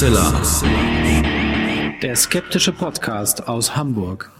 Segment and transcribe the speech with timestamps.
[0.00, 0.32] Huxilla.
[2.00, 4.32] Der skeptische Podcast aus Hamburg.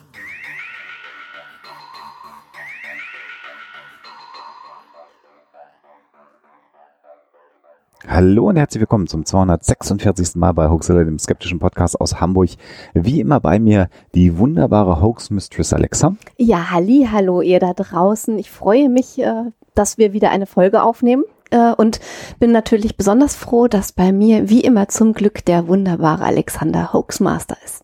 [8.08, 10.36] Hallo und herzlich willkommen zum 246.
[10.36, 12.48] Mal bei Hoaxilla, dem skeptischen Podcast aus Hamburg.
[12.94, 16.16] Wie immer bei mir die wunderbare Hoax Mistress Alexa.
[16.38, 18.38] Ja, halli, hallo ihr da draußen.
[18.38, 22.00] Ich freue mich, äh, dass wir wieder eine Folge aufnehmen äh, und
[22.38, 27.56] bin natürlich besonders froh, dass bei mir wie immer zum Glück der wunderbare Alexander Hoaxmaster
[27.64, 27.82] ist.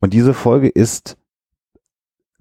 [0.00, 1.16] Und diese Folge ist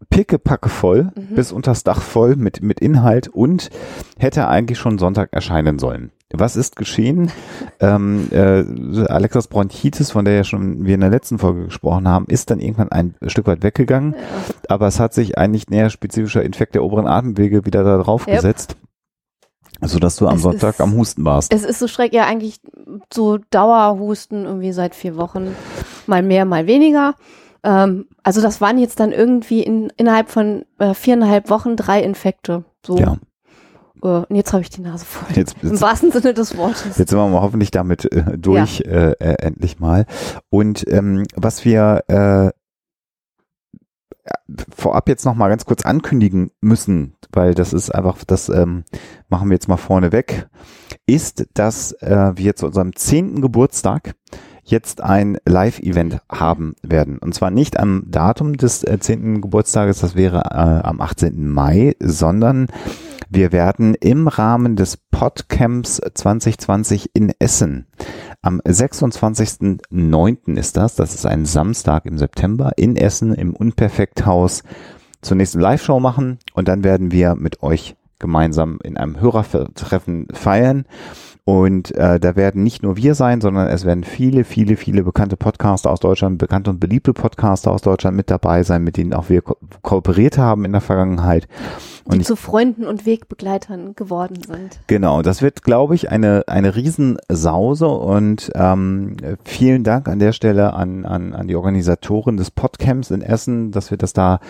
[0.09, 1.35] pickepacke voll, Mhm.
[1.35, 3.69] bis unters Dach voll mit, mit Inhalt und
[4.17, 6.11] hätte eigentlich schon Sonntag erscheinen sollen.
[6.33, 7.31] Was ist geschehen?
[7.79, 8.63] ähm, äh,
[9.07, 12.59] Alexas Bronchitis, von der ja schon wir in der letzten Folge gesprochen haben, ist dann
[12.59, 14.15] irgendwann ein Stück weit weggegangen,
[14.67, 18.27] aber es hat sich ein nicht näher spezifischer Infekt der oberen Atemwege wieder da drauf
[18.27, 18.35] Yep.
[18.37, 18.77] gesetzt,
[19.81, 21.53] sodass du am Es Sonntag ist- am Husten warst.
[21.53, 22.59] Es ist so schrecklich, ja eigentlich
[23.13, 25.55] so Dauerhusten irgendwie seit vier Wochen,
[26.07, 27.15] mal mehr, mal weniger.
[27.63, 32.63] Ähm, also das waren jetzt dann irgendwie in, innerhalb von äh, viereinhalb Wochen drei Infekte.
[32.85, 32.97] So.
[32.97, 33.17] Ja,
[34.03, 35.35] Äh, und jetzt habe ich die Nase voll.
[35.35, 36.97] jetzt, Im jetzt wahrsten Sinne des Wortes.
[36.97, 40.05] Jetzt sind wir mal hoffentlich damit äh, durch, äh, äh, endlich mal.
[40.49, 42.49] Und ähm, was wir äh,
[44.75, 48.83] vorab jetzt noch mal ganz kurz ankündigen müssen, weil das ist einfach, das ähm,
[49.29, 50.47] machen wir jetzt mal vorne weg,
[51.05, 54.15] ist, dass äh, wir zu unserem zehnten Geburtstag
[54.63, 57.17] jetzt ein Live-Event haben werden.
[57.17, 59.41] Und zwar nicht am Datum des äh, 10.
[59.41, 61.49] Geburtstages, das wäre äh, am 18.
[61.49, 62.67] Mai, sondern
[63.29, 67.87] wir werden im Rahmen des Podcamps 2020 in Essen
[68.43, 70.57] am 26.09.
[70.57, 74.63] ist das, das ist ein Samstag im September in Essen im Unperfekthaus
[75.21, 80.85] zunächst eine Live-Show machen und dann werden wir mit euch gemeinsam in einem Hörertreffen feiern.
[81.43, 85.37] Und äh, da werden nicht nur wir sein, sondern es werden viele, viele, viele bekannte
[85.37, 89.29] Podcaster aus Deutschland, bekannte und beliebte Podcaster aus Deutschland mit dabei sein, mit denen auch
[89.29, 91.47] wir ko kooperiert haben in der Vergangenheit.
[92.11, 94.81] Und Die ich zu Freunden und Wegbegleitern geworden sind.
[94.87, 100.73] Genau, das wird, glaube ich, eine, eine Riesensause und ähm, vielen Dank an der Stelle
[100.73, 104.41] an, an, an die Organisatoren des Podcamps in Essen, dass wir das da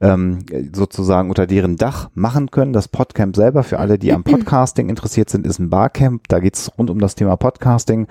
[0.00, 0.40] ähm,
[0.74, 2.72] sozusagen unter deren Dach machen können.
[2.72, 6.26] Das Podcamp selber, für alle, die am Podcasting interessiert sind, ist ein Barcamp.
[6.26, 8.08] Da geht's rund um das Thema Podcasting.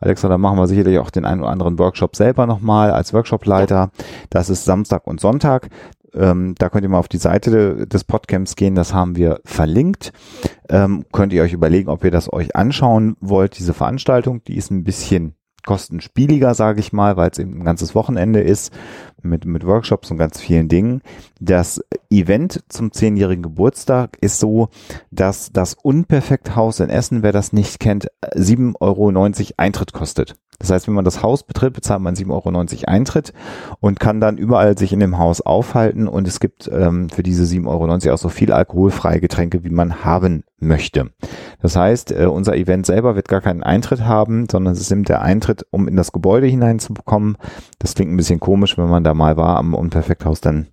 [0.00, 3.90] Alexa, da machen wir sicherlich auch den einen oder anderen Workshop selber nochmal als Workshopleiter.
[4.30, 5.68] Das ist Samstag und Sonntag.
[6.16, 9.40] Ähm, da könnt ihr mal auf die Seite de, des Podcamps gehen, das haben wir
[9.44, 10.12] verlinkt.
[10.68, 14.42] Ähm, könnt ihr euch überlegen, ob ihr das euch anschauen wollt, diese Veranstaltung.
[14.44, 15.34] Die ist ein bisschen
[15.66, 18.72] kostenspieliger, sage ich mal, weil es eben ein ganzes Wochenende ist
[19.20, 21.02] mit, mit Workshops und ganz vielen Dingen.
[21.40, 24.68] Das Event zum zehnjährigen Geburtstag ist so,
[25.10, 29.12] dass das Unperfekthaus in Essen, wer das nicht kennt, 7,90 Euro
[29.58, 30.36] Eintritt kostet.
[30.58, 33.32] Das heißt, wenn man das Haus betritt, bezahlt man 7,90 Euro Eintritt
[33.80, 37.44] und kann dann überall sich in dem Haus aufhalten und es gibt ähm, für diese
[37.44, 41.10] 7,90 Euro auch so viel alkoholfreie Getränke, wie man haben möchte.
[41.60, 45.22] Das heißt, äh, unser Event selber wird gar keinen Eintritt haben, sondern es nimmt der
[45.22, 47.36] Eintritt, um in das Gebäude hineinzubekommen.
[47.78, 50.68] Das klingt ein bisschen komisch, wenn man da mal war am Unperfekthaus, dann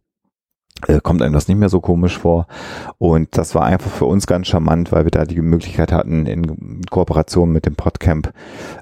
[0.87, 2.47] äh, kommt einem das nicht mehr so komisch vor.
[2.97, 6.81] Und das war einfach für uns ganz charmant, weil wir da die Möglichkeit hatten, in
[6.89, 8.33] Kooperation mit dem Podcamp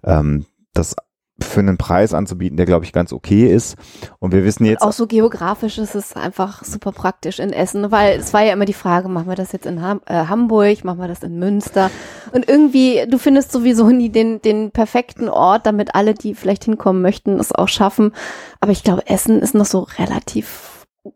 [0.03, 0.95] ähm, das
[1.43, 3.75] für einen Preis anzubieten, der glaube ich ganz okay ist.
[4.19, 8.19] Und wir wissen jetzt Auch so geografisch ist es einfach super praktisch in Essen, weil
[8.19, 10.99] es war ja immer die Frage, machen wir das jetzt in Ham äh, Hamburg, machen
[10.99, 11.89] wir das in Münster?
[12.31, 17.01] Und irgendwie, du findest sowieso nie den, den perfekten Ort, damit alle, die vielleicht hinkommen
[17.01, 18.13] möchten, es auch schaffen.
[18.59, 20.70] Aber ich glaube, Essen ist noch so relativ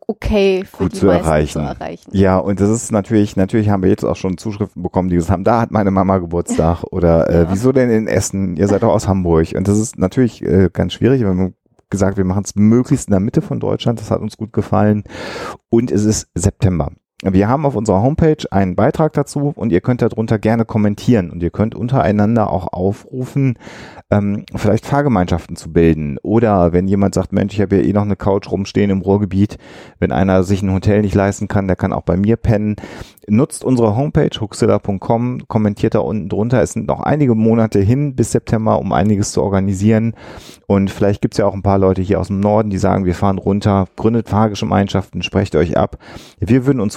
[0.06, 1.52] okay für Gut die zu erreichen.
[1.52, 2.10] zu erreichen.
[2.12, 5.32] Ja, und das ist natürlich, natürlich haben wir jetzt auch schon Zuschriften bekommen, die gesagt
[5.32, 7.52] haben, da hat meine Mama Geburtstag oder äh, Ja.
[7.52, 8.56] wieso denn in Essen?
[8.56, 9.52] Ihr seid doch aus Hamburg.
[9.56, 11.20] Und das ist natürlich äh, ganz schwierig.
[11.20, 11.54] Wir haben
[11.90, 14.00] gesagt, wir machen es möglichst in der Mitte von Deutschland.
[14.00, 15.04] Das hat uns gut gefallen.
[15.68, 16.90] Und es ist September.
[17.22, 21.42] Wir haben auf unserer Homepage einen Beitrag dazu und ihr könnt darunter gerne kommentieren und
[21.42, 23.58] ihr könnt untereinander auch aufrufen,
[24.10, 26.18] ähm, vielleicht Fahrgemeinschaften zu bilden.
[26.22, 29.56] Oder wenn jemand sagt, Mensch, ich habe ja eh noch eine Couch rumstehen im Ruhrgebiet,
[29.98, 32.76] wenn einer sich ein Hotel nicht leisten kann, der kann auch bei mir pennen.
[33.28, 36.62] Nutzt unsere Homepage huxilla.com, kommentiert da unten drunter.
[36.62, 40.14] Es sind noch einige Monate hin bis September, um einiges zu organisieren.
[40.66, 43.14] Und vielleicht gibt's ja auch ein paar Leute hier aus dem Norden, die sagen, wir
[43.14, 45.98] fahren runter, gründet Fahrgemeinschaften, sprecht euch ab.
[46.38, 46.94] Wir würden uns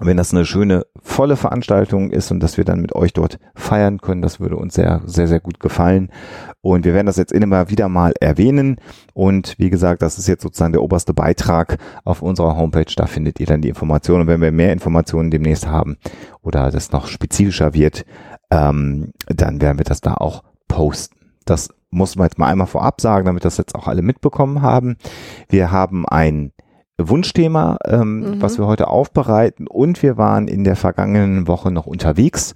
[0.00, 3.98] wenn das eine schöne, volle Veranstaltung ist und dass wir dann mit euch dort feiern
[3.98, 4.22] können.
[4.22, 6.10] Das würde uns sehr, sehr, sehr gut gefallen.
[6.60, 8.76] Und wir werden das jetzt immer wieder mal erwähnen.
[9.14, 12.92] Und wie gesagt, das ist jetzt sozusagen der oberste Beitrag auf unserer Homepage.
[12.94, 14.22] Da findet ihr dann die Informationen.
[14.22, 15.96] Und wenn wir mehr Informationen demnächst haben
[16.42, 18.04] oder das noch spezifischer wird,
[18.50, 21.16] ähm, dann werden wir das da auch posten.
[21.44, 24.96] Das muss man jetzt mal einmal vorab sagen, damit das jetzt auch alle mitbekommen haben.
[25.48, 26.52] Wir haben ein
[27.00, 28.42] Wunschthema, ähm, mhm.
[28.42, 32.54] was wir heute aufbereiten und wir waren in der vergangenen Woche noch unterwegs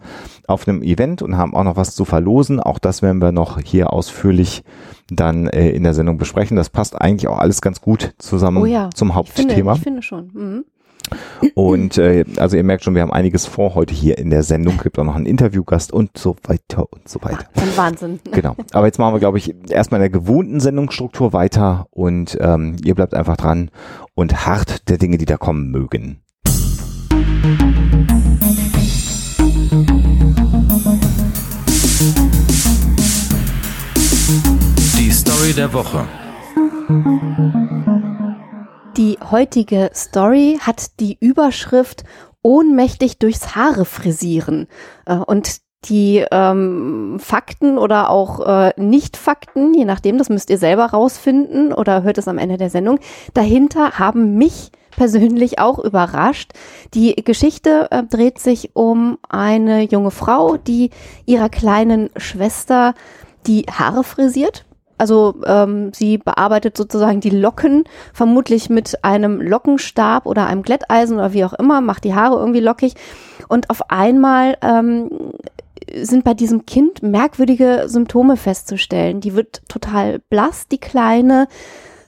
[0.49, 2.59] auf einem Event und haben auch noch was zu verlosen.
[2.59, 4.65] Auch das werden wir noch hier ausführlich
[5.11, 6.56] dann äh, in der Sendung besprechen.
[6.56, 9.49] Das passt eigentlich auch alles ganz gut zusammen oh ja, zum Hauptthema.
[9.49, 10.31] Ich finde, ich finde schon.
[10.33, 10.65] Mhm.
[11.55, 14.79] Und äh, also ihr merkt schon, wir haben einiges vor heute hier in der Sendung.
[14.82, 17.47] Gibt auch noch einen Interviewgast und so weiter und so weiter.
[17.55, 18.20] Ein Wahnsinn.
[18.31, 18.56] Genau.
[18.73, 22.94] Aber jetzt machen wir, glaube ich, erstmal in der gewohnten Sendungsstruktur weiter und ähm, ihr
[22.94, 23.70] bleibt einfach dran
[24.14, 26.19] und hart der Dinge, die da kommen mögen.
[34.99, 36.05] Die Story der Woche.
[39.03, 42.05] Die heutige Story hat die Überschrift
[42.41, 44.69] Ohnmächtig durchs Haare frisieren.
[45.07, 45.57] Äh, und
[45.87, 52.05] die ähm, Fakten oder auch äh, Nicht-Fakten, je nachdem, das müsst ihr selber rausfinden oder
[52.05, 53.01] hört es am Ende der Sendung,
[53.35, 56.53] dahinter haben mich persönlich auch überrascht.
[56.95, 60.91] Die Geschichte äh, dreht sich um eine junge Frau, die
[61.27, 62.95] ihrer kleinen Schwester
[63.49, 64.65] die Haare frisiert.
[65.03, 67.83] Also ähm, sie bearbeitet sozusagen die Locken,
[68.13, 72.61] vermutlich mit einem Lockenstab oder einem Glätteisen oder wie auch immer, macht die Haare irgendwie
[72.61, 72.95] lockig.
[73.49, 75.11] Und auf einmal ähm,
[75.93, 79.21] sind bei diesem Kind merkwürdige Symptome festzustellen.
[79.21, 81.49] Die wird total blass, die Kleine,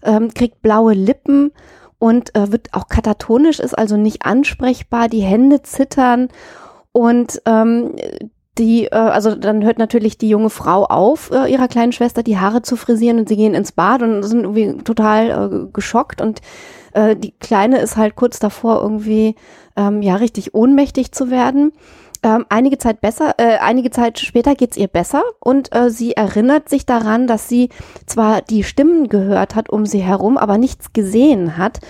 [0.05, 1.51] ähm, kriegt blaue Lippen
[1.99, 6.29] und äh, wird auch katatonisch, ist also nicht ansprechbar, die Hände zittern
[6.93, 7.97] und ähm,
[8.59, 12.39] die, äh, also dann hört natürlich die junge Frau auf, äh, ihrer kleinen Schwester die
[12.39, 16.41] Haare zu frisieren und sie gehen ins Bad und sind irgendwie total äh, geschockt und
[16.93, 19.35] äh, die Kleine ist halt kurz davor irgendwie
[19.77, 21.73] ähm, ja richtig ohnmächtig zu werden.
[22.23, 26.71] Ähm, einige Zeit besser, äh, einige Zeit später geht's ihr besser und äh, sie erinnert
[26.71, 27.69] sich daran, dass sie
[28.07, 31.81] zwar die Stimmen gehört hat um sie herum, aber nichts gesehen hat.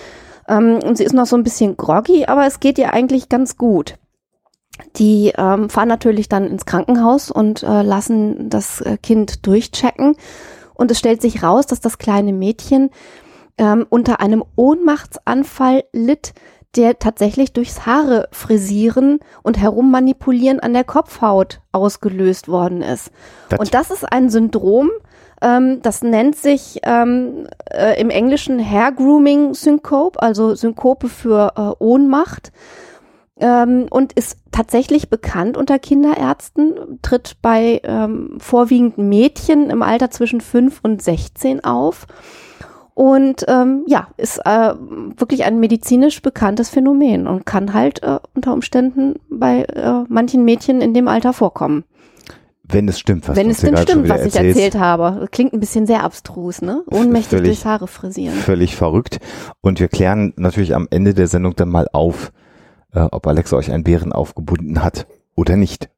[0.49, 3.57] Ähm, und sie ist noch so ein bisschen groggy, aber es geht ihr eigentlich ganz
[3.57, 3.95] gut.
[4.97, 10.15] Die ähm, fahren natürlich dann ins Krankenhaus und äh, lassen das äh, Kind durchchecken.
[10.73, 12.89] Und es stellt sich raus, dass das kleine Mädchen
[13.57, 16.33] ähm, unter einem Ohnmachtsanfall litt,
[16.75, 23.11] der tatsächlich durchs Haare frisieren und herummanipulieren an der Kopfhaut ausgelöst worden ist.
[23.47, 24.89] Das und das ist ein Syndrom,
[25.41, 31.83] ähm, das nennt sich ähm, äh, im Englischen Hair Grooming Syncope, also Synkope für äh,
[31.83, 32.51] Ohnmacht
[33.39, 40.41] ähm, und ist tatsächlich bekannt unter Kinderärzten, tritt bei ähm, vorwiegend Mädchen im Alter zwischen
[40.41, 42.07] 5 und 16 auf
[42.95, 44.73] und ähm, ja, ist äh,
[45.17, 50.79] wirklich ein medizinisch bekanntes Phänomen und kann halt äh, unter Umständen bei äh, manchen Mädchen
[50.79, 51.83] in dem Alter vorkommen.
[52.63, 55.27] Wenn es stimmt, was Wenn es denn stimmt, was ich erzählt habe.
[55.29, 56.83] Klingt ein bisschen sehr abstrus, ne?
[56.89, 58.33] Ohnmächtig völlig, durchs Haare frisieren.
[58.33, 59.19] Völlig verrückt.
[59.59, 62.31] Und wir klären natürlich am Ende der Sendung dann mal auf,
[62.95, 65.89] äh, ob Alexa euch einen Bären aufgebunden hat oder nicht.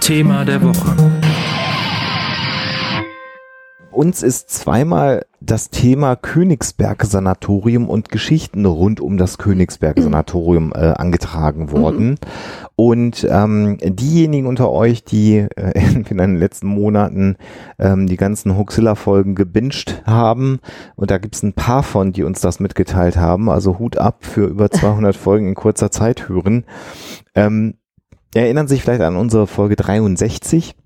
[0.00, 1.19] Thema der Woche.
[3.92, 10.92] Uns ist zweimal das Thema Königsberg Sanatorium und Geschichten rund um das Königsberg Sanatorium äh,
[10.92, 12.10] angetragen worden.
[12.10, 12.16] Mhm.
[12.76, 15.72] Und ähm, diejenigen unter euch, die äh,
[16.08, 17.36] in den letzten Monaten
[17.78, 20.60] ähm, die ganzen Huxilla-Folgen gebinged haben,
[20.94, 24.46] und da gibt's ein paar von, die uns das mitgeteilt haben, also Hut ab für
[24.46, 26.64] über 200 Folgen in kurzer Zeit hören,
[27.34, 27.74] ähm,
[28.34, 30.76] erinnern sich vielleicht an unsere Folge 63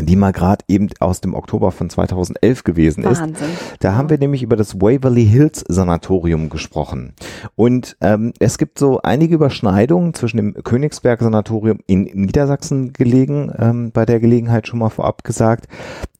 [0.00, 3.20] die mal gerade eben aus dem Oktober von 2011 gewesen ist.
[3.20, 3.48] Wahnsinn.
[3.80, 7.14] Da haben wir nämlich über das Waverly Hills Sanatorium gesprochen.
[7.54, 13.92] Und ähm, es gibt so einige Überschneidungen zwischen dem Königsberg Sanatorium in Niedersachsen gelegen, ähm,
[13.92, 15.66] bei der Gelegenheit schon mal vorab gesagt,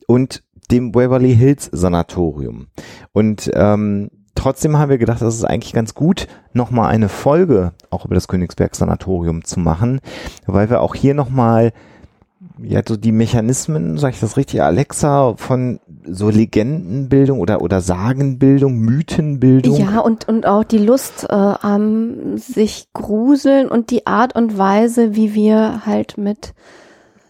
[0.06, 2.68] und dem Waverly Hills Sanatorium.
[3.12, 8.04] Und ähm, trotzdem haben wir gedacht, das ist eigentlich ganz gut, nochmal eine Folge auch
[8.04, 10.00] über das Königsberg Sanatorium zu machen,
[10.46, 11.72] weil wir auch hier nochmal
[12.62, 18.76] ja, so die Mechanismen, sage ich das richtig, Alexa, von so Legendenbildung oder, oder Sagenbildung,
[18.78, 19.76] Mythenbildung.
[19.76, 25.16] Ja, und, und auch die Lust äh, am sich gruseln und die Art und Weise,
[25.16, 26.54] wie wir halt mit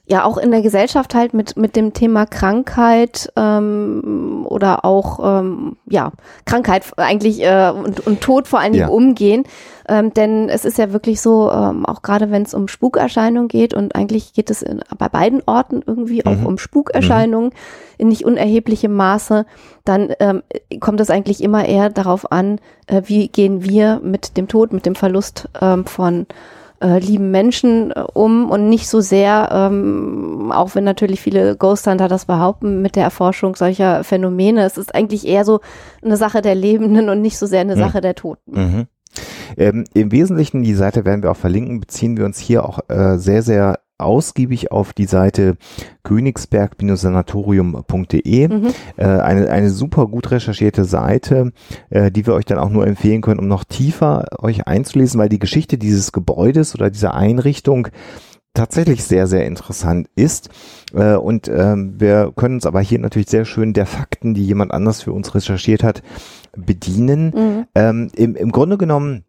[0.07, 5.77] ja auch in der Gesellschaft halt mit mit dem Thema Krankheit ähm, oder auch ähm,
[5.89, 6.13] ja
[6.45, 8.93] Krankheit eigentlich äh, und, und Tod vor allen Dingen Ja.
[8.95, 9.45] umgehen,
[9.89, 13.73] ähm, denn es ist ja wirklich so ähm, auch gerade wenn es um Spukerscheinungen geht
[13.73, 16.47] und eigentlich geht es in, bei beiden Orten irgendwie auch Mhm.
[16.47, 17.53] um Spukerscheinungen
[17.97, 19.47] in nicht unerheblichem Maße,
[19.87, 20.43] dann ähm,
[20.81, 22.59] kommt es eigentlich immer eher darauf an,
[22.89, 26.27] äh, wie gehen wir mit dem Tod, mit dem Verlust ähm, von
[26.85, 31.87] äh, lieben Menschen äh, um und nicht so sehr, ähm, auch wenn natürlich viele Ghost
[31.87, 34.65] Hunter das behaupten, mit der Erforschung solcher Phänomene.
[34.65, 35.61] Es ist eigentlich eher so
[36.05, 37.81] eine Sache der Lebenden und nicht so sehr eine Hm.
[37.81, 38.53] Sache der Toten.
[38.53, 38.87] Mhm.
[39.57, 43.17] Ähm, Im Wesentlichen, die Seite werden wir auch verlinken, beziehen wir uns hier auch äh,
[43.17, 45.57] sehr, sehr ausgiebig auf die Seite
[46.03, 48.49] königsberg-sanatorium.de.
[48.49, 48.67] Mhm.
[48.97, 51.53] Äh, eine, eine super gut recherchierte Seite,
[51.91, 55.29] äh, die wir euch dann auch nur empfehlen können, um noch tiefer euch einzulesen, weil
[55.29, 57.89] die Geschichte dieses Gebäudes oder dieser Einrichtung
[58.55, 60.49] tatsächlich sehr, sehr interessant ist.
[60.95, 64.73] Äh, und ähm, wir können uns aber hier natürlich sehr schön der Fakten, die jemand
[64.73, 66.03] anders für uns recherchiert hat,
[66.57, 67.27] bedienen.
[67.27, 67.67] Mhm.
[67.75, 69.25] Ähm, im, Im Grunde genommen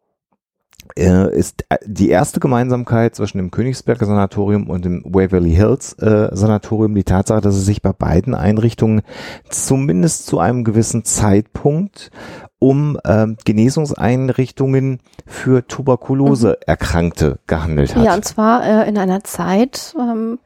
[0.95, 6.95] ist äh, die erste Gemeinsamkeit zwischen dem Königsberger Sanatorium und dem Waverly Hills äh, Sanatorium
[6.95, 9.01] die Tatsache, dass es sich bei beiden Einrichtungen
[9.49, 12.11] zumindest zu einem gewissen Zeitpunkt
[12.59, 18.03] um ähm, Genesungseinrichtungen für Tuberkulose-Erkrankte gehandelt hat.
[18.03, 20.39] Ja, und zwar äh, in einer Zeit, ähm,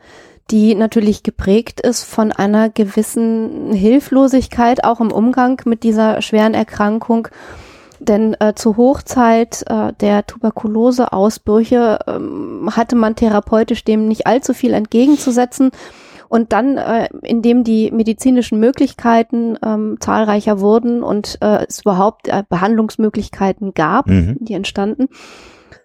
[0.51, 7.27] die natürlich geprägt ist von einer gewissen Hilflosigkeit, auch im Umgang mit dieser schweren Erkrankung.
[7.99, 14.73] Denn äh, zur Hochzeit äh, der Tuberkuloseausbrüche ähm, hatte man therapeutisch dem nicht allzu viel
[14.73, 15.71] entgegenzusetzen.
[16.29, 22.43] Und dann, äh, indem die medizinischen Möglichkeiten ähm, zahlreicher wurden und äh, es überhaupt äh,
[22.47, 24.37] Behandlungsmöglichkeiten gab, Mhm.
[24.39, 25.07] die entstanden,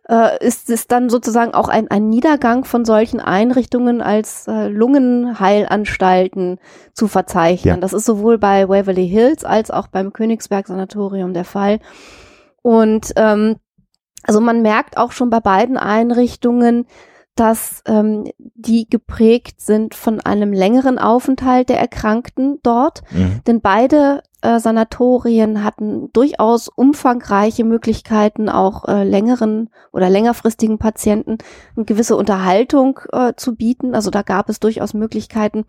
[0.09, 6.59] äh, ist es dann sozusagen auch ein, ein Niedergang von solchen Einrichtungen als äh, Lungenheilanstalten
[6.93, 7.77] zu verzeichnen.
[7.77, 7.81] Ja.
[7.81, 11.81] Das ist sowohl bei Waverly Hills als auch beim Königsberg Sanatorium der Fall.
[12.63, 13.57] Und ähm,
[14.23, 16.87] also man merkt auch schon bei beiden Einrichtungen,
[17.35, 23.03] dass ähm, die geprägt sind von einem längeren Aufenthalt der Erkrankten dort.
[23.11, 23.41] Mhm.
[23.47, 31.39] Denn beide äh, Sanatorien hatten durchaus umfangreiche Möglichkeiten, auch äh, längeren oder längerfristigen Patienten
[31.77, 33.95] eine gewisse Unterhaltung äh, zu bieten.
[33.95, 35.65] Also da gab es durchaus Möglichkeiten,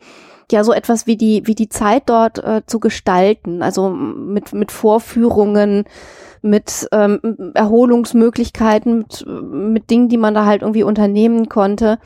[0.51, 3.61] ja so etwas wie die wie die Zeit dort äh, zu gestalten.
[3.63, 5.85] Also mit mit Vorführungen,
[6.41, 11.97] mit ähm, Erholungsmöglichkeiten, mit, mit Dingen, die man da halt irgendwie unternehmen konnte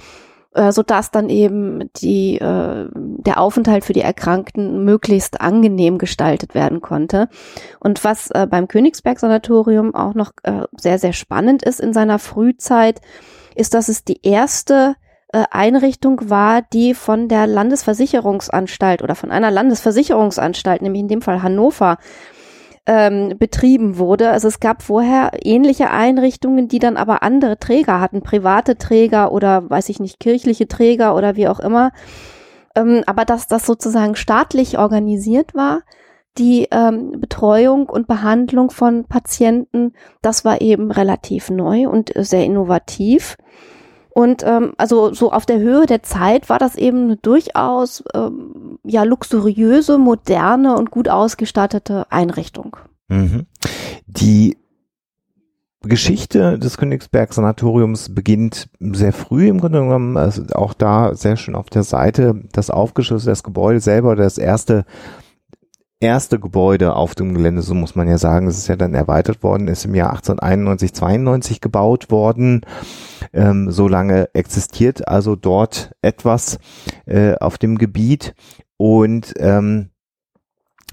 [0.59, 6.53] äh, so dass dann eben die äh, der Aufenthalt für die Erkrankten möglichst angenehm gestaltet
[6.53, 7.29] werden konnte.
[7.79, 12.19] Und was äh, beim Königsberg Sanatorium auch noch äh, sehr sehr spannend ist in seiner
[12.19, 12.99] Frühzeit,
[13.55, 14.95] ist, dass es die erste
[15.31, 21.41] äh, Einrichtung war, die von der Landesversicherungsanstalt oder von einer Landesversicherungsanstalt, nämlich in dem Fall
[21.41, 21.97] Hannover,
[22.89, 24.31] ähm, betrieben wurde.
[24.31, 29.69] Also es gab vorher ähnliche Einrichtungen, die dann aber andere Träger hatten, private Träger oder
[29.69, 31.91] weiß ich nicht, kirchliche Träger oder wie auch immer.
[32.75, 35.81] Ähm, aber dass das sozusagen staatlich organisiert war,
[36.39, 39.93] die ähm, Betreuung und Behandlung von Patienten,
[40.23, 43.37] das war eben relativ neu und sehr innovativ.
[44.09, 48.53] Und ähm, also so auf der Höhe der Zeit war das eben eine durchaus ähm,
[48.83, 52.77] ja luxuriöse, moderne und gut ausgestattete Einrichtung.
[53.07, 53.45] Mhm.
[54.07, 54.57] Die
[55.81, 61.55] Geschichte des Königsberg Sanatoriums beginnt sehr früh im Grunde genommen, also auch da sehr schön
[61.55, 64.85] auf der Seite das aufgeschlüsselte das Gebäude selber das erste
[66.01, 69.43] erste Gebäude auf dem Gelände, so muss man ja sagen, es ist ja dann erweitert
[69.43, 72.61] worden, ist im Jahr 1891, 92 gebaut worden.
[73.33, 76.57] Ähm, so lange existiert also dort etwas
[77.05, 78.33] äh, auf dem Gebiet
[78.79, 79.89] und ähm,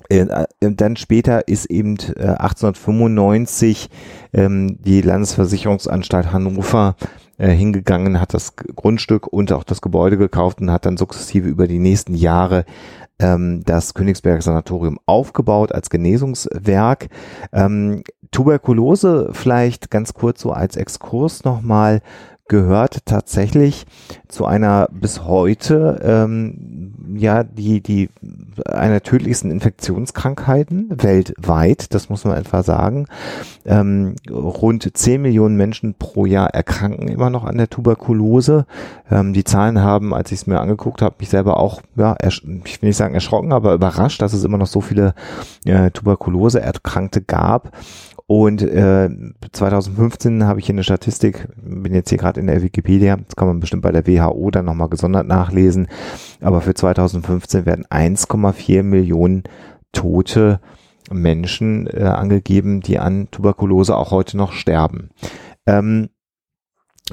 [0.08, 0.26] äh,
[0.60, 3.88] dann später ist eben äh, 1895
[4.32, 6.96] ähm, die Landesversicherungsanstalt Hannover
[7.38, 11.68] äh, hingegangen, hat das Grundstück und auch das Gebäude gekauft und hat dann sukzessive über
[11.68, 12.64] die nächsten Jahre
[13.20, 17.06] ähm, das Königsberger Sanatorium aufgebaut als Genesungswerk.
[17.52, 18.02] Ähm,
[18.32, 22.02] Tuberkulose vielleicht ganz kurz so als Exkurs nochmal
[22.48, 23.86] gehört tatsächlich
[24.28, 28.08] zu einer bis heute ähm, ja die die
[28.64, 33.06] einer tödlichsten Infektionskrankheiten weltweit, das muss man etwa sagen.
[33.64, 38.66] Ähm, rund 10 Millionen Menschen pro Jahr erkranken immer noch an der Tuberkulose.
[39.10, 42.42] Ähm, die Zahlen haben, als ich es mir angeguckt habe, mich selber auch, ja, ich
[42.44, 45.14] will nicht sagen erschrocken, aber überrascht, dass es immer noch so viele
[45.64, 47.72] äh, Tuberkulose-Erkrankte gab.
[48.28, 49.08] Und äh,
[49.52, 53.46] 2015 habe ich hier eine Statistik, bin jetzt hier gerade in der Wikipedia, das kann
[53.46, 55.86] man bestimmt bei der WHO dann nochmal gesondert nachlesen,
[56.40, 59.44] aber für 2015 werden 1,4 Millionen
[59.92, 60.60] tote
[61.10, 65.10] Menschen äh, angegeben, die an Tuberkulose auch heute noch sterben.
[65.64, 66.08] Ähm,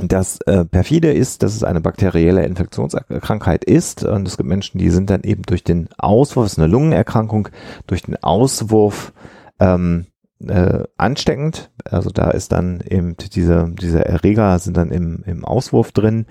[0.01, 4.89] das äh, perfide ist, dass es eine bakterielle Infektionskrankheit ist und es gibt Menschen, die
[4.89, 7.49] sind dann eben durch den Auswurf, es ist eine Lungenerkrankung,
[7.85, 9.13] durch den Auswurf
[9.59, 10.07] ähm,
[10.49, 11.71] äh, ansteckend.
[11.85, 16.25] Also da ist dann eben diese, diese Erreger sind dann im, im Auswurf drin.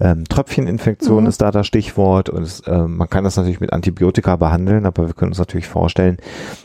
[0.00, 1.28] Ähm, Tröpfcheninfektion mhm.
[1.28, 5.06] ist da das Stichwort und es, äh, man kann das natürlich mit Antibiotika behandeln, aber
[5.06, 6.18] wir können uns natürlich vorstellen,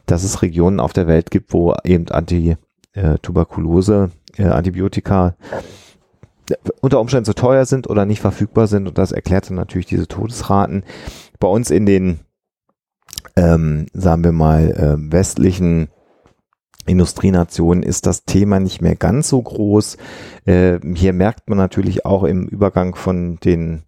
[0.05, 5.35] dass es Regionen auf der Welt gibt, wo eben Anti-Tuberkulose, äh, Antibiotika
[6.81, 10.07] unter Umständen zu teuer sind oder nicht verfügbar sind und das erklärt dann natürlich diese
[10.07, 10.83] Todesraten.
[11.39, 12.19] Bei uns in den,
[13.35, 15.89] ähm, sagen wir mal, äh, westlichen
[16.87, 19.97] Industrienationen ist das Thema nicht mehr ganz so groß.
[20.45, 23.83] Äh, hier merkt man natürlich auch im Übergang von den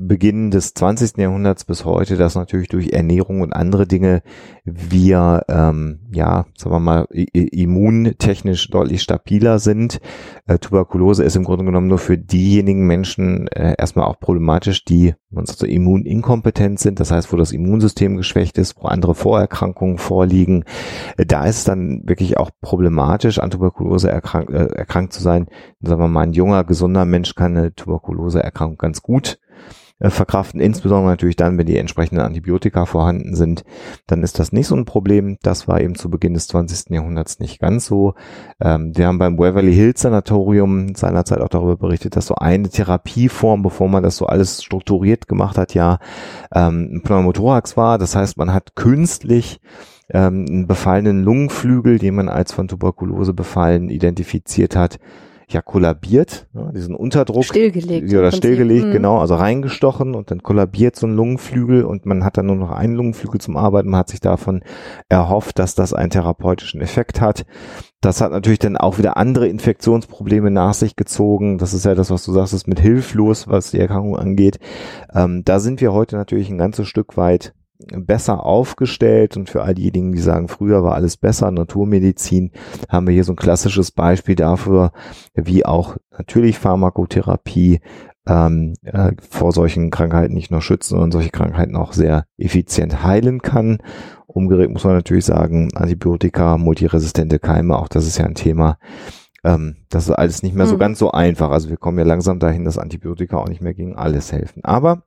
[0.00, 1.18] Beginn des 20.
[1.18, 4.22] Jahrhunderts bis heute, dass natürlich durch Ernährung und andere Dinge
[4.64, 10.00] wir, ähm, ja, sagen wir mal, immuntechnisch deutlich stabiler sind.
[10.46, 15.14] Äh, Tuberkulose ist im Grunde genommen nur für diejenigen Menschen äh, erstmal auch problematisch, die
[15.30, 19.98] man sagt, so immuninkompetent sind, das heißt, wo das Immunsystem geschwächt ist, wo andere Vorerkrankungen
[19.98, 20.64] vorliegen.
[21.16, 25.48] Äh, da ist es dann wirklich auch problematisch, an Tuberkulose erkrankt, äh, erkrankt zu sein.
[25.80, 29.40] Sagen wir mal, ein junger, gesunder Mensch kann eine Tuberkuloseerkrankung ganz gut
[30.00, 33.64] äh, verkraften, insbesondere natürlich dann, wenn die entsprechenden Antibiotika vorhanden sind,
[34.06, 35.38] dann ist das nicht so ein Problem.
[35.42, 36.90] Das war eben zu Beginn des 20.
[36.90, 38.14] Jahrhunderts nicht ganz so.
[38.60, 43.62] Ähm, wir haben beim Waverly Hills Sanatorium seinerzeit auch darüber berichtet, dass so eine Therapieform,
[43.62, 45.98] bevor man das so alles strukturiert gemacht hat, ja
[46.54, 47.98] ähm, ein Pneumothorax war.
[47.98, 49.60] Das heißt, man hat künstlich
[50.10, 54.98] ähm, einen befallenen Lungenflügel, den man als von Tuberkulose befallen identifiziert hat,
[55.52, 57.44] ja kollabiert, ne, diesen Unterdruck.
[57.44, 58.12] Stillgelegt.
[58.12, 58.92] Oder stillgelegt, mhm.
[58.92, 62.70] genau, also reingestochen und dann kollabiert so ein Lungenflügel und man hat dann nur noch
[62.70, 63.90] einen Lungenflügel zum Arbeiten.
[63.90, 64.62] Man hat sich davon
[65.08, 67.46] erhofft, dass das einen therapeutischen Effekt hat.
[68.00, 71.58] Das hat natürlich dann auch wieder andere Infektionsprobleme nach sich gezogen.
[71.58, 74.58] Das ist ja das, was du sagst, ist mit hilflos, was die Erkrankung angeht.
[75.12, 79.74] Ähm, da sind wir heute natürlich ein ganzes Stück weit besser aufgestellt und für all
[79.74, 82.50] diejenigen, die sagen, früher war alles besser, Naturmedizin,
[82.88, 84.92] haben wir hier so ein klassisches Beispiel dafür,
[85.34, 87.80] wie auch natürlich Pharmakotherapie
[88.26, 93.40] ähm, äh, vor solchen Krankheiten nicht nur schützen, sondern solche Krankheiten auch sehr effizient heilen
[93.42, 93.78] kann.
[94.26, 98.78] Umgeregt muss man natürlich sagen, Antibiotika, multiresistente Keime, auch das ist ja ein Thema,
[99.44, 100.80] ähm, das ist alles nicht mehr so mhm.
[100.80, 101.50] ganz so einfach.
[101.50, 104.64] Also wir kommen ja langsam dahin, dass Antibiotika auch nicht mehr gegen alles helfen.
[104.64, 105.04] Aber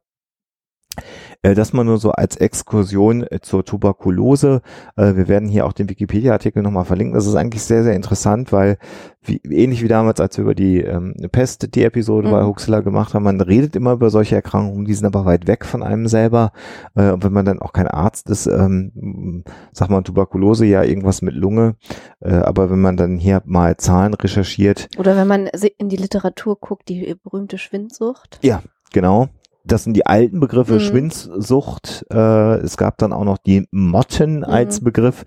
[1.42, 4.62] das mal nur so als Exkursion äh, zur Tuberkulose.
[4.96, 7.16] Äh, wir werden hier auch den Wikipedia-Artikel nochmal verlinken.
[7.16, 8.78] Das ist eigentlich sehr, sehr interessant, weil
[9.24, 12.32] wie, ähnlich wie damals, als wir über die ähm, Pest, die Episode mhm.
[12.32, 15.66] bei Huxler gemacht haben, man redet immer über solche Erkrankungen, die sind aber weit weg
[15.66, 16.52] von einem selber.
[16.96, 21.22] Äh, und wenn man dann auch kein Arzt ist, ähm, sagt man Tuberkulose, ja irgendwas
[21.22, 21.76] mit Lunge.
[22.20, 24.90] Äh, aber wenn man dann hier mal Zahlen recherchiert.
[24.98, 28.40] Oder wenn man in die Literatur guckt, die berühmte Schwindsucht.
[28.44, 28.62] Ja,
[28.94, 29.30] genau
[29.64, 30.80] das sind die alten Begriffe, mhm.
[30.80, 32.06] Schwindsucht.
[32.12, 34.44] Äh, es gab dann auch noch die Motten mhm.
[34.44, 35.24] als Begriff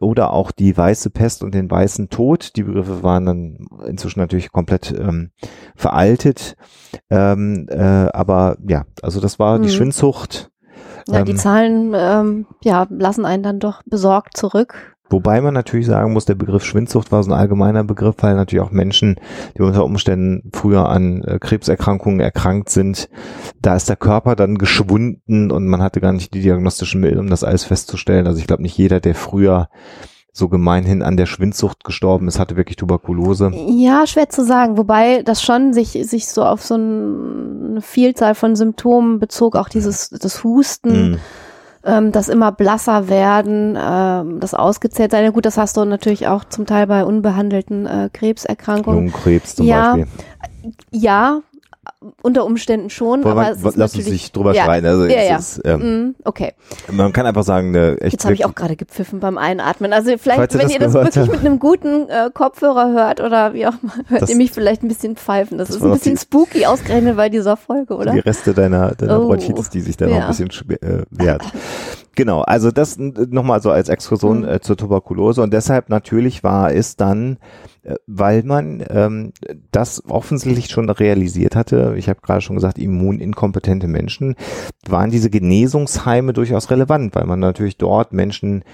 [0.00, 2.56] oder auch die weiße Pest und den weißen Tod.
[2.56, 5.30] Die Begriffe waren dann inzwischen natürlich komplett ähm,
[5.76, 6.56] veraltet.
[7.10, 9.62] Ähm, äh, aber ja, also das war mhm.
[9.62, 10.50] die Schwindsucht.
[11.08, 14.96] Ja, die ähm, Zahlen ähm, ja, lassen einen dann doch besorgt zurück.
[15.10, 18.64] Wobei man natürlich sagen muss, der Begriff Schwindsucht war so ein allgemeiner Begriff, weil natürlich
[18.64, 19.16] auch Menschen,
[19.56, 23.08] die unter Umständen früher an äh, Krebserkrankungen erkrankt sind,
[23.60, 27.28] da ist der Körper dann geschwunden und man hatte gar nicht die diagnostischen Mittel, um
[27.28, 28.28] das alles festzustellen.
[28.28, 29.68] Also ich glaube nicht jeder, der früher
[30.32, 33.50] so gemeinhin an der Schwindsucht gestorben ist, hatte wirklich Tuberkulose.
[33.66, 38.54] Ja, schwer zu sagen, wobei das schon sich, sich so auf so eine Vielzahl von
[38.54, 41.10] Symptomen bezog, auch dieses, das Husten.
[41.12, 41.18] Mm
[41.84, 45.24] ähm, das immer blasser werden, ähm, das ausgezählt sein.
[45.24, 49.06] Ja, gut, das hast du natürlich auch zum Teil bei unbehandelten äh, Krebserkrankungen.
[49.06, 50.06] Lungenkrebs zum ja, Beispiel.
[50.90, 51.40] Ja,
[52.22, 53.24] unter Umständen schon.
[53.24, 54.86] aber man, lass uns nicht drüber ja, schreien.
[54.86, 55.36] Also ja, ja.
[55.36, 56.54] Ist, ähm, mm, okay.
[56.90, 58.12] Man kann einfach sagen, eine echt.
[58.12, 59.92] Jetzt habe ich auch gerade gepfiffen beim Einatmen.
[59.92, 61.30] Also vielleicht, wenn ihr das wirklich habt.
[61.30, 64.82] mit einem guten äh, Kopfhörer hört oder wie auch immer, hört das, ihr mich vielleicht
[64.82, 65.58] ein bisschen pfeifen.
[65.58, 68.12] Das, das ist ein bisschen die, spooky ausgerechnet bei dieser Folge, oder?
[68.12, 70.48] Die Reste deiner, deiner oh, Bronchitis, die sich da noch ein bisschen
[70.80, 71.42] äh, wehrt.
[72.16, 74.48] Genau, also das nochmal so als Exkursion mhm.
[74.48, 77.38] äh, zur Tuberkulose und deshalb natürlich war es dann,
[77.82, 79.32] äh, weil man ähm,
[79.70, 84.34] das offensichtlich schon realisiert hatte, ich habe gerade schon gesagt, immuninkompetente Menschen,
[84.88, 88.64] waren diese Genesungsheime durchaus relevant, weil man natürlich dort Menschen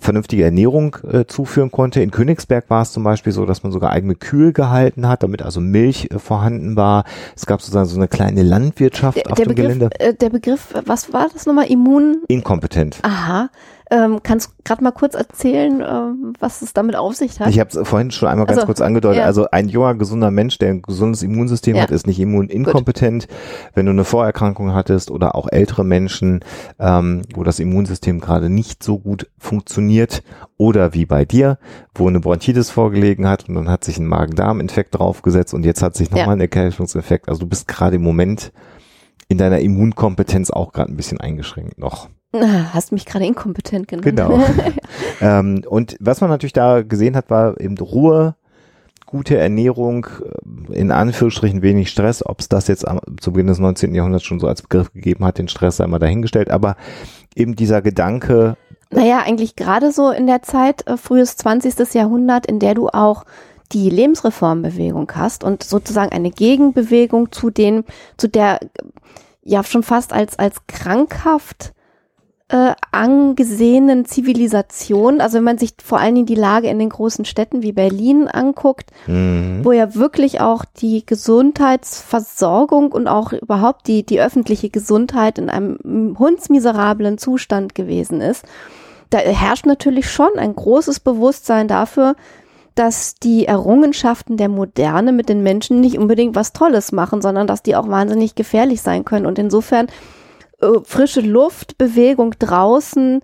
[0.00, 2.02] vernünftige Ernährung äh, zuführen konnte.
[2.02, 5.42] In Königsberg war es zum Beispiel so, dass man sogar eigene Kühe gehalten hat, damit
[5.42, 7.04] also Milch äh, vorhanden war.
[7.36, 9.90] Es gab sozusagen so eine kleine Landwirtschaft Der, auf der dem Begriff, Gelände.
[9.98, 11.66] äh, der Begriff, was war das nochmal?
[11.70, 12.22] Immun?
[12.28, 12.98] Inkompetent.
[13.02, 13.50] Aha.
[13.92, 17.48] Ähm, kannst du gerade mal kurz erzählen, ähm, was es damit auf sich hat?
[17.48, 19.18] Ich habe es vorhin schon einmal ganz Also, kurz angedeutet.
[19.18, 19.24] ja.
[19.24, 21.82] Also ein junger, gesunder Mensch, der ein gesundes Immunsystem Ja.
[21.82, 23.26] hat, ist nicht immuninkompetent.
[23.74, 26.44] Wenn du eine Vorerkrankung hattest oder auch ältere Menschen,
[26.78, 30.22] ähm, wo das Immunsystem gerade nicht so gut funktioniert
[30.56, 31.58] oder wie bei dir,
[31.94, 35.96] wo eine Bronchitis vorgelegen hat und dann hat sich ein Magen-Darm-Infekt draufgesetzt und jetzt hat
[35.96, 36.32] sich nochmal Ja.
[36.34, 37.28] ein Erkältungsinfekt.
[37.28, 38.52] Also du bist gerade im Moment
[39.26, 42.08] in deiner Immunkompetenz auch gerade ein bisschen eingeschränkt noch.
[42.32, 42.38] Ah,
[42.72, 44.04] Hast mich gerade inkompetent genannt.
[44.04, 44.40] Genau.
[45.20, 48.34] ähm, und was man natürlich da gesehen hat, war eben Ruhe,
[49.06, 50.06] gute Ernährung,
[50.70, 52.24] äh, in Anführungsstrichen wenig Stress.
[52.24, 53.94] Ob es das jetzt am, zu Beginn des 19.
[53.94, 56.50] Jahrhunderts schon so als Begriff gegeben hat, den Stress sei mal dahingestellt.
[56.50, 56.76] Aber
[57.34, 58.56] eben dieser Gedanke,
[58.90, 61.94] Naja, eigentlich gerade so in der Zeit, äh, frühes 20.
[61.94, 63.24] Jahrhundert, in der du auch
[63.72, 67.84] die Lebensreformbewegung hast und sozusagen eine Gegenbewegung zu den,
[68.16, 68.58] zu der
[69.42, 71.72] ja schon fast als, als krankhaft
[72.50, 75.20] äh, angesehenen Zivilisation.
[75.20, 78.26] Also wenn man sich vor allen Dingen die Lage in den großen Städten wie Berlin
[78.26, 85.38] anguckt, mh, wo ja wirklich auch die Gesundheitsversorgung und auch überhaupt die, die öffentliche Gesundheit
[85.38, 88.44] in einem hundsmiserablen Zustand gewesen ist.
[89.10, 92.16] Da herrscht natürlich schon ein großes Bewusstsein dafür,
[92.74, 97.62] dass die Errungenschaften der Moderne mit den Menschen nicht unbedingt was Tolles machen, sondern dass
[97.62, 99.26] die auch wahnsinnig gefährlich sein können.
[99.26, 99.86] Und insofern
[100.60, 103.20] äh, frische Luft, Bewegung draußen,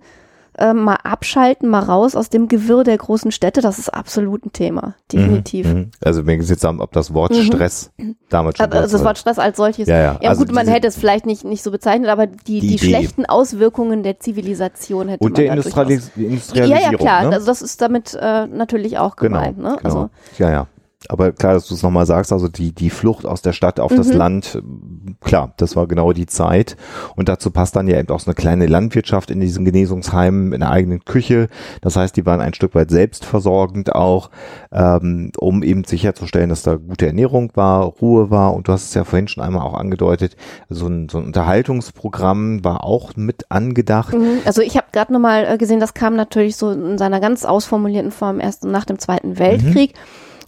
[0.59, 4.51] äh, mal abschalten, mal raus aus dem Gewirr der großen Städte, das ist absolut ein
[4.53, 5.67] Thema, definitiv.
[5.71, 5.85] mh.
[6.03, 7.43] Also mir geht es jetzt darum, ob das Wort Mhm.
[7.43, 7.91] Stress
[8.29, 9.87] damals schon Aber also das Wort Stress als solches.
[9.87, 10.19] Ja, ja.
[10.19, 12.79] Ja, Also gut, man hätte es vielleicht nicht, nicht so bezeichnet, aber die, Die die,
[12.79, 16.81] schlechten Auswirkungen der Zivilisation hätte und man der da Industrialis Industrialisierung.
[16.83, 17.23] Ja, ja, klar.
[17.29, 17.35] Ne?
[17.35, 19.59] Also das ist damit äh, natürlich auch Genau, gemeint.
[19.59, 19.77] Ne?
[19.77, 19.83] genau.
[19.83, 20.67] Also, ja, ja.
[21.09, 23.93] Aber klar, dass du es nochmal sagst, also die, die Flucht aus der Stadt auf
[23.93, 24.13] das Mhm.
[24.17, 26.75] Land, äh, klar, das war genau die Zeit.
[27.15, 30.59] Und dazu passt dann ja eben auch so eine kleine Landwirtschaft in diesen Genesungsheimen, in
[30.59, 31.49] der eigenen Küche.
[31.81, 34.31] Das heißt, die waren ein Stück weit selbstversorgend auch,
[34.71, 38.55] ähm, um eben sicherzustellen, dass da gute Ernährung war, Ruhe war.
[38.55, 40.35] Und du hast es ja vorhin schon einmal auch angedeutet,
[40.67, 44.13] so ein, so ein Unterhaltungsprogramm war auch mit angedacht.
[44.13, 44.39] mhm.
[44.45, 48.11] also ich habe gerade nochmal äh, gesehen, das kam natürlich so in seiner ganz ausformulierten
[48.11, 49.93] Form erst nach dem Zweiten Weltkrieg.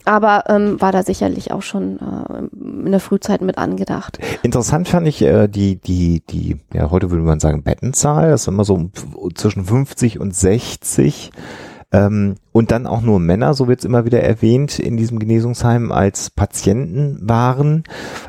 [0.06, 4.20] Aber ähm, war da sicherlich auch schon äh, in der Frühzeit mit angedacht.
[4.44, 8.48] Interessant fand ich äh, die, die, die, ja, heute würde man sagen Bettenzahl, das ist
[8.48, 8.90] immer so
[9.36, 11.32] zwischen 50 und 60.
[11.92, 15.92] Ähm, und dann auch nur Männer, so wird es immer wieder erwähnt, in diesem Genesungsheim
[15.92, 17.84] als Patienten waren.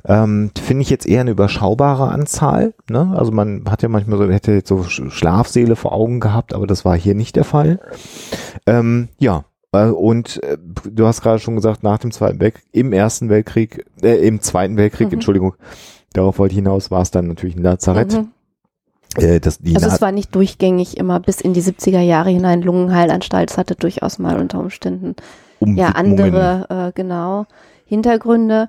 [0.07, 2.73] Ähm, Finde ich jetzt eher eine überschaubare Anzahl.
[2.89, 3.13] Ne?
[3.15, 6.67] Also man hat ja manchmal so, hätte jetzt so Sch- Schlafsäle vor Augen gehabt, aber
[6.67, 7.81] das war hier nicht der Fall.
[8.67, 9.45] Ähm, ja.
[9.73, 14.27] Und äh, du hast gerade schon gesagt, nach dem Zweiten Weltkrieg, im Ersten Weltkrieg, äh,
[14.27, 15.15] im Zweiten Weltkrieg, Mhm.
[15.15, 15.55] Entschuldigung,
[16.13, 18.13] darauf wollte ich hinaus, war es dann natürlich ein Lazarett.
[18.13, 18.29] Mhm.
[19.17, 22.63] Äh, das, Also es war nicht durchgängig immer bis in die 70er Jahre hinein.
[22.63, 25.17] Lungenheilanstalt Es hatte durchaus mal unter Umständen
[25.61, 27.47] ja andere äh, genau
[27.85, 28.69] Hintergründe.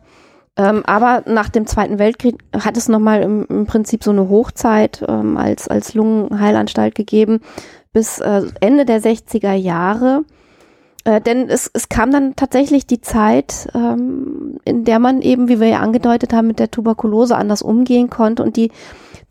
[0.57, 5.03] Ähm, aber nach dem Zweiten Weltkrieg hat es nochmal im, im Prinzip so eine Hochzeit
[5.07, 7.39] ähm, als, als Lungenheilanstalt gegeben
[7.93, 10.23] bis äh, Ende der 60er Jahre.
[11.03, 15.59] Äh, denn es, es kam dann tatsächlich die Zeit, ähm, in der man eben, wie
[15.59, 18.71] wir ja angedeutet haben, mit der Tuberkulose anders umgehen konnte und die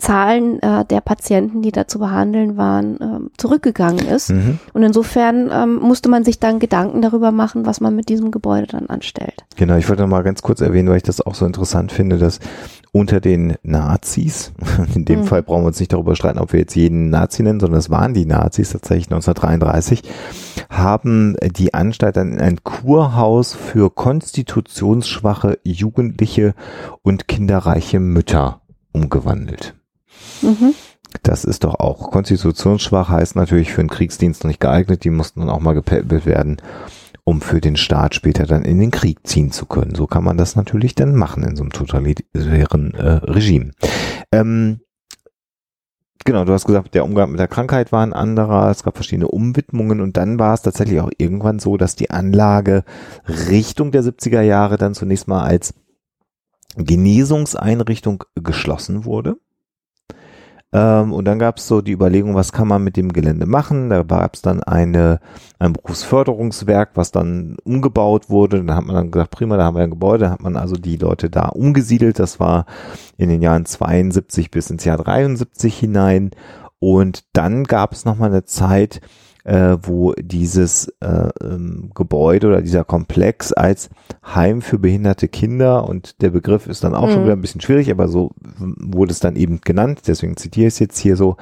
[0.00, 4.30] Zahlen äh, der Patienten, die da zu behandeln waren, ähm, zurückgegangen ist.
[4.30, 4.58] Mhm.
[4.72, 8.66] Und insofern ähm, musste man sich dann Gedanken darüber machen, was man mit diesem Gebäude
[8.66, 9.44] dann anstellt.
[9.56, 12.16] Genau, ich wollte noch mal ganz kurz erwähnen, weil ich das auch so interessant finde,
[12.16, 12.40] dass
[12.92, 14.52] unter den Nazis,
[14.94, 15.24] in dem Mhm.
[15.24, 17.90] Fall brauchen wir uns nicht darüber streiten, ob wir jetzt jeden Nazi nennen, sondern es
[17.90, 20.02] waren die Nazis tatsächlich 1933,
[20.68, 26.54] haben die Anstalt dann in ein Kurhaus für konstitutionsschwache Jugendliche
[27.02, 28.60] und kinderreiche Mütter
[28.92, 29.74] umgewandelt.
[30.42, 30.74] Mhm.
[31.22, 35.02] Das ist doch auch konstitutionsschwach, heißt natürlich für den Kriegsdienst noch nicht geeignet.
[35.04, 36.58] Die mussten dann auch mal gepäppelt werden,
[37.30, 39.94] um für den Staat später dann in den Krieg ziehen zu können.
[39.94, 43.70] So kann man das natürlich dann machen in so einem totalitären äh, Regime.
[44.32, 44.80] Ähm,
[46.24, 48.68] genau, du hast gesagt, der Umgang mit der Krankheit war ein anderer.
[48.68, 52.82] Es gab verschiedene Umwidmungen und dann war es tatsächlich auch irgendwann so, dass die Anlage
[53.28, 55.74] Richtung der 70er Jahre dann zunächst mal als
[56.76, 59.36] Genesungseinrichtung geschlossen wurde.
[60.72, 63.90] Ähm, und dann gab es so die Überlegung, was kann man mit dem Gelände machen?
[63.90, 65.20] Da gab es dann eine,
[65.58, 68.62] ein Berufsförderungswerk, was dann umgebaut wurde.
[68.62, 70.76] Dann hat man dann gesagt, prima, da haben wir ein Gebäude, da hat man also
[70.76, 72.18] die Leute da umgesiedelt.
[72.18, 72.66] Das war
[73.16, 76.30] in den Jahren 72 bis ins Jahr 73 hinein.
[76.78, 79.00] Und dann gab es nochmal eine Zeit,
[79.44, 83.90] äh, wo dieses äh, ähm, Gebäude oder dieser Komplex als
[84.24, 87.12] Heim für behinderte Kinder und der Begriff ist dann auch Mhm.
[87.12, 90.74] schon wieder ein bisschen schwierig, aber so wurde es dann eben genannt, deswegen zitiere ich
[90.74, 91.36] es jetzt hier so,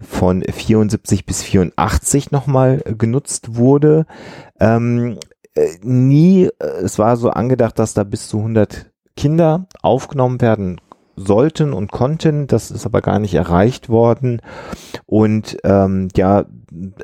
[0.00, 4.06] von 74 bis 84 nochmal äh, genutzt wurde.
[4.60, 5.18] Ähm,
[5.54, 10.80] äh, nie, äh, es war so angedacht, dass da bis zu 100 Kinder aufgenommen werden
[11.16, 12.46] sollten und konnten.
[12.46, 14.40] Das ist aber gar nicht erreicht worden.
[15.06, 16.44] Und ähm, ja,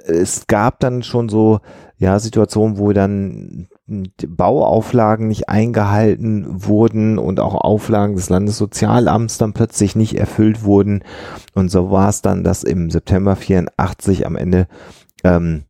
[0.07, 1.61] es gab dann schon so
[1.97, 9.95] ja Situationen, wo dann Bauauflagen nicht eingehalten wurden und auch Auflagen des Landessozialamts dann plötzlich
[9.95, 11.03] nicht erfüllt wurden.
[11.55, 14.67] Und so war es dann, dass im September 84 am Ende
[15.23, 15.65] ähm,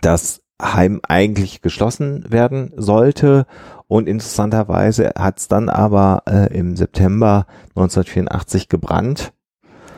[0.00, 3.46] das Heim eigentlich geschlossen werden sollte.
[3.88, 9.32] Und interessanterweise hat es dann aber äh, im September 1984 gebrannt.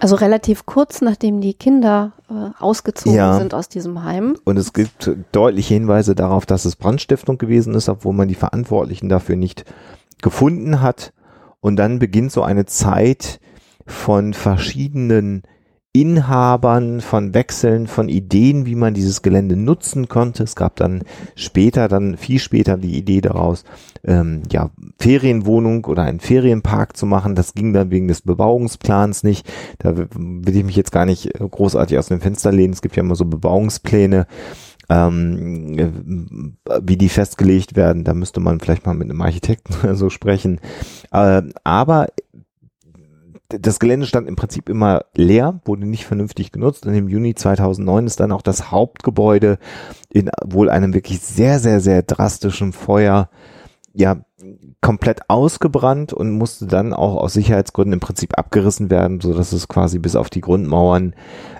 [0.04, 3.38] Also relativ kurz, nachdem die Kinder äh, ausgezogen Ja.
[3.38, 4.36] sind aus diesem Heim.
[4.44, 9.08] Und es gibt deutliche Hinweise darauf, dass es Brandstiftung gewesen ist, obwohl man die Verantwortlichen
[9.08, 9.64] dafür nicht
[10.20, 11.14] gefunden hat.
[11.62, 13.40] Und dann beginnt so eine Zeit
[13.86, 15.42] von verschiedenen
[15.96, 20.42] Inhabern, von Wechseln, von Ideen, wie man dieses Gelände nutzen konnte.
[20.42, 21.04] Es gab dann
[21.36, 23.62] später, dann viel später die Idee daraus,
[24.02, 27.36] ähm, ja, Ferienwohnung oder einen Ferienpark zu machen.
[27.36, 29.48] Das ging dann wegen des Bebauungsplans nicht.
[29.78, 32.72] Da will ich mich jetzt gar nicht äh, großartig aus dem Fenster lehnen.
[32.72, 34.26] Es gibt ja immer so Bebauungspläne,
[34.88, 38.02] ähm, äh, wie die festgelegt werden.
[38.02, 40.58] Da müsste man vielleicht mal mit einem Architekten oder so sprechen.
[41.12, 42.08] Äh, aber
[43.48, 48.06] das Gelände stand im Prinzip immer leer, wurde nicht vernünftig genutzt und im Juni 2009
[48.06, 49.58] ist dann auch das Hauptgebäude
[50.08, 53.28] in wohl einem wirklich sehr, sehr, sehr drastischen Feuer
[53.92, 54.24] ja
[54.80, 59.68] komplett ausgebrannt und musste dann auch aus Sicherheitsgründen im Prinzip abgerissen werden, so dass es
[59.68, 61.14] quasi bis auf die Grundmauern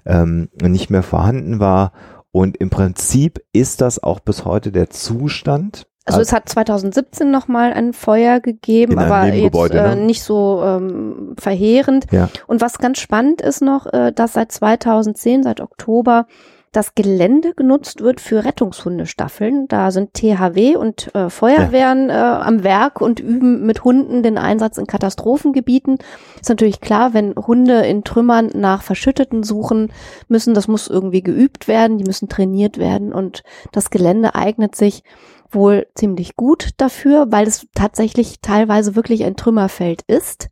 [0.05, 1.92] ähm, nicht mehr vorhanden war.
[2.33, 5.87] Und im Prinzip ist das auch bis heute der Zustand.
[6.07, 9.97] Also es hat 2017 nochmal ein Feuer gegeben, aber jetzt äh, ne?
[9.97, 12.07] nicht so ähm, verheerend.
[12.11, 12.29] Ja.
[12.47, 16.27] Und was ganz spannend ist noch, äh, dass seit 2010, seit Oktober,
[16.75, 19.69] das Gelände genutzt wird für Rettungshundestaffeln.
[19.69, 24.77] Da sind THW und äh, Feuerwehren äh, am Werk und üben mit Hunden den Einsatz
[24.77, 25.99] in Katastrophengebieten.
[26.40, 29.93] Ist natürlich klar, wenn Hunde in Trümmern nach Verschütteten suchen
[30.29, 35.05] müssen, das muss irgendwie geübt werden, die müssen trainiert werden und das Gelände eignet sich
[35.50, 40.48] wohl ziemlich gut dafür, weil es tatsächlich teilweise wirklich ein Trümmerfeld ist.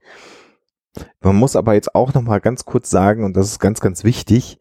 [1.22, 4.04] Man muss aber jetzt auch noch mal ganz kurz sagen, und das ist ganz, ganz
[4.04, 4.58] wichtig,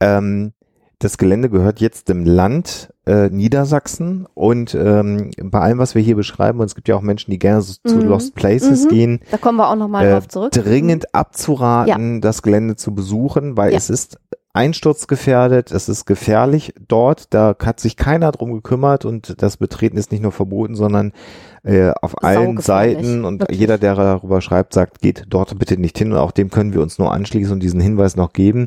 [0.00, 0.52] ähm,
[1.00, 6.14] das Gelände gehört jetzt dem Land äh, Niedersachsen und ähm, bei allem, was wir hier
[6.16, 8.08] beschreiben, und es gibt ja auch Menschen, die gerne so zu Mhm.
[8.08, 8.88] Lost Places Mhm.
[8.88, 10.52] gehen, Da kommen wir auch nochmal äh, drauf zurück.
[10.52, 13.76] dringend abzuraten, das Gelände zu besuchen, weil Ja.
[13.76, 14.18] es ist
[14.54, 20.12] einsturzgefährdet, es ist gefährlich dort, da hat sich keiner drum gekümmert und das Betreten ist
[20.12, 21.12] nicht nur verboten, sondern
[21.64, 23.58] äh, auf allen Seiten und wirklich.
[23.58, 26.82] jeder, der darüber schreibt, sagt, geht dort bitte nicht hin und auch dem können wir
[26.82, 28.66] uns nur anschließen und diesen Hinweis noch geben.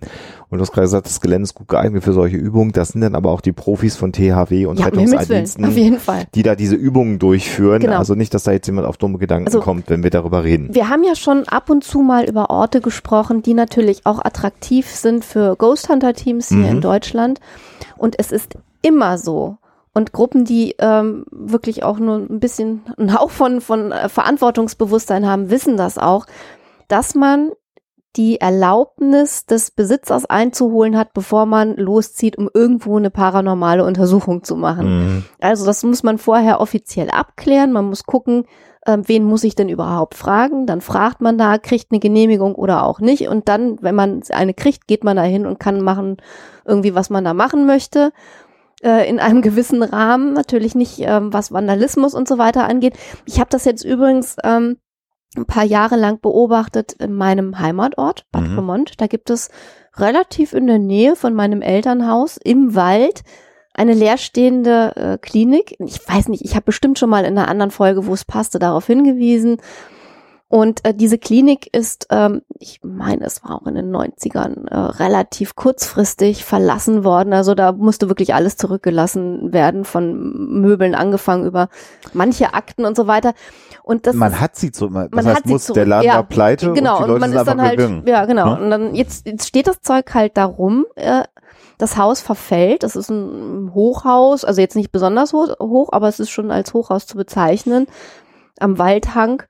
[0.49, 2.71] Und du hast gerade gesagt, das Gelände ist gut geeignet für solche Übungen.
[2.71, 6.23] Das sind dann aber auch die Profis von THW und Ja, Rettungsdiensten, jeden Fall.
[6.33, 7.81] die da diese Übungen durchführen.
[7.81, 7.97] Genau.
[7.97, 10.73] Also nicht, dass da jetzt jemand auf dumme Gedanken Also- kommt, wenn wir darüber reden.
[10.73, 14.87] Wir haben ja schon ab und zu mal über Orte gesprochen, die natürlich auch attraktiv
[14.89, 16.65] sind für Ghost Hunter Teams hier Mhm.
[16.65, 17.39] in Deutschland.
[17.95, 19.57] Und es ist immer so.
[19.97, 25.25] Und Gruppen, die ähm, wirklich auch nur ein bisschen einen Hauch von, von äh, Verantwortungsbewusstsein
[25.25, 26.27] haben, wissen das auch,
[26.87, 27.49] dass man
[28.15, 34.55] die Erlaubnis des Besitzers einzuholen hat, bevor man loszieht, um irgendwo eine paranormale Untersuchung zu
[34.55, 34.85] machen.
[34.85, 35.25] Mhm.
[35.41, 37.71] Also das muss man vorher offiziell abklären.
[37.71, 38.45] Man muss gucken,
[38.85, 40.67] ähm, wen muss ich denn überhaupt fragen.
[40.67, 43.29] Dann fragt man da, kriegt eine Genehmigung oder auch nicht.
[43.29, 46.17] Und dann, wenn man eine kriegt, geht man da hin und kann machen,
[46.65, 48.11] irgendwie, was man da machen möchte.
[48.83, 52.93] Äh, in einem gewissen Rahmen, natürlich nicht, ähm, was Vandalismus und so weiter angeht.
[53.25, 54.77] Ich habe das jetzt übrigens ähm,
[55.35, 58.55] ein paar Jahre lang beobachtet in meinem Heimatort, Bad Mhm.
[58.55, 59.01] Pyrmont.
[59.01, 59.49] Da gibt es
[59.95, 63.23] relativ in der Nähe von meinem Elternhaus im Wald
[63.73, 65.75] eine leerstehende äh, Klinik.
[65.79, 68.57] Ich weiß nicht, ich habe bestimmt schon mal in einer anderen Folge, wo es passte,
[68.57, 69.57] darauf hingewiesen.
[70.49, 74.77] Und äh, diese Klinik ist, ähm, ich meine, es war auch in den 90ern äh,
[74.77, 77.33] relativ kurzfristig verlassen worden.
[77.33, 81.67] Also da musste wirklich alles zurückgelassen werden, von Möbeln angefangen über
[82.13, 83.33] manche Akten und so weiter.
[83.83, 86.15] Und das man hat sie zu, das man heißt, hat sie muss der Laden Ja,
[86.15, 88.03] war pleite genau, und die Leute man sind ist dann halt, gegangen.
[88.07, 88.55] ja genau.
[88.55, 88.61] Ne?
[88.61, 90.85] Und dann jetzt, jetzt steht das Zeug halt darum.
[90.95, 91.23] Äh,
[91.77, 92.83] das Haus verfällt.
[92.83, 97.05] Das ist ein Hochhaus, also jetzt nicht besonders hoch, aber es ist schon als Hochhaus
[97.05, 97.85] zu bezeichnen
[98.59, 99.43] am Waldhang.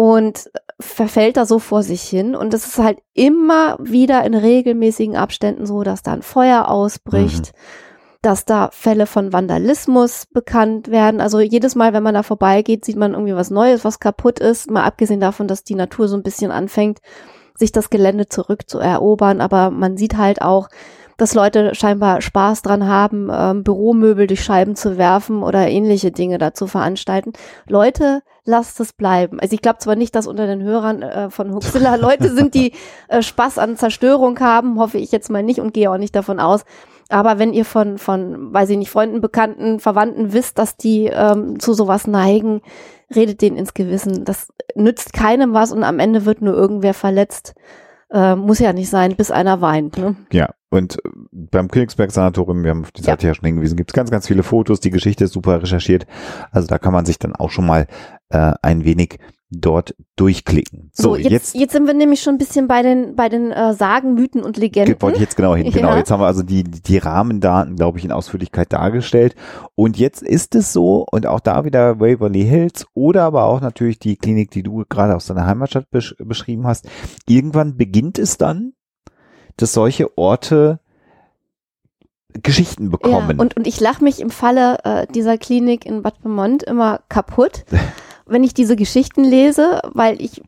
[0.00, 2.34] Und verfällt da so vor sich hin.
[2.34, 7.52] Und es ist halt immer wieder in regelmäßigen Abständen so, dass da ein Feuer ausbricht.
[7.52, 7.58] Mhm
[8.22, 11.22] dass da Fälle von Vandalismus bekannt werden.
[11.22, 14.70] Also jedes Mal, wenn man da vorbeigeht, sieht man irgendwie was Neues, was kaputt ist.
[14.70, 16.98] Mal abgesehen davon, dass die Natur so ein bisschen anfängt,
[17.54, 19.40] sich das Gelände zurückzuerobern.
[19.40, 20.68] Aber man sieht halt auch,
[21.20, 26.38] dass Leute scheinbar Spaß dran haben, ähm, Büromöbel durch Scheiben zu werfen oder ähnliche Dinge
[26.38, 27.32] dazu veranstalten.
[27.68, 29.38] Leute, lasst es bleiben.
[29.40, 32.72] Also ich glaube zwar nicht, dass unter den Hörern äh, von Huxilla Leute sind, die
[33.08, 36.40] äh, Spaß an Zerstörung haben, hoffe ich jetzt mal nicht und gehe auch nicht davon
[36.40, 36.64] aus.
[37.10, 41.58] Aber wenn ihr von, von, weiß ich nicht, Freunden, Bekannten, Verwandten wisst, dass die ähm,
[41.58, 42.62] zu sowas neigen,
[43.14, 44.24] redet denen ins Gewissen.
[44.24, 47.54] Das nützt keinem was und am Ende wird nur irgendwer verletzt.
[48.10, 49.98] Äh, muss ja nicht sein, bis einer weint.
[49.98, 50.16] Ne?
[50.32, 53.76] Ja, und äh, beim Königsberg Sanatorium, wir haben auf die Seite ja, ja schon hingewiesen,
[53.76, 56.06] gibt es ganz, ganz viele Fotos, die Geschichte ist super recherchiert.
[56.50, 57.86] Also da kann man sich dann auch schon mal
[58.30, 59.18] äh, ein wenig
[59.50, 60.90] dort durchklicken.
[60.92, 63.50] So, so jetzt, jetzt, jetzt sind wir nämlich schon ein bisschen bei den bei den
[63.50, 65.00] äh, Sagen, Mythen und Legenden.
[65.02, 65.66] Wollte ich jetzt genau hin.
[65.66, 65.72] Ja.
[65.72, 69.34] Genau, jetzt haben wir also die die Rahmendaten, glaube ich, in Ausführlichkeit dargestellt.
[69.74, 73.98] Und jetzt ist es so und auch da wieder Waverly Hills oder aber auch natürlich
[73.98, 76.88] die Klinik, die du gerade aus deiner Heimatstadt besch beschrieben hast.
[77.26, 78.74] Irgendwann beginnt es dann,
[79.56, 80.78] dass solche Orte
[82.32, 83.36] Geschichten bekommen.
[83.36, 87.00] Ja, und, und ich lache mich im Falle äh, dieser Klinik in Bad Pyrmont immer
[87.08, 87.64] kaputt.
[88.30, 90.40] wenn ich diese Geschichten lese, weil ich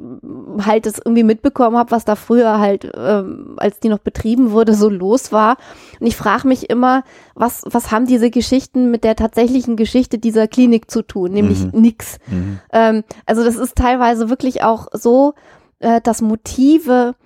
[0.64, 4.74] halt das irgendwie mitbekommen habe, was da früher halt, ähm, als die noch betrieben wurde,
[4.74, 5.56] so los war.
[5.98, 7.02] Und ich frage mich immer,
[7.34, 11.32] was, was haben diese Geschichten mit der tatsächlichen Geschichte dieser Klinik zu tun?
[11.32, 11.80] Nämlich mhm.
[11.80, 12.18] nix.
[12.28, 12.60] Mhm.
[12.72, 15.34] Ähm, also das ist teilweise wirklich auch so,
[15.80, 17.16] äh, dass Motive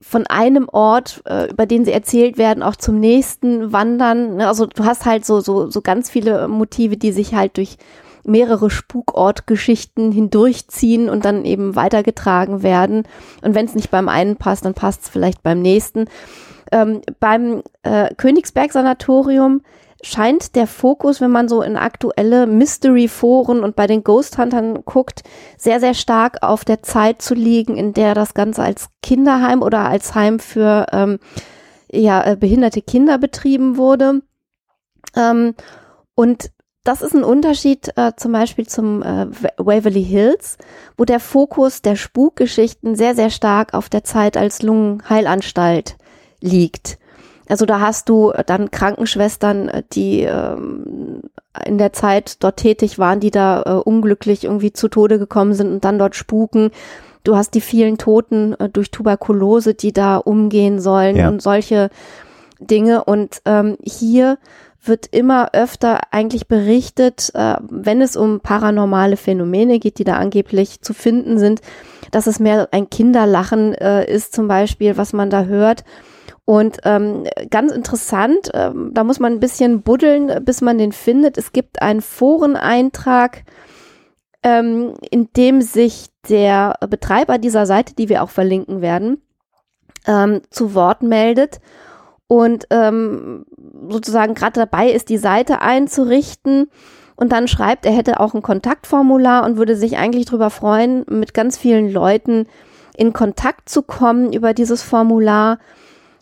[0.00, 4.40] von einem Ort, äh, über den sie erzählt werden, auch zum nächsten wandern.
[4.40, 7.78] Also du hast halt so, so, so ganz viele Motive, die sich halt durch
[8.24, 13.04] mehrere Spukortgeschichten hindurchziehen und dann eben weitergetragen werden.
[13.42, 16.06] Und wenn es nicht beim einen passt, dann passt es vielleicht beim nächsten.
[16.70, 19.62] Ähm, beim äh, Königsberg-Sanatorium
[20.02, 25.22] scheint der Fokus, wenn man so in aktuelle Mystery-Foren und bei den Ghost Huntern guckt,
[25.56, 29.80] sehr, sehr stark auf der Zeit zu liegen, in der das Ganze als Kinderheim oder
[29.80, 31.18] als Heim für ähm,
[31.90, 34.22] ja, äh, behinderte Kinder betrieben wurde.
[35.16, 35.54] Ähm,
[36.14, 36.50] und
[36.84, 39.26] das ist ein Unterschied äh, zum Beispiel zum äh,
[39.58, 40.58] Waverly Hills,
[40.96, 45.96] wo der Fokus der Spukgeschichten sehr, sehr stark auf der Zeit als Lungenheilanstalt
[46.40, 46.98] liegt.
[47.48, 51.22] Also da hast du dann Krankenschwestern, äh, die ähm,
[51.64, 55.72] in der Zeit dort tätig waren, die da äh, unglücklich irgendwie zu Tode gekommen sind
[55.72, 56.70] und dann dort spuken.
[57.24, 61.28] Du hast die vielen Toten äh, durch Tuberkulose, die da umgehen sollen ja.
[61.28, 61.90] und solche
[62.60, 63.04] Dinge.
[63.04, 64.38] Und ähm, hier
[64.84, 70.80] wird immer öfter eigentlich berichtet, äh, wenn es um paranormale Phänomene geht, die da angeblich
[70.82, 71.60] zu finden sind,
[72.10, 75.84] dass es mehr ein Kinderlachen äh, ist zum Beispiel, was man da hört.
[76.48, 81.36] Und ähm, ganz interessant, äh, da muss man ein bisschen buddeln, bis man den findet.
[81.36, 83.44] Es gibt einen Foreneintrag,
[84.42, 89.20] ähm, in dem sich der Betreiber dieser Seite, die wir auch verlinken werden,
[90.06, 91.60] ähm, zu Wort meldet
[92.28, 93.44] und ähm,
[93.90, 96.70] sozusagen gerade dabei ist, die Seite einzurichten
[97.14, 101.34] und dann schreibt, er hätte auch ein Kontaktformular und würde sich eigentlich darüber freuen, mit
[101.34, 102.46] ganz vielen Leuten
[102.96, 105.58] in Kontakt zu kommen über dieses Formular.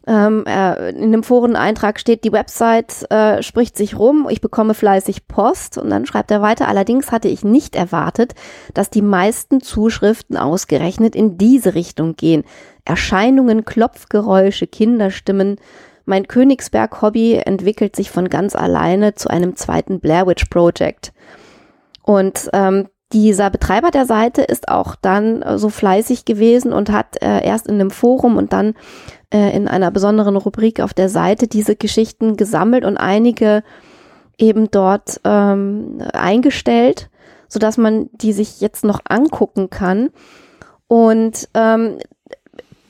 [0.08, 5.26] Ähm, äh, in dem Foreneintrag steht, die Website äh, spricht sich rum, ich bekomme fleißig
[5.26, 8.34] Post und dann schreibt er weiter, allerdings hatte ich nicht erwartet,
[8.72, 12.44] dass die meisten Zuschriften ausgerechnet in diese Richtung gehen.
[12.84, 15.56] Erscheinungen, Klopfgeräusche, Kinderstimmen,
[16.04, 21.12] mein Königsberg-Hobby entwickelt sich von ganz alleine zu einem zweiten Blair Witch Project.
[22.02, 27.22] Und ähm, dieser Betreiber der Seite ist auch dann äh, so fleißig gewesen und hat
[27.22, 28.74] äh, erst in einem Forum und dann
[29.32, 33.62] äh, in einer besonderen Rubrik auf der Seite diese Geschichten gesammelt und einige
[34.38, 37.08] eben dort ähm, eingestellt,
[37.48, 40.10] so dass man die sich jetzt noch angucken kann.
[40.88, 41.98] Und ähm,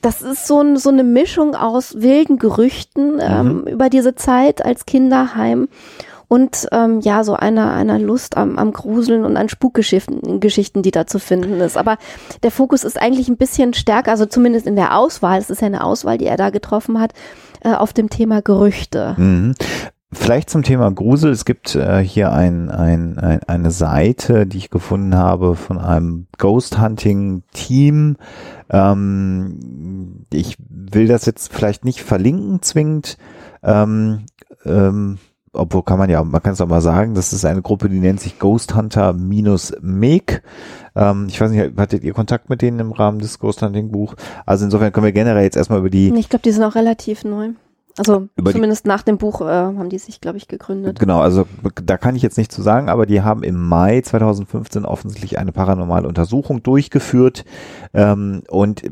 [0.02, 3.66] das ist so, ein, so eine Mischung aus wilden Gerüchten ähm, mhm.
[3.66, 5.68] über diese Zeit als Kinderheim
[6.28, 10.90] und ähm, ja, so einer, einer Lust am, am Gruseln und an Spukgeschichten, Geschichten, die
[10.90, 11.76] da zu finden ist.
[11.76, 11.98] Aber
[12.42, 15.66] der Fokus ist eigentlich ein bisschen stärker, also zumindest in der Auswahl, es ist ja
[15.66, 17.12] eine Auswahl, die er da getroffen hat,
[17.60, 19.14] äh, auf dem Thema Gerüchte.
[19.16, 19.54] Mhm.
[20.12, 21.32] Vielleicht zum Thema Grusel.
[21.32, 26.28] Es gibt äh, hier ein, ein, ein, eine Seite, die ich gefunden habe von einem
[26.38, 28.16] Ghost Hunting Team.
[28.70, 33.18] Ähm, ich will das jetzt vielleicht nicht verlinken zwingend.
[33.62, 34.26] Ähm,
[34.64, 35.18] ähm,
[35.56, 37.98] obwohl kann man ja, man kann es auch mal sagen, das ist eine Gruppe, die
[37.98, 40.42] nennt sich Ghost Hunter minus Meg.
[40.94, 44.14] Ähm, ich weiß nicht, hattet ihr Kontakt mit denen im Rahmen des Ghost Hunting Buch?
[44.44, 46.12] Also insofern können wir generell jetzt erstmal über die.
[46.16, 47.50] Ich glaube, die sind auch relativ neu.
[47.98, 50.98] Also zumindest nach dem Buch äh, haben die sich, glaube ich, gegründet.
[50.98, 51.46] Genau, also
[51.82, 55.52] da kann ich jetzt nicht zu sagen, aber die haben im Mai 2015 offensichtlich eine
[55.52, 57.46] paranormale Untersuchung durchgeführt
[57.94, 58.82] ähm, und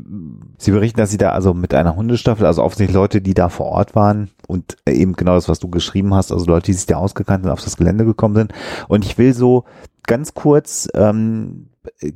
[0.57, 3.67] sie berichten, dass sie da also mit einer Hundestaffel, also offensichtlich Leute, die da vor
[3.67, 6.97] Ort waren und eben genau das, was du geschrieben hast, also Leute, die sich da
[6.97, 8.53] ausgekannt und auf das Gelände gekommen sind.
[8.87, 9.65] Und ich will so
[10.03, 11.67] ganz kurz ähm,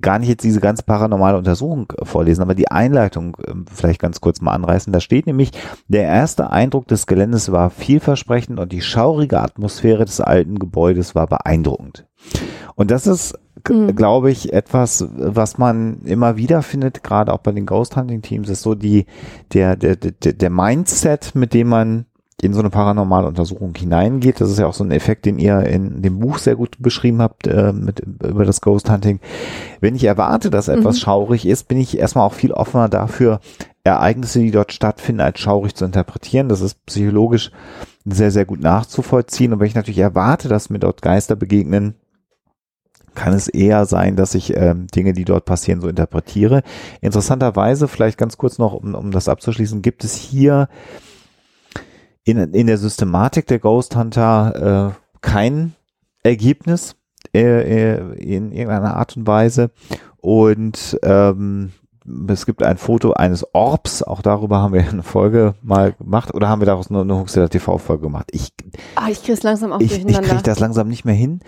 [0.01, 4.41] gar nicht jetzt diese ganz paranormale Untersuchung vorlesen, aber die Einleitung äh, vielleicht ganz kurz
[4.41, 4.93] mal anreißen.
[4.93, 5.51] Da steht nämlich,
[5.87, 11.27] der erste Eindruck des Geländes war vielversprechend und die schaurige Atmosphäre des alten Gebäudes war
[11.27, 12.07] beeindruckend.
[12.75, 13.95] Und das ist, mhm.
[13.95, 18.49] glaube ich, etwas, was man immer wieder findet, gerade auch bei den Ghost Hunting Teams,
[18.49, 19.05] ist so die,
[19.53, 22.05] der, der, der, der Mindset, mit dem man
[22.41, 24.39] in so eine paranormale Untersuchung hineingeht.
[24.39, 27.21] Das ist ja auch so ein Effekt, den ihr in dem Buch sehr gut beschrieben
[27.21, 29.19] habt äh, mit, über das Ghost Hunting.
[29.81, 30.99] Wenn ich erwarte, dass etwas mhm.
[31.01, 33.39] schaurig ist, bin ich erstmal auch viel offener dafür,
[33.83, 36.49] Ereignisse, die dort stattfinden, als schaurig zu interpretieren.
[36.49, 37.51] Das ist psychologisch
[38.05, 39.53] sehr, sehr gut nachzuvollziehen.
[39.53, 41.95] Und wenn ich natürlich erwarte, dass mir dort Geister begegnen,
[43.15, 46.63] kann es eher sein, dass ich ähm, Dinge, die dort passieren, so interpretiere.
[47.01, 50.69] Interessanterweise, vielleicht ganz kurz noch, um, um das abzuschließen, gibt es hier
[52.29, 55.73] in, in der Systematik der Ghost Hunter äh, kein
[56.23, 56.95] Ergebnis
[57.33, 59.71] äh, äh, in irgendeiner Art und Weise.
[60.17, 61.71] Und ähm,
[62.27, 66.49] es gibt ein Foto eines Orbs, auch darüber haben wir eine Folge mal gemacht, oder
[66.49, 68.29] haben wir daraus nur eine Huxler TV-Folge gemacht?
[68.31, 68.51] Ich,
[68.95, 70.21] ah, ich kriege es langsam auch ich, durcheinander.
[70.21, 71.41] Ich kriege das langsam nicht mehr hin.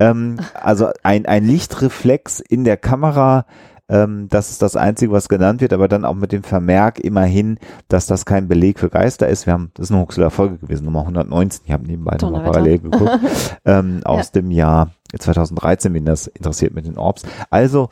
[0.00, 3.46] Ähm, also ein, ein Lichtreflex in der Kamera
[3.88, 7.58] ähm, das ist das Einzige, was genannt wird, aber dann auch mit dem Vermerk immerhin,
[7.88, 9.46] dass das kein Beleg für Geister ist.
[9.46, 12.78] Wir haben, das ist eine Huxler Folge gewesen, Nummer 119, ich habe nebenbei nochmal parallel
[12.78, 13.18] geguckt,
[13.64, 14.40] ähm, aus ja.
[14.40, 17.22] dem Jahr 2013, wenn das interessiert mit den Orbs.
[17.50, 17.88] Also,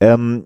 [0.00, 0.44] ähm,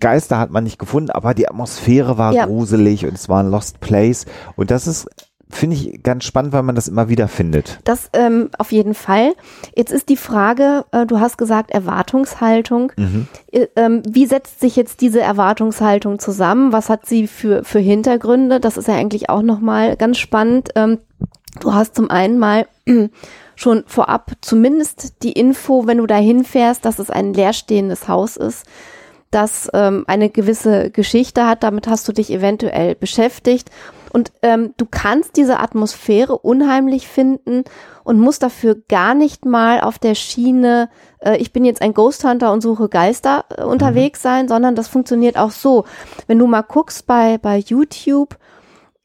[0.00, 2.46] Geister hat man nicht gefunden, aber die Atmosphäre war ja.
[2.46, 4.26] gruselig und es war ein Lost Place.
[4.56, 5.08] Und das ist
[5.48, 7.78] finde ich ganz spannend, weil man das immer wieder findet.
[7.84, 9.34] Das ähm, auf jeden Fall.
[9.76, 12.92] Jetzt ist die Frage, äh, du hast gesagt Erwartungshaltung.
[12.96, 13.28] Mhm.
[13.52, 16.72] Äh, ähm, wie setzt sich jetzt diese Erwartungshaltung zusammen?
[16.72, 18.58] Was hat sie für, für Hintergründe?
[18.58, 20.70] Das ist ja eigentlich auch nochmal ganz spannend.
[20.74, 20.98] Ähm,
[21.60, 22.66] du hast zum einen mal
[23.54, 28.66] schon vorab zumindest die Info, wenn du da hinfährst, dass es ein leerstehendes Haus ist
[29.32, 31.62] das ähm, eine gewisse Geschichte hat.
[31.62, 33.70] Damit hast du dich eventuell beschäftigt
[34.12, 37.64] und ähm, du kannst diese Atmosphäre unheimlich finden
[38.04, 40.88] und musst dafür gar nicht mal auf der Schiene,
[41.20, 44.22] äh, ich bin jetzt ein Ghost Hunter und suche Geister äh, unterwegs mhm.
[44.22, 45.84] sein, sondern das funktioniert auch so.
[46.26, 48.36] Wenn du mal guckst bei, bei YouTube,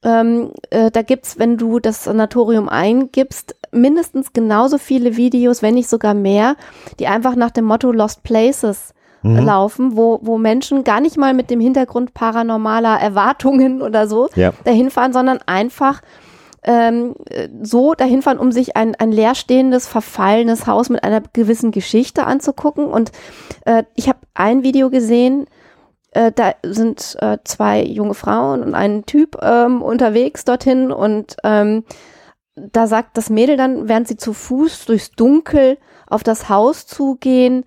[0.04, 5.90] ähm, äh, da gibt's, wenn du das Sanatorium eingibst, mindestens genauso viele Videos, wenn nicht
[5.90, 6.56] sogar mehr,
[7.00, 9.40] die einfach nach dem Motto Lost Places mhm.
[9.40, 14.54] laufen, wo, wo Menschen gar nicht mal mit dem Hintergrund paranormaler Erwartungen oder so ja.
[14.64, 16.02] dahin fahren, sondern einfach
[16.64, 17.16] ähm,
[17.64, 22.86] so dahin fahren, um sich ein, ein leerstehendes, verfallenes Haus mit einer gewissen Geschichte anzugucken.
[22.86, 23.12] Und
[23.66, 25.48] äh, ich habe ein Video gesehen,
[26.12, 31.84] äh, da sind äh, zwei junge Frauen und ein Typ ähm, unterwegs dorthin und ähm,
[32.56, 37.64] da sagt das Mädel dann, während sie zu Fuß durchs Dunkel auf das Haus zugehen,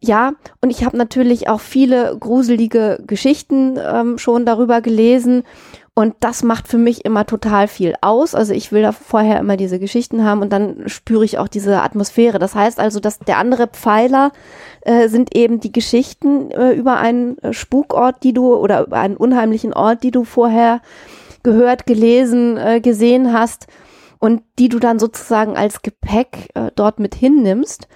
[0.00, 5.42] ja, und ich habe natürlich auch viele gruselige Geschichten ähm, schon darüber gelesen.
[5.94, 8.36] Und das macht für mich immer total viel aus.
[8.36, 11.82] Also ich will da vorher immer diese Geschichten haben und dann spüre ich auch diese
[11.82, 12.38] Atmosphäre.
[12.38, 14.30] Das heißt also, dass der andere Pfeiler
[14.82, 19.16] äh, sind eben die Geschichten äh, über einen äh, Spukort, die du oder über einen
[19.16, 20.82] unheimlichen Ort, die du vorher
[21.42, 23.66] gehört, gelesen, äh, gesehen hast
[24.20, 27.88] und die du dann sozusagen als Gepäck äh, dort mit hinnimmst.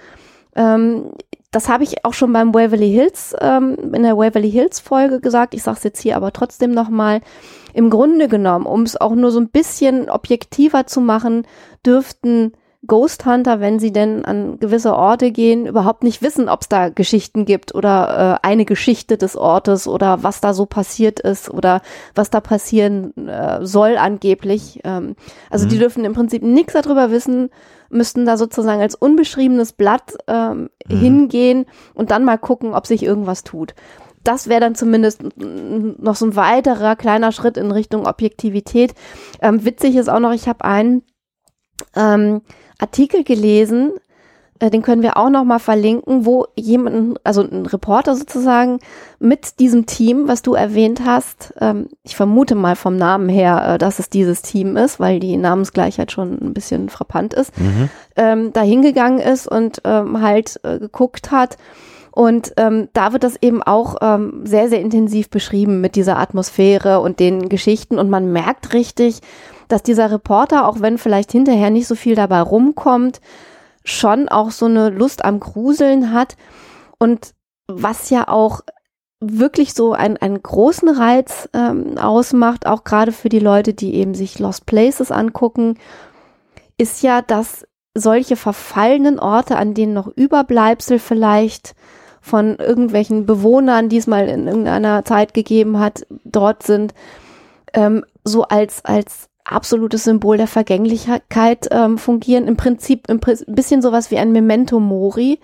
[0.57, 1.11] Ähm,
[1.53, 5.53] das habe ich auch schon beim Waverly Hills, ähm, in der Waverly Hills Folge gesagt.
[5.53, 7.21] Ich sage es jetzt hier aber trotzdem nochmal.
[7.73, 11.45] Im Grunde genommen, um es auch nur so ein bisschen objektiver zu machen,
[11.85, 12.53] dürften
[12.85, 16.89] Ghost Hunter, wenn sie denn an gewisse Orte gehen, überhaupt nicht wissen, ob es da
[16.89, 21.81] Geschichten gibt oder äh, eine Geschichte des Ortes oder was da so passiert ist oder
[22.13, 24.81] was da passieren äh, soll angeblich.
[24.83, 25.15] Ähm,
[25.49, 25.69] also mhm.
[25.69, 27.51] die dürfen im Prinzip nichts darüber wissen,
[27.93, 30.97] müssten da sozusagen als unbeschriebenes Blatt ähm, mhm.
[30.97, 33.75] hingehen und dann mal gucken, ob sich irgendwas tut.
[34.23, 38.93] Das wäre dann zumindest noch so ein weiterer kleiner Schritt in Richtung Objektivität.
[39.41, 41.03] Ähm, witzig ist auch noch, ich habe einen
[41.95, 42.41] ähm,
[42.79, 43.91] Artikel gelesen,
[44.61, 48.79] den können wir auch nochmal verlinken, wo jemand, also ein Reporter sozusagen
[49.19, 53.77] mit diesem Team, was du erwähnt hast, ähm, ich vermute mal vom Namen her, äh,
[53.77, 57.89] dass es dieses Team ist, weil die Namensgleichheit schon ein bisschen frappant ist, Mhm.
[58.15, 61.57] ähm, da hingegangen ist und ähm, halt äh, geguckt hat.
[62.11, 66.99] Und ähm, da wird das eben auch ähm, sehr, sehr intensiv beschrieben mit dieser Atmosphäre
[66.99, 67.97] und den Geschichten.
[67.97, 69.21] Und man merkt richtig,
[69.67, 73.19] dass dieser Reporter, auch wenn vielleicht hinterher nicht so viel dabei rumkommt,
[73.83, 76.35] schon auch so eine Lust am Gruseln hat.
[76.97, 77.33] Und
[77.67, 78.61] was ja auch
[79.19, 84.13] wirklich so einen, einen großen Reiz ähm, ausmacht, auch gerade für die Leute, die eben
[84.13, 85.77] sich Lost Places angucken,
[86.77, 87.65] ist ja, dass
[87.95, 91.75] solche verfallenen Orte, an denen noch Überbleibsel vielleicht
[92.21, 96.93] von irgendwelchen Bewohnern, die es mal in irgendeiner Zeit gegeben hat, dort sind,
[97.73, 102.47] ähm, so als, als absolutes Symbol der Vergänglichkeit ähm, fungieren.
[102.47, 105.39] Im Prinzip ein bisschen sowas wie ein Memento Mori.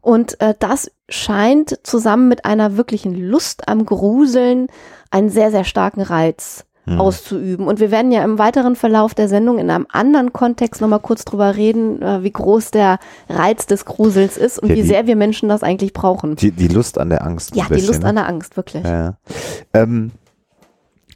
[0.00, 4.68] Und äh, das scheint zusammen mit einer wirklichen Lust am Gruseln
[5.10, 7.02] einen sehr, sehr starken Reiz Mhm.
[7.02, 7.66] auszuüben.
[7.66, 11.26] Und wir werden ja im weiteren Verlauf der Sendung in einem anderen Kontext nochmal kurz
[11.26, 12.98] drüber reden, äh, wie groß der
[13.28, 16.36] Reiz des Grusels ist und Ja, wie die- sehr wir Menschen das eigentlich brauchen.
[16.36, 17.54] Die, die Lust an der Angst.
[17.54, 18.08] ja, die Lust ne?
[18.08, 18.84] an der Angst, wirklich.
[18.84, 19.18] Ja.
[19.74, 20.12] Ähm,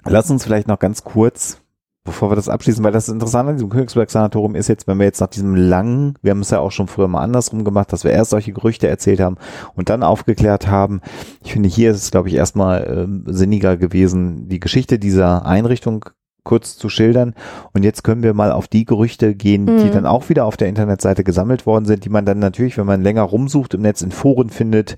[0.04, 1.61] lass uns vielleicht noch ganz kurz,
[2.04, 5.20] bevor wir das abschließen, weil das Interessante an diesem Königsberg-Sanatorium ist jetzt, wenn wir jetzt
[5.20, 8.10] nach diesem langen, wir haben es ja auch schon früher mal andersrum gemacht, dass wir
[8.10, 9.36] erst solche Gerüchte erzählt haben
[9.74, 11.00] und dann aufgeklärt haben.
[11.44, 16.04] Ich finde, hier ist es, glaube ich, erstmal ähm, sinniger gewesen, die Geschichte dieser Einrichtung
[16.44, 17.34] kurz zu schildern.
[17.72, 19.92] Und jetzt können wir mal auf die Gerüchte gehen, die Mhm.
[19.92, 23.00] dann auch wieder auf der Internetseite gesammelt worden sind, die man dann natürlich, wenn man
[23.02, 24.96] länger rumsucht im Netz in Foren findet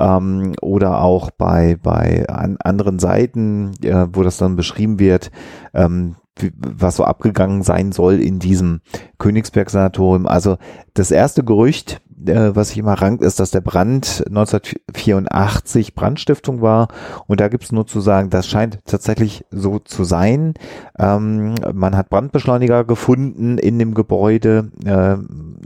[0.00, 5.30] ähm, oder auch bei, bei an anderen Seiten, äh, wo das dann beschrieben wird,
[5.74, 6.16] ähm,
[6.56, 8.80] was so abgegangen sein soll in diesem
[9.18, 10.26] Königsberg-Sanatorium.
[10.26, 10.56] Also
[10.94, 16.88] das erste Gerücht, äh, was sich immer rankt, ist, dass der Brand 1984 Brandstiftung war.
[17.26, 20.54] Und da gibt es nur zu sagen, das scheint tatsächlich so zu sein.
[20.98, 25.16] Ähm, man hat Brandbeschleuniger gefunden in dem Gebäude äh,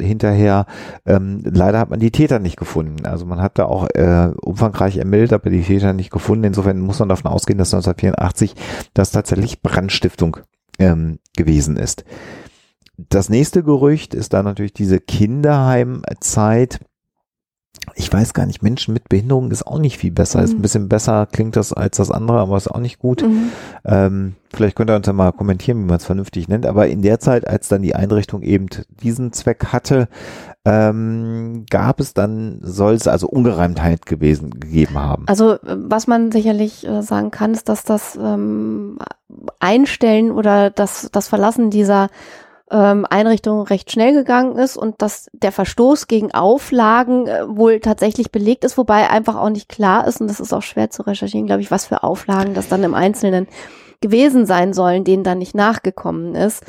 [0.03, 0.67] hinterher.
[1.07, 3.07] Ähm, leider hat man die Täter nicht gefunden.
[3.07, 6.45] Also man hat da auch äh, umfangreich ermittelt, aber die Täter nicht gefunden.
[6.45, 8.55] Insofern muss man davon ausgehen, dass 1984
[8.95, 10.39] das tatsächlich Brandstiftung
[10.79, 12.05] ähm, gewesen ist.
[12.97, 16.81] Das nächste Gerücht ist dann natürlich diese Kinderheimzeit.
[17.95, 20.43] Ich weiß gar nicht, Menschen mit Behinderung ist auch nicht viel besser.
[20.43, 20.63] Ist ein Mhm.
[20.63, 23.23] bisschen besser klingt das als das andere, aber ist auch nicht gut.
[23.23, 23.51] Mhm.
[23.85, 26.67] Ähm, vielleicht könnt ihr uns ja mal kommentieren, wie man es vernünftig nennt.
[26.67, 28.67] Aber in der Zeit, als dann die Einrichtung eben
[29.03, 30.09] diesen Zweck hatte,
[30.65, 35.25] ähm, gab es dann, soll es also Ungereimtheit gewesen, gegeben haben.
[35.27, 38.99] Also äh, was man sicherlich äh, sagen kann, ist, dass das ähm,
[39.59, 42.09] Einstellen oder das, das Verlassen dieser
[42.73, 48.33] ähm, Einrichtung recht schnell gegangen ist und dass der Verstoß gegen Auflagen äh, wohl tatsächlich
[48.33, 51.47] belegt ist, wobei einfach auch nicht klar ist und das ist auch schwer zu recherchieren,
[51.47, 53.47] glaube ich, was für Auflagen das dann im Einzelnen
[54.01, 56.65] gewesen sein sollen, denen dann nicht nachgekommen ist.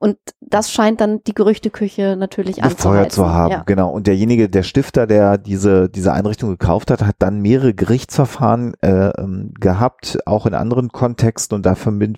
[0.00, 3.10] Und das scheint dann die Gerüchteküche natürlich anzuheizen.
[3.10, 3.50] zu haben.
[3.50, 3.62] Ja.
[3.66, 3.90] Genau.
[3.90, 9.08] Und derjenige, der Stifter, der diese, diese Einrichtung gekauft hat, hat dann mehrere Gerichtsverfahren äh,
[9.18, 12.16] ähm, gehabt, auch in anderen Kontexten und da vermin-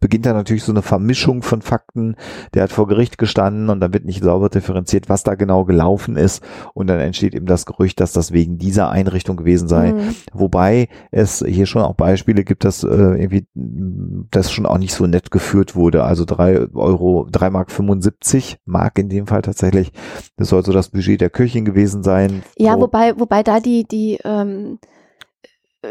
[0.00, 2.16] beginnt dann natürlich so eine Vermischung von Fakten.
[2.54, 6.16] Der hat vor Gericht gestanden und dann wird nicht sauber differenziert, was da genau gelaufen
[6.16, 6.42] ist.
[6.74, 9.92] Und dann entsteht eben das Gerücht, dass das wegen dieser Einrichtung gewesen sei.
[9.92, 10.14] Mhm.
[10.32, 15.06] Wobei es hier schon auch Beispiele gibt, dass äh, irgendwie das schon auch nicht so
[15.06, 16.04] nett geführt wurde.
[16.04, 19.92] Also drei Euro, drei Mark 75 Mark in dem Fall tatsächlich.
[20.36, 22.42] Das soll so das Budget der Köchin gewesen sein.
[22.56, 24.97] Ja, wobei, wobei da die, die, ähm, äh,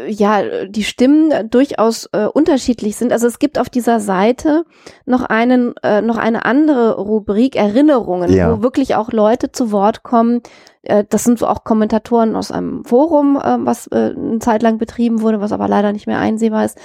[0.06, 3.10] ja, die Stimmen äh, durchaus äh, unterschiedlich sind.
[3.10, 4.64] Also es gibt auf dieser Seite
[5.06, 8.52] noch einen, äh, noch eine andere Rubrik Erinnerungen, Ja.
[8.58, 10.42] wo wirklich auch Leute zu Wort kommen.
[10.82, 14.76] Äh, das sind so auch Kommentatoren aus einem Forum, äh, was äh, eine Zeit lang
[14.76, 16.78] betrieben wurde, was aber leider nicht mehr einsehbar ist.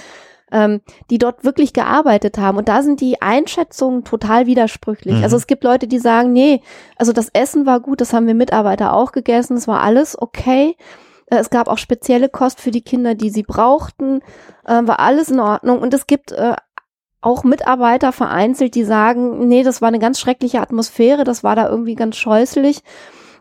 [0.52, 2.58] Ähm, die dort wirklich gearbeitet haben.
[2.58, 5.16] Und da sind die Einschätzungen total widersprüchlich.
[5.16, 5.22] Mhm.
[5.24, 6.60] Also es gibt Leute, die sagen, nee,
[6.96, 10.76] also das Essen war gut, das haben wir Mitarbeiter auch gegessen, es war alles okay.
[11.34, 14.20] Äh, Es gab auch spezielle Kost für die Kinder, die sie brauchten,
[14.64, 15.80] äh, war alles in Ordnung.
[15.80, 16.54] Und es gibt äh,
[17.20, 21.68] auch Mitarbeiter vereinzelt, die sagen, nee, das war eine ganz schreckliche Atmosphäre, das war da
[21.68, 22.82] irgendwie ganz scheußlich.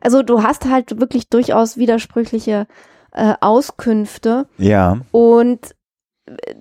[0.01, 2.67] Also du hast halt wirklich durchaus widersprüchliche
[3.11, 4.47] äh, Auskünfte.
[4.57, 5.75] Ja, Und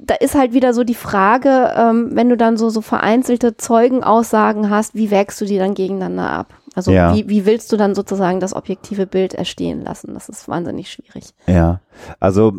[0.02, 4.70] da ist halt wieder so die Frage, ähm, wenn du dann so, so vereinzelte Zeugenaussagen
[4.70, 6.54] hast, wie wägst du die dann gegeneinander ab?
[6.74, 7.14] Also Ja.
[7.14, 10.14] wie, wie willst du dann sozusagen das objektive Bild erstehen lassen?
[10.14, 11.34] Das ist wahnsinnig schwierig.
[11.46, 11.80] ja.
[12.18, 12.54] Also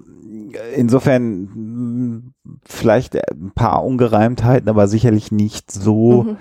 [0.75, 2.33] insofern
[2.65, 6.37] vielleicht ein paar Ungereimtheiten, aber sicherlich nicht so Mhm.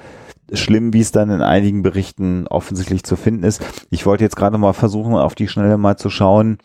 [0.53, 3.63] Schlimm, wie es dann in einigen Berichten offensichtlich zu finden ist.
[3.91, 6.59] Ich wollte jetzt gerade mal versuchen, auf die Schnelle mal zu schauen,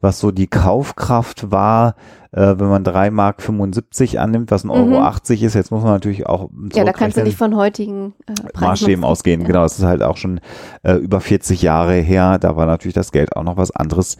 [0.00, 1.94] was so die Kaufkraft war,
[2.32, 5.06] äh, wenn man 3 Mark 75 annimmt, was ein Euro Mhm.
[5.06, 5.54] 80 ist.
[5.54, 9.40] Jetzt muss man natürlich auch Ja, da kannst du nicht von heutigen äh, Maßstäben ausgehen.
[9.40, 9.46] Ja.
[9.46, 10.40] Genau, es ist halt auch schon
[10.82, 12.38] äh, über 40 Jahre her.
[12.38, 14.18] Da war natürlich das Geld auch noch was anderes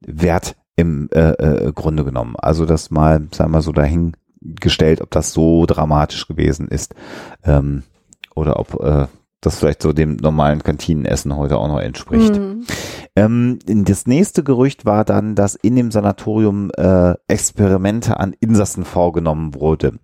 [0.00, 2.36] wert im äh, äh, Grunde genommen.
[2.38, 6.94] Also das mal, sagen wir so, dahingestellt, ob das so dramatisch gewesen ist
[7.44, 7.82] ähm,
[8.38, 9.06] oder ob äh,
[9.40, 12.36] das vielleicht so dem normalen Kantinenessen heute auch noch entspricht.
[12.36, 12.64] Mhm.
[13.14, 19.54] Ähm, das nächste Gerücht war dann, dass in dem Sanatorium äh, Experimente an Insassen vorgenommen
[19.54, 19.98] wurde.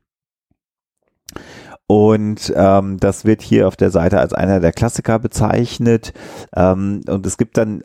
[1.87, 6.15] Und ähm, das wird hier auf der Seite als einer der Klassiker bezeichnet.
[6.57, 7.83] Ähm, und es gibt dann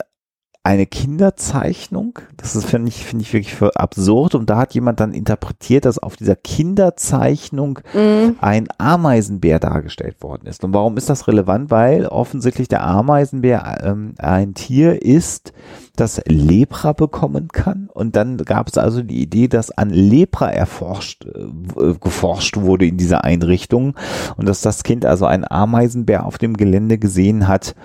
[0.69, 2.19] eine Kinderzeichnung.
[2.37, 4.35] Das ist, finde ich, finde ich wirklich für absurd.
[4.35, 8.35] Und da hat jemand dann interpretiert, dass auf dieser Kinderzeichnung Mhm.
[8.39, 10.63] ein Ameisenbär dargestellt worden ist.
[10.63, 11.71] Und warum ist das relevant?
[11.71, 15.53] Weil offensichtlich der Ameisenbär ähm, ein Tier ist,
[15.95, 17.89] das Lepra bekommen kann.
[17.93, 22.85] Und dann gab es also die Idee, dass an Lepra erforscht, äh, w- geforscht wurde
[22.85, 23.95] in dieser Einrichtung
[24.37, 27.75] und dass das Kind also einen Ameisenbär auf dem Gelände gesehen hat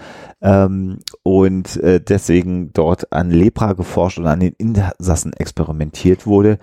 [0.40, 6.58] ähm, und äh, deswegen dort an Lepra geforscht und an den Insassen experimentiert wurde.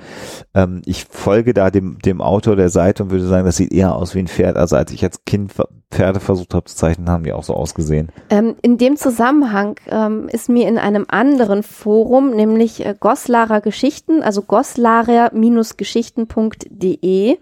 [0.53, 3.95] Ähm, ich folge da dem, dem Autor der Seite und würde sagen, das sieht eher
[3.95, 4.57] aus wie ein Pferd.
[4.57, 5.53] Also als ich als Kind
[5.91, 8.09] Pferde versucht habe zu zeichnen, haben die auch so ausgesehen.
[8.29, 14.21] Ähm, in dem Zusammenhang ähm, ist mir in einem anderen Forum, nämlich äh, Goslarer Geschichten,
[14.23, 17.37] also goslarer-geschichten.de,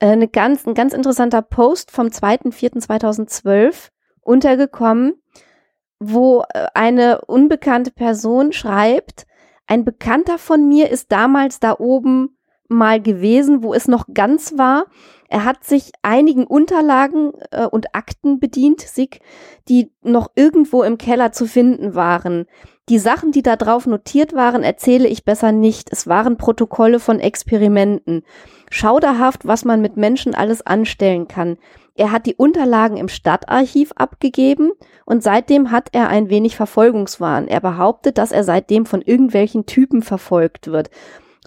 [0.00, 3.90] äh, ganz, ein ganz interessanter Post vom 2.4.2012
[4.22, 5.14] untergekommen,
[6.00, 9.26] wo äh, eine unbekannte Person schreibt,
[9.66, 12.36] ein Bekannter von mir ist damals da oben
[12.68, 14.86] mal gewesen, wo es noch ganz war.
[15.32, 19.20] Er hat sich einigen Unterlagen äh, und Akten bedient, Sig,
[19.66, 22.44] die noch irgendwo im Keller zu finden waren.
[22.90, 25.88] Die Sachen, die da drauf notiert waren, erzähle ich besser nicht.
[25.90, 28.24] Es waren Protokolle von Experimenten.
[28.70, 31.56] Schauderhaft, was man mit Menschen alles anstellen kann.
[31.94, 34.72] Er hat die Unterlagen im Stadtarchiv abgegeben
[35.06, 37.48] und seitdem hat er ein wenig Verfolgungswahn.
[37.48, 40.90] Er behauptet, dass er seitdem von irgendwelchen Typen verfolgt wird.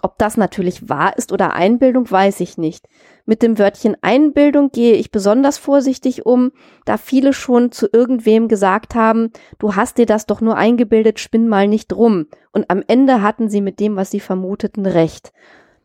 [0.02, 2.88] Ob das natürlich wahr ist oder Einbildung, weiß ich nicht.
[3.28, 6.52] Mit dem Wörtchen Einbildung gehe ich besonders vorsichtig um,
[6.86, 11.48] da viele schon zu irgendwem gesagt haben, du hast dir das doch nur eingebildet, spinn
[11.48, 12.28] mal nicht rum.
[12.52, 15.34] Und am Ende hatten sie mit dem, was sie vermuteten, recht.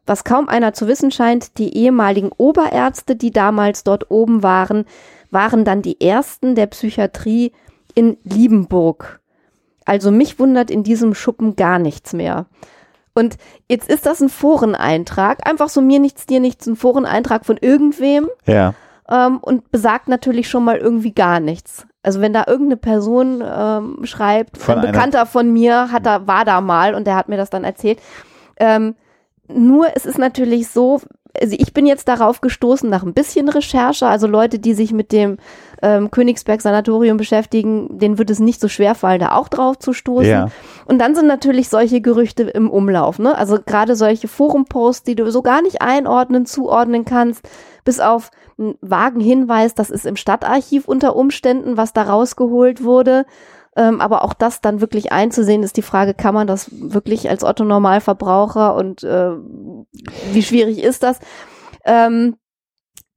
[0.04, 4.84] Was kaum einer zu wissen scheint, die ehemaligen Oberärzte, die damals dort oben waren,
[5.30, 7.52] waren dann die ersten der Psychiatrie
[7.94, 9.20] in Liebenburg.
[9.86, 12.46] Also mich wundert in diesem Schuppen gar nichts mehr.
[13.14, 13.36] Und
[13.68, 18.28] jetzt ist das ein Foreneintrag, einfach so mir nichts, dir nichts, ein Foreneintrag von irgendwem
[18.46, 18.74] Ja.
[19.08, 21.86] ähm, und besagt natürlich schon mal irgendwie gar nichts.
[22.02, 26.44] Also wenn da irgendeine Person ähm, schreibt, Von ein Bekannter von mir hat da, war
[26.44, 28.00] da mal und der hat mir das dann erzählt.
[28.56, 28.94] Ähm,
[29.48, 31.00] nur es ist natürlich so,
[31.38, 35.12] also ich bin jetzt darauf gestoßen nach ein bisschen Recherche, also Leute, die sich mit
[35.12, 35.36] dem
[35.82, 39.92] ähm, Königsberg Sanatorium beschäftigen, denen wird es nicht so schwer fallen, da auch drauf zu
[39.92, 40.30] stoßen.
[40.30, 40.48] Ja.
[40.86, 43.36] Und dann sind natürlich solche Gerüchte im Umlauf, ne?
[43.36, 47.48] Also gerade solche Forum-Posts, die du so gar nicht einordnen, zuordnen kannst,
[47.84, 53.24] bis auf einen vagen Hinweis, das ist im Stadtarchiv unter Umständen, was da rausgeholt wurde.
[53.76, 57.44] Ähm, aber auch das dann wirklich einzusehen, ist die Frage, kann man das wirklich als
[57.44, 59.30] Otto Normalverbraucher und äh,
[60.32, 61.20] wie schwierig ist das?
[61.84, 62.36] Ähm,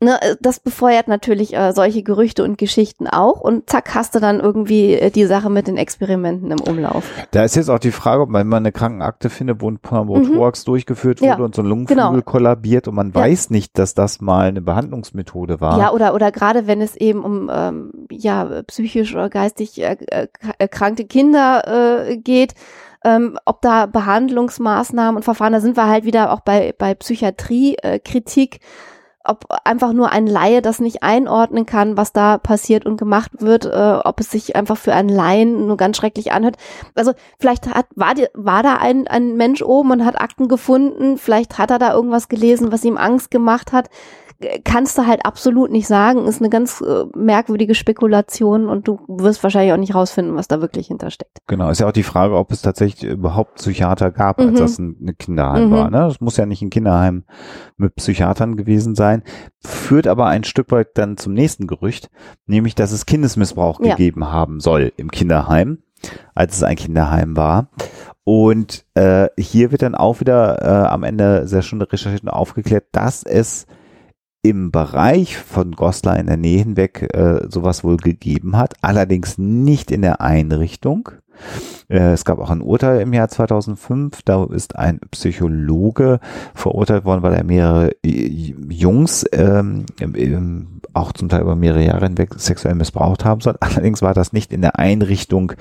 [0.03, 4.19] ne, äh, das befeuert natürlich äh, solche Gerüchte und Geschichten auch und zack hast du
[4.19, 7.03] dann irgendwie äh, die Sache mit den Experimenten im Umlauf.
[7.31, 11.21] Da ist jetzt auch die Frage, ob man eine Krankenakte findet, wo ein Pneumothorax durchgeführt
[11.21, 11.27] Mhm.
[11.27, 12.21] Ja, wurde und so ein Lungenflügel genau.
[12.21, 13.21] kollabiert und man Ja.
[13.21, 15.77] weiß nicht, dass das mal eine Behandlungsmethode war.
[15.79, 20.27] Ja, oder, oder gerade wenn es eben um ähm, ja, psychisch oder geistig äh, äh,
[20.57, 22.53] erkrankte Kinder äh, geht,
[23.05, 28.59] ähm, ob da Behandlungsmaßnahmen und Verfahren, da sind wir halt wieder auch bei, bei Psychiatrie-Kritik,
[29.23, 33.65] ob einfach nur ein Laie das nicht einordnen kann, was da passiert und gemacht wird,
[33.65, 36.57] äh, ob es sich einfach für einen Laien nur ganz schrecklich anhört.
[36.95, 41.17] Also vielleicht hat, war, die, war da ein, ein Mensch oben und hat Akten gefunden,
[41.17, 43.89] vielleicht hat er da irgendwas gelesen, was ihm Angst gemacht hat
[44.63, 46.25] kannst du halt absolut nicht sagen.
[46.25, 50.61] Ist eine ganz äh, merkwürdige Spekulation und du wirst wahrscheinlich auch nicht rausfinden, was da
[50.61, 51.39] wirklich hintersteckt.
[51.47, 54.55] Genau, ist ja auch die Frage, ob es tatsächlich überhaupt Psychiater gab, als Mhm.
[54.55, 55.71] das ein, ein Kinderheim Mhm.
[55.73, 55.89] war.
[55.89, 55.97] Ne?
[55.99, 57.23] Das muss ja nicht ein Kinderheim
[57.77, 59.23] mit Psychiatern gewesen sein.
[59.65, 62.09] Führt aber ein Stück weit dann zum nächsten Gerücht,
[62.45, 63.95] nämlich, dass es Kindesmissbrauch Ja.
[63.95, 65.79] gegeben haben soll im Kinderheim,
[66.35, 67.69] als es ein Kinderheim war.
[68.25, 72.85] Und äh, hier wird dann auch wieder äh, am Ende sehr schön recherchiert und aufgeklärt,
[72.93, 73.67] dass es
[74.43, 79.89] im Bereich von Goslar in der Nähe hinweg äh, sowas wohl gegeben hat, allerdings nicht
[79.89, 81.09] in der Einrichtung.
[81.89, 86.19] Äh, es gab auch ein Urteil im Jahr 2005, da ist ein Psychologe
[86.53, 89.85] verurteilt worden, weil er mehrere Jungs ähm,
[90.93, 93.57] auch zum Teil über mehrere Jahre hinweg sexuell missbraucht haben soll.
[93.59, 95.53] Allerdings war das nicht in der Einrichtung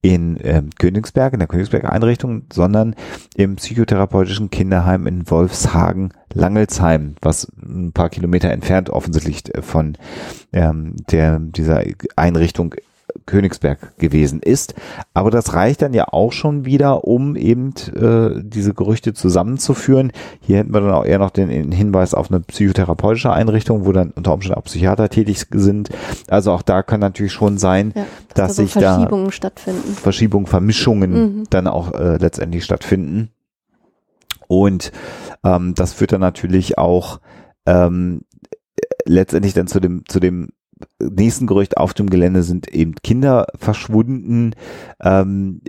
[0.00, 2.96] in ähm, Königsberg, in der Königsberg-Einrichtung, sondern
[3.36, 9.96] im psychotherapeutischen Kinderheim in Wolfshagen, Langelsheim, was ein paar Kilometer entfernt offensichtlich von
[10.52, 11.84] ähm, der, dieser
[12.16, 12.74] Einrichtung
[13.26, 14.74] Königsberg gewesen ist.
[15.14, 20.12] Aber das reicht dann ja auch schon wieder, um eben äh, diese Gerüchte zusammenzuführen.
[20.40, 24.10] Hier hätten wir dann auch eher noch den Hinweis auf eine psychotherapeutische Einrichtung, wo dann
[24.10, 25.90] unter Umständen auch Psychiater tätig sind.
[26.28, 29.32] Also auch da kann natürlich schon sein, ja, dass, dass da so sich Verschiebungen da
[29.32, 29.94] stattfinden.
[29.94, 31.44] Verschiebungen, Vermischungen mhm.
[31.50, 33.30] dann auch äh, letztendlich stattfinden.
[34.48, 34.92] Und
[35.44, 37.20] ähm, das führt dann natürlich auch
[37.66, 38.22] ähm,
[39.04, 40.48] letztendlich dann zu dem zu dem
[41.00, 44.54] nächsten Gerücht auf dem Gelände sind eben Kinder verschwunden.
[45.00, 45.60] Ähm,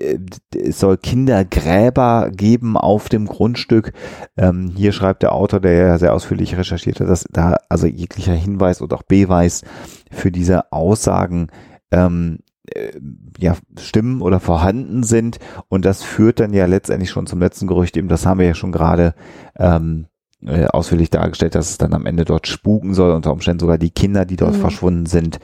[0.55, 3.93] es soll Kindergräber geben auf dem Grundstück.
[4.37, 8.33] Ähm, hier schreibt der Autor, der ja sehr ausführlich recherchiert hat, dass da also jeglicher
[8.33, 9.63] Hinweis und auch Beweis
[10.11, 11.47] für diese Aussagen
[11.91, 12.91] ähm, äh,
[13.39, 15.39] ja, stimmen oder vorhanden sind.
[15.69, 18.55] Und das führt dann ja letztendlich schon zum letzten Gerücht, eben das haben wir ja
[18.55, 19.15] schon gerade
[19.57, 20.07] ähm,
[20.45, 23.91] äh, ausführlich dargestellt, dass es dann am Ende dort spuken soll, unter Umständen sogar die
[23.91, 24.61] Kinder, die dort mhm.
[24.61, 25.39] verschwunden sind,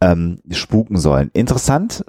[0.00, 1.30] ähm, spuken sollen.
[1.32, 2.04] Interessant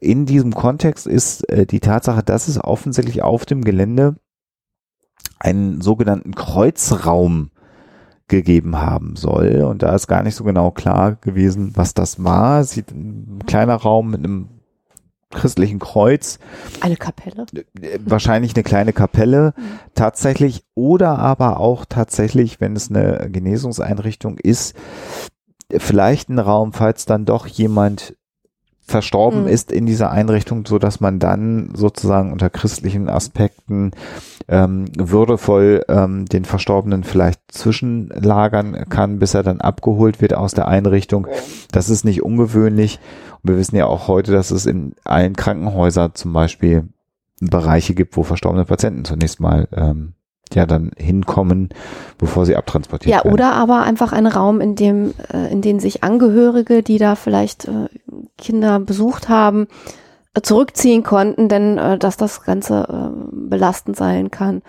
[0.00, 4.16] in diesem Kontext ist äh, die Tatsache, dass es offensichtlich auf dem Gelände
[5.38, 7.50] einen sogenannten Kreuzraum
[8.28, 9.62] gegeben haben soll.
[9.62, 12.64] Und da ist gar nicht so genau klar gewesen, was das war.
[12.64, 14.59] Sieht ein kleiner Raum mit einem
[15.30, 16.38] christlichen Kreuz.
[16.80, 17.46] Eine Kapelle.
[18.04, 19.78] Wahrscheinlich eine kleine Kapelle mhm.
[19.94, 24.74] tatsächlich oder aber auch tatsächlich, wenn es eine Genesungseinrichtung ist,
[25.78, 28.16] vielleicht ein Raum, falls dann doch jemand
[28.90, 29.48] verstorben mhm.
[29.48, 33.92] ist in dieser Einrichtung, so dass man dann sozusagen unter christlichen Aspekten
[34.48, 40.68] ähm, würdevoll ähm, den Verstorbenen vielleicht zwischenlagern kann, bis er dann abgeholt wird aus der
[40.68, 41.26] Einrichtung.
[41.72, 43.00] Das ist nicht ungewöhnlich
[43.42, 46.88] wir wissen ja auch heute, dass es in allen Krankenhäusern zum Beispiel
[47.40, 50.12] Bereiche gibt, wo verstorbene Patienten zunächst mal ähm,
[50.54, 51.70] ja dann hinkommen,
[52.18, 53.28] bevor sie abtransportiert ja, werden.
[53.28, 57.14] Ja, oder aber einfach ein Raum, in dem, äh, in den sich Angehörige, die da
[57.14, 57.88] vielleicht äh,
[58.38, 59.68] Kinder besucht haben,
[60.34, 64.62] äh, zurückziehen konnten, denn dass das Ganze äh, belastend sein kann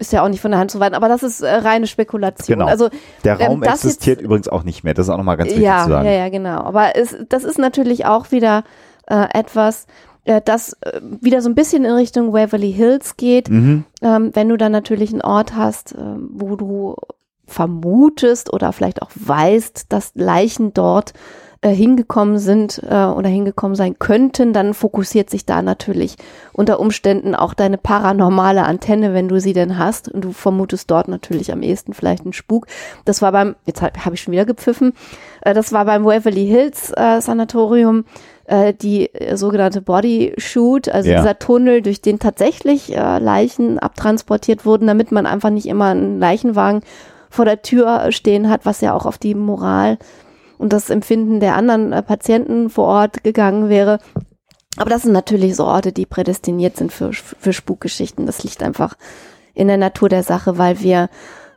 [0.00, 2.58] ist ja auch nicht von der Hand zu weisen, aber das ist reine Spekulation.
[2.58, 2.70] Genau.
[2.70, 2.88] Also
[3.22, 4.94] der ähm, Raum ähm, existiert jetzt, übrigens auch nicht mehr.
[4.94, 6.06] Das ist auch nochmal ganz wichtig ja, zu sagen.
[6.06, 6.60] Ja, ja, genau.
[6.62, 8.64] Aber es, das ist natürlich auch wieder
[9.06, 9.86] äh, etwas,
[10.24, 13.48] äh, das äh, wieder so ein bisschen in Richtung Waverly Hills geht.
[13.48, 13.84] Mhm.
[14.02, 15.98] Ähm, wenn du dann natürlich einen Ort hast, äh,
[16.30, 16.96] wo du
[17.46, 21.12] vermutest oder vielleicht auch weißt, dass Leichen dort
[21.62, 26.16] äh, hingekommen sind äh, oder hingekommen sein könnten, dann fokussiert sich da natürlich
[26.52, 30.08] unter Umständen auch deine paranormale Antenne, wenn du sie denn hast.
[30.08, 32.66] Und du vermutest dort natürlich am ehesten vielleicht einen Spuk.
[33.04, 34.94] Das war beim, jetzt habe hab ich schon wieder gepfiffen,
[35.42, 38.04] äh, das war beim Waverly Hills äh, Sanatorium
[38.50, 41.18] äh, die äh, sogenannte Body Shoot, also ja.
[41.18, 46.18] dieser Tunnel, durch den tatsächlich äh, Leichen abtransportiert wurden, damit man einfach nicht immer einen
[46.18, 46.82] Leichenwagen
[47.30, 49.98] vor der Tür stehen hat, was ja auch auf die Moral
[50.58, 54.00] und das Empfinden der anderen äh, Patienten vor Ort gegangen wäre.
[54.76, 58.26] Aber das sind natürlich so Orte, die prädestiniert sind für, für Spukgeschichten.
[58.26, 58.96] Das liegt einfach
[59.54, 61.08] in der Natur der Sache, weil wir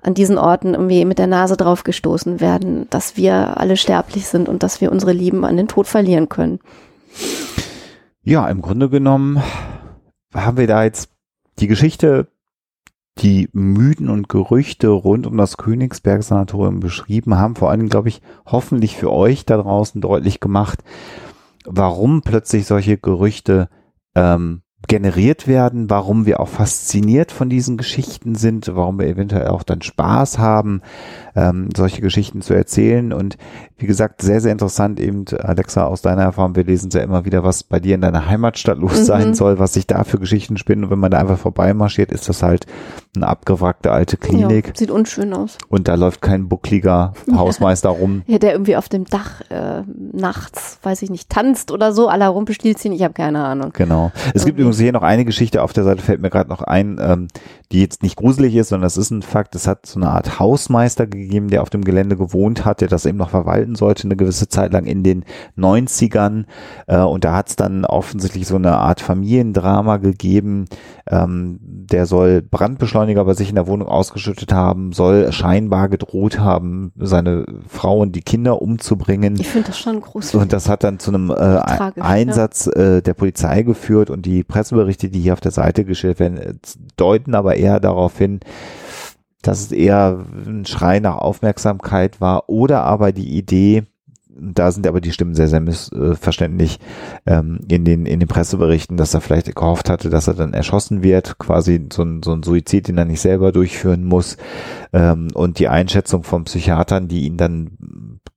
[0.04, 4.64] an diesen Orten irgendwie mit der Nase drauf werden, dass wir alle sterblich sind und
[4.64, 6.60] dass wir unsere Lieben an den Tod verlieren können.
[8.22, 9.42] Ja, im Grunde genommen
[10.34, 11.10] haben wir da jetzt
[11.60, 12.28] die Geschichte
[13.20, 18.96] die Mythen und Gerüchte rund um das Königsberg-Sanatorium beschrieben haben, vor allem, glaube ich, hoffentlich
[18.96, 20.84] für euch da draußen deutlich gemacht,
[21.64, 23.70] warum plötzlich solche Gerüchte
[24.16, 29.64] ähm, generiert werden, warum wir auch fasziniert von diesen Geschichten sind, warum wir eventuell auch
[29.64, 30.82] dann Spaß haben,
[31.36, 33.14] ähm, solche Geschichten zu erzählen.
[33.14, 33.38] Und
[33.78, 37.44] wie gesagt, sehr, sehr interessant eben, Alexa, aus deiner Erfahrung, wir lesen ja immer wieder,
[37.44, 39.04] was bei dir in deiner Heimatstadt los mhm.
[39.04, 40.86] sein soll, was sich da für Geschichten spinnen.
[40.86, 42.66] Und wenn man da einfach vorbeimarschiert, ist das halt
[43.16, 44.68] eine abgewrackte alte Klinik.
[44.68, 45.58] Ja, sieht unschön aus.
[45.68, 48.24] Und da läuft kein buckliger Hausmeister rum.
[48.28, 52.30] Ja, der irgendwie auf dem Dach äh, nachts, weiß ich nicht, tanzt oder so, aller
[52.30, 53.72] Rumpelstilzchen, ich habe keine Ahnung.
[53.74, 54.12] Genau.
[54.34, 56.98] Es gibt übrigens hier noch eine Geschichte auf der Seite, fällt mir gerade noch ein,
[57.02, 57.28] ähm,
[57.72, 59.56] die jetzt nicht gruselig ist, sondern das ist ein Fakt.
[59.56, 63.06] Es hat so eine Art Hausmeister gegeben, der auf dem Gelände gewohnt hat, der das
[63.06, 65.26] eben noch verwalten sollte, eine gewisse Zeit lang in den
[65.58, 66.46] 90ern.
[66.88, 70.66] Äh, und da hat es dann offensichtlich so eine Art Familiendrama gegeben.
[71.10, 76.94] Ähm, der soll Brandbeschleuniger bei sich in der Wohnung ausgeschüttet haben, soll scheinbar gedroht haben,
[76.98, 79.36] seine Frau und die Kinder umzubringen.
[79.40, 80.36] Ich finde das schon groß.
[80.36, 81.34] Und das hat dann zu einem äh,
[82.00, 86.38] Einsatz äh, der Polizei geführt und die Presseberichte, die hier auf der Seite gestellt werden,
[86.38, 86.54] äh,
[86.98, 88.40] deuten aber eher darauf hin,
[89.44, 93.84] dass es eher ein Schrei nach Aufmerksamkeit war oder aber die Idee,
[94.36, 96.80] da sind aber die Stimmen sehr, sehr missverständlich
[97.26, 101.04] ähm, in, den, in den Presseberichten, dass er vielleicht gehofft hatte, dass er dann erschossen
[101.04, 104.38] wird, quasi so ein, so ein Suizid, den er nicht selber durchführen muss.
[104.92, 107.78] Ähm, und die Einschätzung von Psychiatern, die ihn dann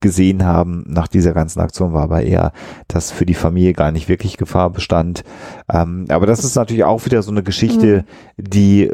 [0.01, 2.53] gesehen haben nach dieser ganzen Aktion, war aber eher,
[2.89, 5.25] dass für die Familie gar nicht wirklich Gefahr bestand.
[5.73, 8.05] Ähm, aber das ist natürlich auch wieder so eine Geschichte,
[8.37, 8.45] mhm.
[8.45, 8.91] die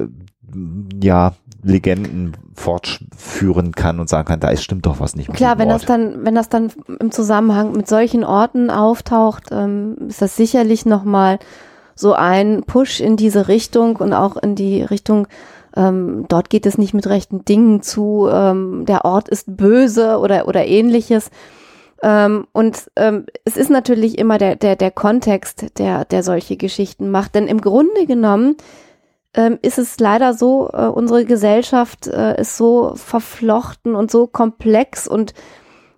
[1.02, 5.32] ja Legenden fortführen kann und sagen kann, da ist stimmt doch was nicht.
[5.32, 10.20] Klar, wenn das dann, wenn das dann im Zusammenhang mit solchen Orten auftaucht, ähm, ist
[10.20, 11.38] das sicherlich nochmal
[11.94, 15.28] so ein Push in diese Richtung und auch in die Richtung,
[15.76, 20.48] ähm, dort geht es nicht mit rechten Dingen zu, ähm, der Ort ist böse oder,
[20.48, 21.30] oder ähnliches.
[22.02, 27.10] Ähm, und ähm, es ist natürlich immer der, der, der Kontext, der, der solche Geschichten
[27.10, 27.36] macht.
[27.36, 28.56] Denn im Grunde genommen
[29.34, 35.08] ähm, ist es leider so, äh, unsere Gesellschaft äh, ist so verflochten und so komplex
[35.08, 35.34] und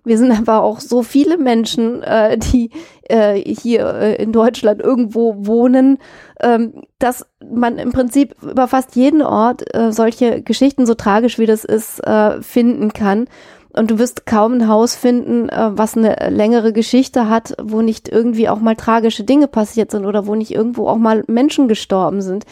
[0.05, 2.69] wir sind aber auch so viele Menschen, äh, die
[3.09, 5.97] äh, hier äh, in Deutschland irgendwo wohnen,
[6.39, 11.45] ähm, dass man im Prinzip über fast jeden Ort äh, solche Geschichten, so tragisch wie
[11.45, 13.27] das ist, äh, finden kann.
[13.73, 18.07] Und du wirst kaum ein Haus finden, äh, was eine längere Geschichte hat, wo nicht
[18.07, 22.21] irgendwie auch mal tragische Dinge passiert sind oder wo nicht irgendwo auch mal Menschen gestorben
[22.21, 22.45] sind.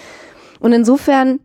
[0.64, 1.42] Und insofern,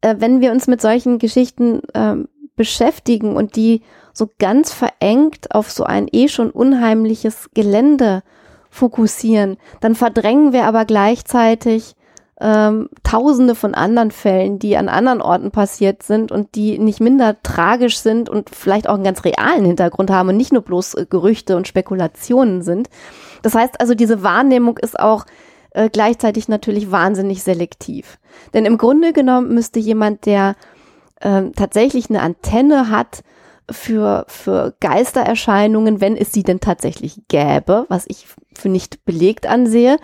[0.00, 2.16] äh, wenn wir uns mit solchen Geschichten äh,
[2.56, 3.82] beschäftigen und die
[4.14, 8.22] so ganz verengt auf so ein eh schon unheimliches Gelände
[8.70, 11.96] fokussieren, dann verdrängen wir aber gleichzeitig
[12.40, 17.36] ähm, tausende von anderen Fällen, die an anderen Orten passiert sind und die nicht minder
[17.42, 21.06] tragisch sind und vielleicht auch einen ganz realen Hintergrund haben und nicht nur bloß äh,
[21.10, 22.88] Gerüchte und Spekulationen sind.
[23.42, 25.26] Das heißt also, diese Wahrnehmung ist auch
[25.78, 28.18] äh, gleichzeitig natürlich wahnsinnig selektiv.
[28.52, 30.56] Denn im Grunde genommen müsste jemand, der
[31.20, 33.22] äh, tatsächlich eine Antenne hat
[33.70, 39.98] für, für Geistererscheinungen, wenn es sie denn tatsächlich gäbe, was ich für nicht belegt ansehe,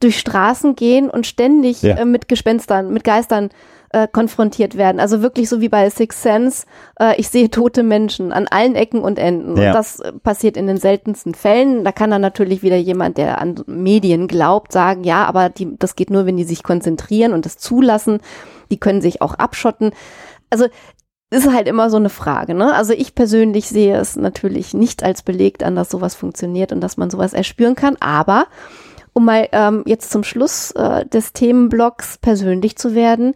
[0.00, 1.96] durch Straßen gehen und ständig ja.
[1.96, 3.50] äh, mit Gespenstern, mit Geistern
[3.92, 5.00] äh, konfrontiert werden.
[5.00, 6.66] Also wirklich so wie bei Six Sense,
[6.98, 9.56] äh, ich sehe tote Menschen an allen Ecken und Enden.
[9.56, 9.68] Ja.
[9.68, 11.84] Und das äh, passiert in den seltensten Fällen.
[11.84, 15.96] Da kann dann natürlich wieder jemand, der an Medien glaubt, sagen, ja, aber die, das
[15.96, 18.20] geht nur, wenn die sich konzentrieren und das zulassen.
[18.70, 19.90] Die können sich auch abschotten.
[20.50, 20.66] Also
[21.30, 22.74] ist halt immer so eine Frage, ne?
[22.74, 26.96] Also ich persönlich sehe es natürlich nicht als belegt an, dass sowas funktioniert und dass
[26.96, 28.46] man sowas erspüren kann, aber
[29.12, 33.34] um mal ähm, jetzt zum Schluss äh, des Themenblocks persönlich zu werden,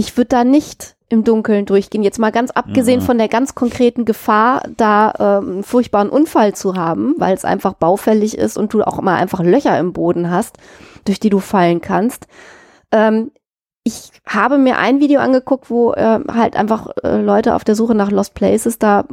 [0.00, 2.02] ich würde da nicht im Dunkeln durchgehen.
[2.02, 3.06] Jetzt mal ganz abgesehen ja.
[3.06, 7.74] von der ganz konkreten Gefahr, da ähm, einen furchtbaren Unfall zu haben, weil es einfach
[7.74, 10.56] baufällig ist und du auch immer einfach Löcher im Boden hast,
[11.04, 12.28] durch die du fallen kannst.
[12.92, 13.30] Ähm,
[13.84, 17.94] ich habe mir ein Video angeguckt, wo äh, halt einfach äh, Leute auf der Suche
[17.94, 19.04] nach Lost Places da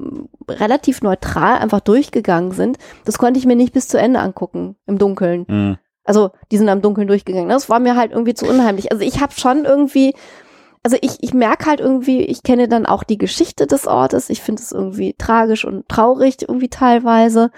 [0.48, 2.78] relativ neutral einfach durchgegangen sind.
[3.04, 5.46] Das konnte ich mir nicht bis zu Ende angucken im Dunkeln.
[5.50, 5.78] Mhm.
[6.06, 7.50] Also die sind am Dunkeln durchgegangen.
[7.50, 8.94] Das war mir halt irgendwie zu unheimlich.
[8.94, 10.14] Also ich habe schon irgendwie
[10.88, 14.30] also ich, ich merke halt irgendwie, ich kenne dann auch die Geschichte des Ortes.
[14.30, 17.52] Ich finde es irgendwie tragisch und traurig irgendwie teilweise.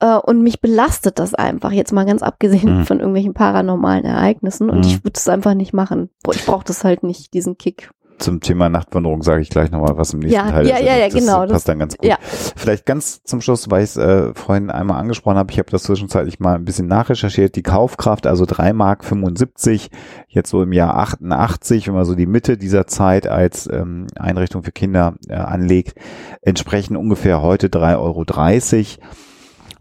[0.00, 2.84] Äh, und mich belastet das einfach, jetzt mal ganz abgesehen mhm.
[2.84, 4.68] von irgendwelchen paranormalen Ereignissen.
[4.68, 4.84] Und mhm.
[4.84, 6.10] ich würde es einfach nicht machen.
[6.30, 7.88] Ich brauche das halt nicht, diesen Kick
[8.18, 10.66] zum Thema Nachtwanderung sage ich gleich nochmal was im nächsten ja, Teil.
[10.66, 11.42] Ja, ja, ja, das genau.
[11.42, 12.08] Das passt dann ganz gut.
[12.08, 12.18] Ja.
[12.22, 15.84] Vielleicht ganz zum Schluss, weil ich es äh, vorhin einmal angesprochen habe, ich habe das
[15.84, 17.56] zwischenzeitlich mal ein bisschen nachrecherchiert.
[17.56, 19.90] Die Kaufkraft, also 3 Mark 75,
[20.28, 24.62] jetzt so im Jahr 88, wenn man so die Mitte dieser Zeit als ähm, Einrichtung
[24.62, 25.98] für Kinder äh, anlegt,
[26.42, 28.24] entsprechen ungefähr heute 3,30 Euro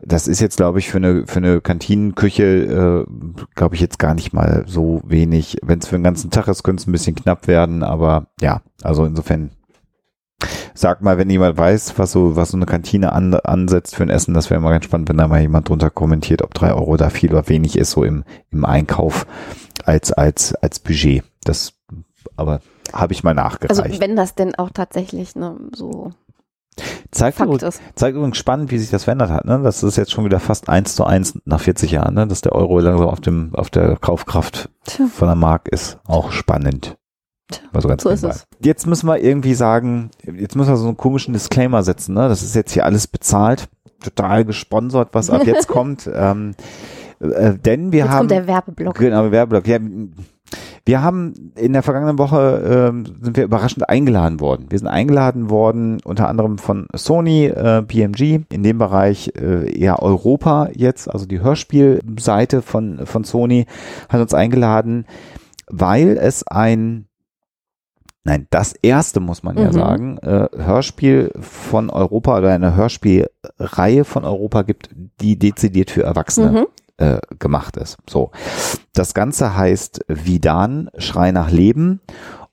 [0.02, 4.14] das ist jetzt, glaube ich, für eine, für eine Kantinenküche, äh, glaube ich, jetzt gar
[4.14, 5.58] nicht mal so wenig.
[5.64, 8.62] Wenn es für den ganzen Tag ist, könnte es ein bisschen knapp werden, aber ja,
[8.84, 9.52] also insofern.
[10.74, 14.10] Sag mal, wenn jemand weiß, was so, was so eine Kantine an, ansetzt für ein
[14.10, 16.98] Essen, das wäre mal ganz spannend, wenn da mal jemand drunter kommentiert, ob drei Euro
[16.98, 19.26] da viel oder wenig ist, so im, im Einkauf
[19.86, 21.24] als, als, als Budget.
[21.46, 21.74] Das,
[22.36, 22.60] aber
[22.92, 23.80] habe ich mal nachgereicht.
[23.82, 26.12] Also wenn das denn auch tatsächlich ne, so
[27.16, 29.46] Zeigt, übrigens, zeigt übrigens spannend, wie sich das verändert hat.
[29.46, 29.62] Ne?
[29.64, 32.28] Das ist jetzt schon wieder fast eins zu eins nach 40 Jahren, ne?
[32.28, 35.08] dass der Euro langsam auf dem auf der Kaufkraft Tja.
[35.08, 35.98] von der Mark ist.
[36.06, 36.98] Auch spannend.
[37.72, 38.46] Mal so ganz so ist es.
[38.60, 42.28] Jetzt müssen wir irgendwie sagen, jetzt müssen wir so einen komischen Disclaimer setzen, ne?
[42.28, 43.70] Das ist jetzt hier alles bezahlt,
[44.04, 46.10] total gesponsert, was ab jetzt kommt.
[46.14, 46.56] Ähm,
[47.20, 48.96] äh, denn wir Jetzt haben kommt der Werbeblock.
[48.98, 49.68] Genau, Werbeblock.
[49.68, 49.80] Ja,
[50.86, 54.68] wir haben in der vergangenen Woche ähm, sind wir überraschend eingeladen worden.
[54.70, 60.04] Wir sind eingeladen worden unter anderem von Sony, äh, BMG in dem Bereich äh, eher
[60.04, 63.66] Europa jetzt, also die Hörspielseite von von Sony
[64.10, 65.06] hat uns eingeladen,
[65.68, 67.08] weil es ein
[68.28, 69.72] Nein, das erste muss man ja Mhm.
[69.72, 74.90] sagen, äh, Hörspiel von Europa oder eine Hörspielreihe von Europa gibt,
[75.22, 76.66] die dezidiert für Erwachsene Mhm.
[76.98, 77.98] Äh, gemacht ist.
[78.10, 78.32] So.
[78.94, 82.00] Das Ganze heißt Vidan, Schrei nach Leben.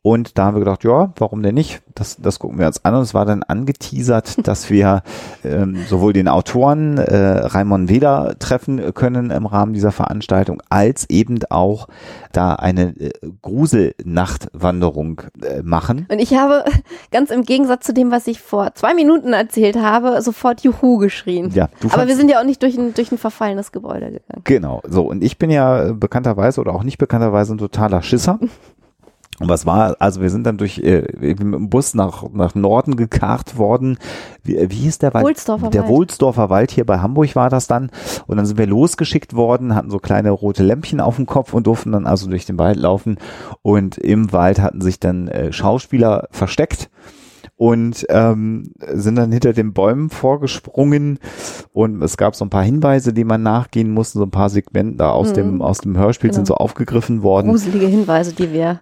[0.04, 1.80] Und da haben wir gedacht, ja, warum denn nicht?
[1.94, 2.96] Das, das gucken wir uns an.
[2.96, 5.02] Und es war dann angeteasert, dass wir
[5.44, 11.38] ähm, sowohl den Autoren äh, Raimon Weder treffen können im Rahmen dieser Veranstaltung, als eben
[11.50, 11.86] auch
[12.32, 16.08] da eine äh, Gruselnachtwanderung äh, machen.
[16.10, 16.64] Und ich habe
[17.12, 21.52] ganz im Gegensatz zu dem, was ich vor zwei Minuten erzählt habe, sofort Juhu geschrien.
[21.54, 24.42] Ja, du Aber wir sind ja auch nicht durch ein, durch ein verfallenes Gebäude gegangen.
[24.42, 25.02] Genau, so.
[25.02, 28.40] Und ich bin ja bekannterweise oder auch nicht bekannterweise ein totaler Schisser.
[29.40, 32.96] Und was war, also wir sind dann durch äh, mit dem Bus nach, nach Norden
[32.96, 33.98] gekarrt worden.
[34.44, 35.24] Wie, wie hieß der Wald?
[35.24, 35.90] Wohlsdorfer der Wald.
[35.90, 37.90] Wohlsdorfer Wald hier bei Hamburg war das dann.
[38.26, 41.66] Und dann sind wir losgeschickt worden, hatten so kleine rote Lämpchen auf dem Kopf und
[41.66, 43.16] durften dann also durch den Wald laufen.
[43.62, 46.90] Und im Wald hatten sich dann äh, Schauspieler versteckt
[47.56, 51.18] und ähm, sind dann hinter den Bäumen vorgesprungen
[51.72, 54.96] und es gab so ein paar Hinweise, die man nachgehen musste, so ein paar Segmente
[54.98, 55.34] da aus Mhm.
[55.34, 56.64] dem aus dem Hörspiel sind so Genau.
[56.64, 57.48] aufgegriffen worden.
[57.48, 58.80] Gruselige Hinweise, die wir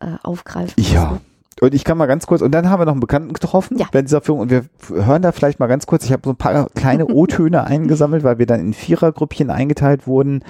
[0.00, 0.82] äh, aufgreifen.
[0.82, 1.10] Ja.
[1.10, 1.20] müssen.
[1.60, 3.86] Und ich kann mal ganz kurz, und dann haben wir noch einen Bekannten getroffen Ja.
[3.92, 6.36] bei dieser Führung und wir hören da vielleicht mal ganz kurz, ich habe so ein
[6.36, 10.42] paar kleine O-Töne eingesammelt, weil wir dann in Vierergrüppchen eingeteilt wurden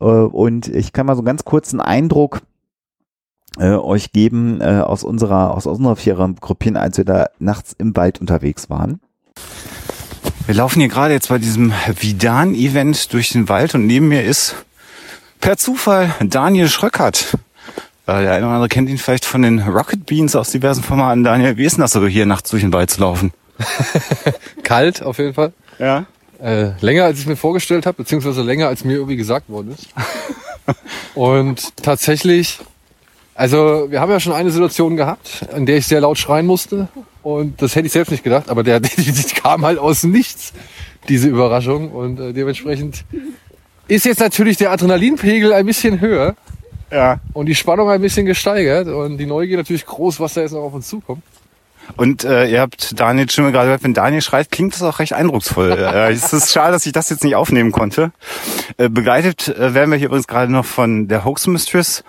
[0.00, 2.40] äh, und ich kann mal so einen ganz kurzen Eindruck
[3.58, 8.20] äh, euch geben äh, aus unserer aus unserer Vierergruppchen, als wir da nachts im Wald
[8.20, 9.00] unterwegs waren.
[10.46, 14.56] Wir laufen hier gerade jetzt bei diesem Vidan-Event durch den Wald und neben mir ist
[15.40, 17.36] per Zufall Daniel Schröckert.
[18.10, 21.22] Äh, Der eine oder andere kennt ihn vielleicht von den Rocket Beans aus diversen Formaten.
[21.22, 23.32] Daniel, wie ist denn das so, hier nachts durch den Wald zu laufen?
[24.64, 25.52] Kalt auf jeden Fall.
[25.78, 26.06] Ja.
[26.42, 29.88] Äh, länger als ich mir vorgestellt habe, beziehungsweise länger als mir irgendwie gesagt worden ist.
[31.14, 32.58] Und tatsächlich,
[33.34, 36.88] also wir haben ja schon eine Situation gehabt, in der ich sehr laut schreien musste.
[37.22, 40.52] Und das hätte ich selbst nicht gedacht, aber der, die, die kam halt aus nichts,
[41.08, 41.90] diese Überraschung.
[41.92, 43.04] Und äh, dementsprechend
[43.88, 46.34] ist jetzt natürlich der Adrenalinpegel ein bisschen höher
[46.90, 47.20] Ja.
[47.32, 50.62] und die Spannung ein bisschen gesteigert und die Neugier natürlich groß, was da jetzt noch
[50.62, 51.22] auf uns zukommt.
[51.96, 55.12] Und äh, ihr habt Daniels Stimme gerade gehört, wenn Daniel schreit, klingt das auch recht
[55.12, 55.72] eindrucksvoll.
[55.78, 58.12] äh, es ist schade, dass ich das jetzt nicht aufnehmen konnte.
[58.76, 62.04] Äh, begleitet äh, werden wir hier übrigens gerade noch von der Hoax Mistress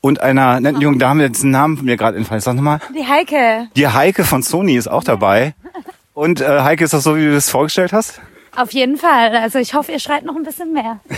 [0.00, 2.40] und einer netten jungen Dame, dessen Namen mir gerade entfallen.
[2.40, 2.80] Sag nochmal.
[2.94, 3.68] Die Heike.
[3.76, 5.54] Die Heike von Sony ist auch dabei.
[6.12, 8.20] Und äh, Heike, ist das so, wie du das vorgestellt hast?
[8.56, 9.36] Auf jeden Fall.
[9.36, 11.00] Also ich hoffe, ihr schreit noch ein bisschen mehr.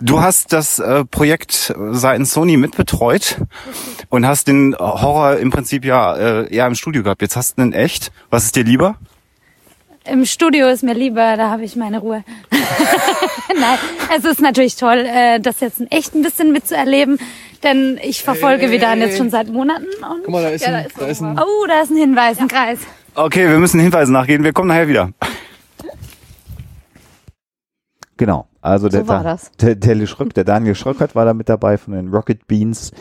[0.00, 3.36] Du hast das äh, Projekt seitens Sony mitbetreut
[4.08, 7.22] und hast den Horror im Prinzip ja äh, eher im Studio gehabt.
[7.22, 8.10] Jetzt hast du ihn in echt.
[8.30, 8.96] Was ist dir lieber?
[10.04, 12.24] Im Studio ist mir lieber, da habe ich meine Ruhe.
[12.50, 13.78] Nein,
[14.16, 17.20] es ist natürlich toll, äh, das jetzt in echt ein bisschen mitzuerleben,
[17.62, 18.72] denn ich verfolge Hey.
[18.72, 19.86] Vidan jetzt schon seit Monaten.
[20.02, 21.90] Und Guck mal, da ist, Ja, da ein, ist da ist ein oh, da ist
[21.90, 22.78] ein Hinweis, ein Kreis.
[23.14, 24.42] Okay, wir müssen Hinweisen nachgehen.
[24.42, 25.10] Wir kommen nachher wieder.
[28.22, 28.46] Genau.
[28.60, 29.50] Also So der, war das.
[29.60, 32.92] der, der, Schröck, der Daniel Schröckert war da mit dabei von den Rocket Beans.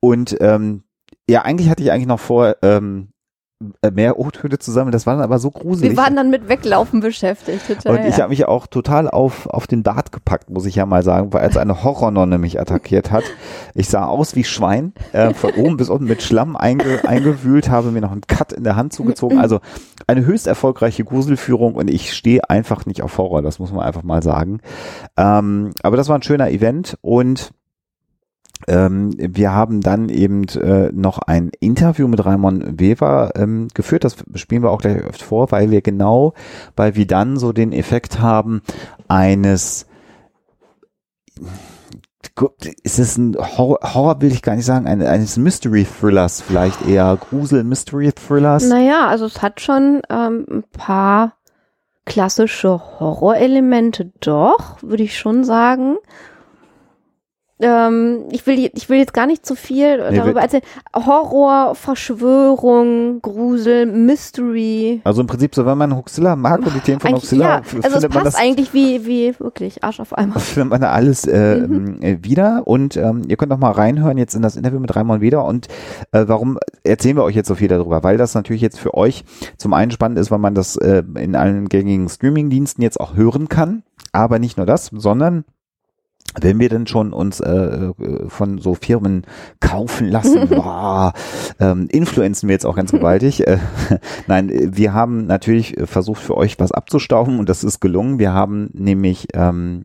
[0.00, 0.82] Und ähm,
[1.30, 3.17] ja, eigentlich hatte ich eigentlich noch vor, ähm, äh,
[3.92, 4.92] mehr O-Töne zu sammeln.
[4.92, 5.90] Das war dann aber so gruselig.
[5.90, 7.66] Wir waren dann mit Weglaufen beschäftigt.
[7.66, 10.86] Total, Und ich habe mich auch total auf, auf den Bart gepackt, muss ich ja
[10.86, 13.24] mal sagen, weil als eine Horrornonne mich attackiert hat.
[13.74, 17.90] Ich sah aus wie Schwein, äh, von oben bis unten mit Schlamm einge, eingewühlt, habe
[17.90, 19.38] mir noch einen Cut in der Hand zugezogen.
[19.38, 19.58] Also
[20.06, 24.04] eine höchst erfolgreiche Gruselführung und ich stehe einfach nicht auf Horror, das muss man einfach
[24.04, 24.60] mal sagen.
[25.16, 27.52] Ähm, aber das war ein schöner Event und
[28.66, 34.04] ähm, wir haben dann eben äh, noch ein Interview mit Raimon Weber ähm, geführt.
[34.04, 36.34] Das spielen wir auch gleich öfter vor, weil wir genau
[36.74, 38.62] bei wie dann so den Effekt haben
[39.06, 39.86] eines
[42.82, 46.86] ist es ein Horror, Horror will ich gar nicht sagen, eine, eines Mystery Thrillers, vielleicht
[46.86, 48.64] eher Grusel Mystery Thrillers.
[48.64, 51.34] Naja, also es hat schon ähm, ein paar
[52.04, 55.96] klassische Horrorelemente, doch, würde ich schon sagen.
[57.60, 60.62] Ähm, ich will, ich will jetzt gar nicht zu viel Nee, darüber erzählen.
[60.94, 65.00] Horror, Verschwörung, Grusel, Mystery.
[65.04, 67.78] Also im Prinzip, so wenn man Huxilla mag und die Themen von Huxilla, ja, also
[67.78, 70.38] es findet man passt das eigentlich wie, wie wirklich Arsch auf einmal.
[70.40, 72.02] findet man da alles äh, Mhm.
[72.02, 75.20] äh, wieder und ähm, ihr könnt noch mal reinhören jetzt in das Interview mit Raimund
[75.20, 75.66] Weder und
[76.12, 78.02] äh, warum erzählen wir euch jetzt so viel darüber?
[78.02, 79.24] Weil das natürlich jetzt für euch
[79.56, 83.48] zum einen spannend ist, weil man das äh, in allen gängigen Streaming-Diensten jetzt auch hören
[83.48, 83.82] kann,
[84.12, 85.44] aber nicht nur das, sondern
[86.40, 87.94] wenn wir denn schon uns äh, äh,
[88.28, 89.22] von so Firmen
[89.60, 91.12] kaufen lassen, boah,
[91.58, 93.46] ähm, influenzen wir jetzt auch ganz gewaltig.
[93.46, 93.58] Äh,
[94.26, 98.18] nein, wir haben natürlich versucht für euch was abzustauben und das ist gelungen.
[98.18, 99.84] Wir haben nämlich ähm,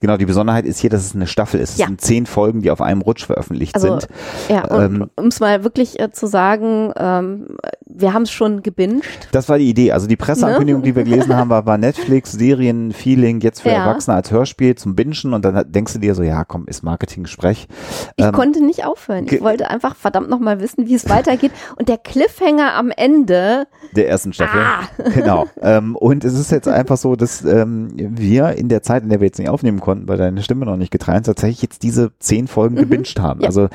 [0.00, 1.70] Genau, die Besonderheit ist hier, dass es eine Staffel ist.
[1.72, 1.86] Es Ja.
[1.86, 4.08] sind zehn Folgen, die auf einem Rutsch veröffentlicht Also, sind.
[4.48, 9.28] Ja, Ähm, um es mal wirklich äh, zu sagen, ähm, wir haben es schon gebinged.
[9.32, 9.92] Das war die Idee.
[9.92, 10.86] Also die Presseankündigung, Ne?
[10.88, 13.84] die wir gelesen haben, war, war Netflix, Serien, Feeling, jetzt für Ja.
[13.86, 17.68] Erwachsene als Hörspiel zum Bingen und dann denkst du dir so, ja komm, ist Marketing-Sprech.
[18.16, 19.26] Ich Ähm, konnte nicht aufhören.
[19.30, 21.52] Ich wollte einfach verdammt nochmal wissen, wie es weitergeht.
[21.76, 24.60] Und der Cliffhanger am Ende, der ersten Staffel.
[24.60, 24.80] Ah.
[25.14, 25.46] Genau.
[25.62, 29.20] Ähm, und es ist jetzt einfach so, dass ähm, wir in der Zeit, in der
[29.20, 32.12] wir jetzt nicht aufnehmen konnten, weil deine Stimme noch nicht geteilt ist, tatsächlich jetzt diese
[32.18, 33.38] zehn Folgen gebinged haben.
[33.38, 33.42] Mhm.
[33.42, 33.48] Ja.
[33.48, 33.68] Also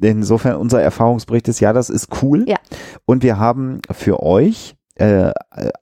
[0.00, 2.44] insofern unser Erfahrungsbericht ist, ja, das ist cool.
[2.48, 2.56] Ja.
[3.04, 5.32] Und wir haben für euch äh,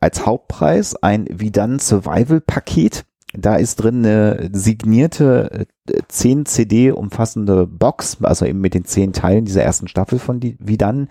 [0.01, 3.05] als Hauptpreis ein Vidan Survival Paket.
[3.33, 5.67] Da ist drin eine signierte
[6.09, 10.57] 10 CD umfassende Box, also eben mit den 10 Teilen dieser ersten Staffel von die
[10.59, 11.09] Vidan.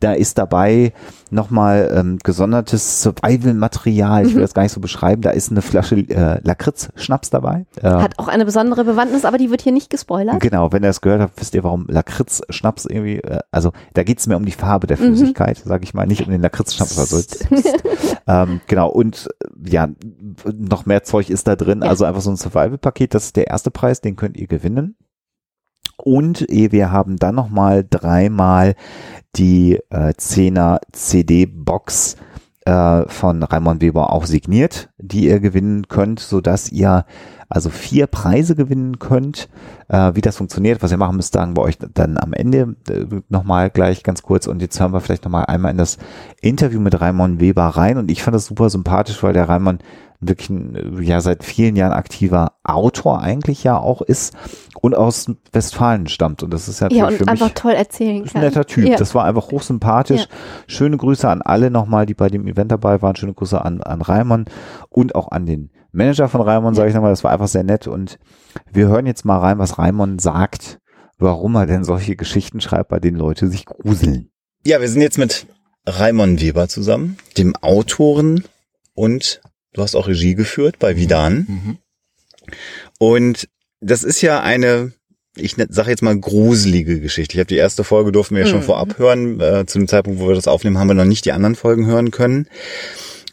[0.00, 0.92] Da ist dabei
[1.30, 4.26] nochmal ähm, gesondertes Survival-Material.
[4.26, 5.22] Ich will das gar nicht so beschreiben.
[5.22, 7.66] Da ist eine Flasche äh, Lakritz-Schnaps dabei.
[7.80, 10.40] Äh, hat auch eine besondere Bewandtnis, aber die wird hier nicht gespoilert.
[10.40, 14.26] Genau, wenn ihr das gehört habt, wisst ihr, warum Lakritz-Schnaps irgendwie, äh, also da geht's
[14.26, 14.88] mir um die Farbe Mhm.
[14.88, 16.98] der Flüssigkeit, sage ich mal, nicht um den Lakritz-Schnaps.
[16.98, 17.20] Also,
[18.26, 19.28] ähm, genau, und
[19.64, 19.88] äh, ja,
[20.56, 21.82] noch mehr Zeug ist da drin.
[21.82, 21.88] Ja.
[21.90, 24.96] Also einfach so ein Survival-Paket, das ist der erste Preis, den könnt ihr gewinnen.
[25.96, 28.74] Und eh, wir haben dann nochmal dreimal
[29.36, 32.16] die äh, 10er CD-Box
[32.66, 37.06] äh, von Raimon Weber auch signiert, die ihr gewinnen könnt, so dass ihr
[37.50, 39.48] also vier Preise gewinnen könnt.
[39.88, 43.04] Äh, wie das funktioniert, was ihr machen müsst, sagen wir euch dann am Ende äh,
[43.28, 44.46] nochmal gleich ganz kurz.
[44.46, 45.98] Und jetzt hören wir vielleicht nochmal einmal in das
[46.40, 47.98] Interview mit Raimon Weber rein.
[47.98, 49.80] Und ich fand das super sympathisch, weil der Raimon
[50.20, 54.36] wirklich äh, ja seit vielen Jahren aktiver Autor eigentlich ja auch ist
[54.80, 56.44] und aus Westfalen stammt.
[56.44, 58.42] Und das ist ja Ja, natürlich und für mich einfach toll erzählen ist kann.
[58.42, 58.86] ein netter Typ.
[58.88, 58.96] Ja.
[58.96, 60.22] Das war einfach hochsympathisch.
[60.22, 60.26] Ja.
[60.68, 63.16] Schöne Grüße an alle nochmal, die bei dem Event dabei waren.
[63.16, 64.44] Schöne Grüße an, an Raimon
[64.88, 67.12] und auch an den Manager von Raimon, sage ich nochmal.
[67.12, 67.86] Das war einfach sehr nett.
[67.86, 68.18] Und
[68.72, 70.78] wir hören jetzt mal rein, was Raimon sagt,
[71.18, 74.30] warum er denn solche Geschichten schreibt, bei denen Leute sich gruseln.
[74.64, 75.46] Ja, wir sind jetzt mit
[75.86, 78.44] Raimon Weber zusammen, dem Autoren
[78.94, 79.40] und
[79.72, 81.78] du hast auch Regie geführt bei Vidan.
[82.98, 83.48] Und
[83.80, 84.92] das ist ja eine,
[85.36, 87.34] ich sage jetzt mal gruselige Geschichte.
[87.34, 88.64] Ich habe die erste Folge durften wir ja schon Mhm.
[88.64, 89.40] vorab hören.
[89.40, 91.86] Äh, zu dem Zeitpunkt, wo wir das aufnehmen, haben wir noch nicht die anderen Folgen
[91.86, 92.46] hören können.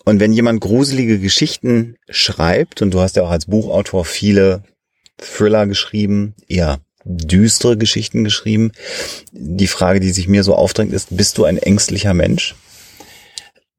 [0.08, 4.64] Und wenn jemand gruselige Geschichten schreibt, und du hast ja auch als Buchautor viele
[5.18, 8.72] Thriller geschrieben, eher düstere Geschichten geschrieben,
[9.34, 12.55] die Frage, die sich mir so aufdrängt, ist, bist du ein ängstlicher Mensch?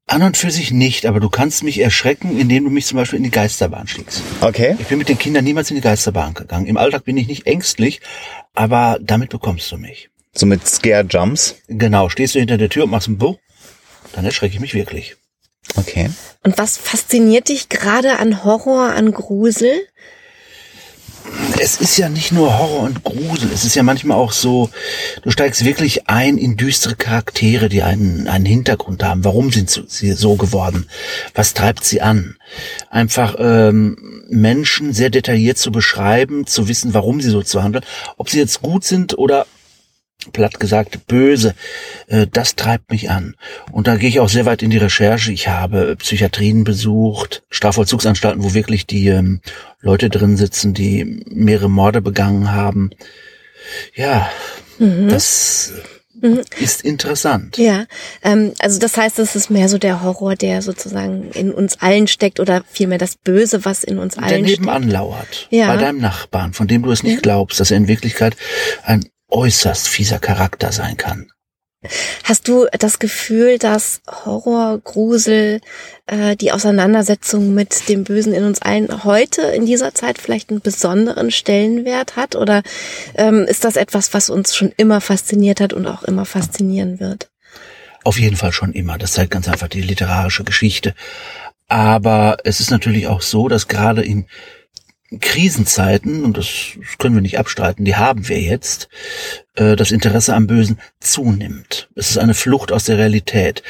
[0.05, 3.17] An und für sich nicht, aber du kannst mich erschrecken, indem du mich zum Beispiel
[3.17, 4.21] in die Geisterbahn schickst.
[4.41, 4.75] Okay.
[4.77, 6.67] Ich bin mit den Kindern niemals in die Geisterbahn gegangen.
[6.67, 8.01] Im Alltag bin ich nicht ängstlich,
[8.53, 10.11] aber damit bekommst du mich.
[10.35, 11.55] So mit Scare Jumps.
[11.69, 13.39] Genau, stehst du hinter der Tür und machst ein Buch,
[14.13, 15.15] dann erschrecke ich mich wirklich.
[15.75, 16.09] Okay.
[16.43, 19.73] Und was fasziniert dich gerade an Horror, an Grusel?
[21.59, 24.69] Es ist ja nicht nur Horror und Grusel, es ist ja manchmal auch so,
[25.21, 29.23] du steigst wirklich ein in düstere Charaktere, die einen, einen Hintergrund haben.
[29.23, 30.87] Warum sind sie so geworden?
[31.35, 32.37] Was treibt sie an?
[32.89, 37.85] Einfach ähm, Menschen sehr detailliert zu beschreiben, zu wissen, warum sie so zu handeln.
[38.17, 39.45] Ob sie jetzt gut sind oder
[40.33, 41.55] platt gesagt böse,
[42.07, 43.35] äh, das treibt mich an.
[43.71, 45.31] Und da gehe ich auch sehr weit in die Recherche.
[45.31, 49.41] Ich habe Psychiatrien besucht, Strafvollzugsanstalten, wo wirklich die ähm,
[49.81, 52.91] Leute drin sitzen, die mehrere Morde begangen haben.
[53.95, 54.29] Ja,
[54.79, 55.73] das
[56.59, 57.57] ist interessant.
[57.57, 57.85] Ja,
[58.23, 62.07] ähm, also das heißt, es ist mehr so der Horror, der sozusagen in uns allen
[62.07, 64.61] steckt oder vielmehr das Böse, was in uns der allen steckt.
[64.61, 65.47] nebenan lauert.
[65.49, 65.67] Ja.
[65.67, 67.21] Bei deinem Nachbarn, von dem du es nicht Ja.
[67.21, 68.35] glaubst, dass er in Wirklichkeit
[68.83, 71.31] ein äußerst fieser Charakter sein kann.
[72.25, 75.61] Hast du das Gefühl, dass Horror, Grusel,
[76.07, 80.59] äh, die Auseinandersetzung mit dem Bösen in uns allen heute in dieser Zeit vielleicht einen
[80.59, 82.35] besonderen Stellenwert hat?
[82.35, 82.63] Oder
[83.15, 87.29] ähm, ist das etwas, was uns schon immer fasziniert hat und auch immer faszinieren wird?
[88.03, 88.97] Auf jeden Fall schon immer.
[88.97, 90.93] Das zeigt ganz einfach die literarische Geschichte.
[91.69, 94.25] Aber es ist natürlich auch so, dass gerade in
[95.19, 98.89] Krisenzeiten, und das können wir nicht abstreiten, die haben wir jetzt,
[99.55, 101.89] äh, das Interesse am Bösen zunimmt.
[101.95, 103.63] Es ist eine Flucht aus der Realität.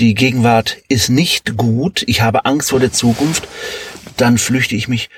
[0.00, 3.46] Die Gegenwart ist nicht gut, ich habe Angst vor der Zukunft,
[4.16, 5.10] dann flüchte ich mich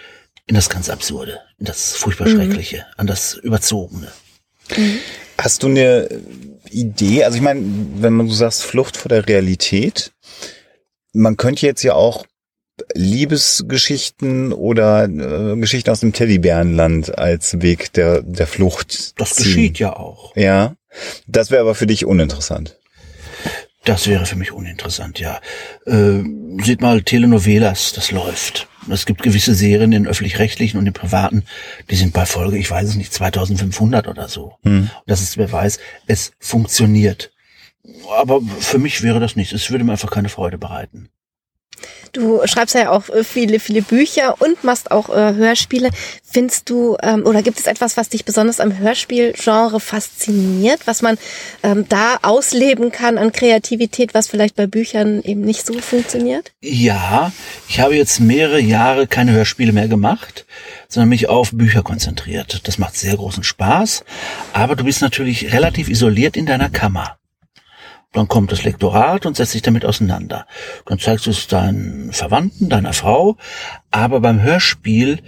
[0.47, 4.11] in das ganz Absurde, in das furchtbar Schreckliche, an das Überzogene.
[5.37, 6.09] Hast du eine
[6.71, 7.25] Idee?
[7.25, 7.63] Also ich meine,
[7.97, 10.13] wenn man du sagst Flucht vor der Realität,
[11.13, 12.27] man könnte jetzt ja auch
[12.95, 19.45] Liebesgeschichten oder äh, Geschichten aus dem Teddybärenland als Weg der, der Flucht Das ziehen.
[19.45, 20.35] geschieht ja auch.
[20.37, 20.75] Ja.
[21.27, 22.77] Das wäre aber für dich uninteressant.
[23.85, 25.41] Das wäre für mich uninteressant, ja.
[25.87, 26.23] Äh,
[26.63, 28.69] seht mal Telenovelas, das läuft.
[28.91, 31.45] Es gibt gewisse Serien in öffentlich-rechtlichen und in privaten,
[31.91, 34.57] die sind bei Folge, ich weiß es nicht, 2500 oder so.
[34.65, 37.31] Und das ist Beweis, es funktioniert.
[38.19, 39.53] Aber für mich wäre das nichts.
[39.55, 41.09] Es würde mir einfach keine Freude bereiten.
[42.13, 45.91] Du schreibst ja auch äh, viele, viele Bücher und machst auch äh, Hörspiele.
[46.23, 51.19] Findest du, ähm, oder gibt es etwas, was dich besonders am Hörspielgenre fasziniert, was man
[51.63, 56.53] ähm, da ausleben kann an Kreativität, was vielleicht bei Büchern eben nicht so funktioniert?
[56.61, 57.33] Ja,
[57.69, 60.47] ich habe jetzt mehrere Jahre keine Hörspiele mehr gemacht,
[60.89, 62.63] sondern mich auf Bücher konzentriert.
[62.65, 64.05] Das macht sehr großen Spaß,
[64.53, 67.18] aber du bist natürlich relativ isoliert in deiner Kammer.
[68.13, 70.47] Dann kommt das Lektorat und setzt sich damit auseinander.
[70.87, 73.37] Dann zeigst du es deinen Verwandten, deiner Frau,
[73.91, 75.21] aber beim Hörspiel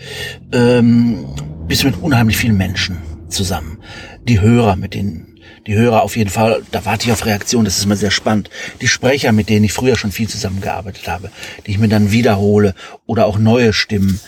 [0.53, 1.27] ähm,
[1.69, 2.99] bist du mit unheimlich vielen Menschen
[3.29, 3.79] zusammen.
[4.25, 5.31] Die Hörer, mit denen
[5.67, 8.49] die Hörer auf jeden Fall, da warte ich auf Reaktion, das ist immer sehr spannend.
[8.81, 11.31] Die Sprecher, mit denen ich früher schon viel zusammengearbeitet habe,
[11.67, 12.75] die ich mir dann wiederhole
[13.07, 14.21] oder auch neue Stimmen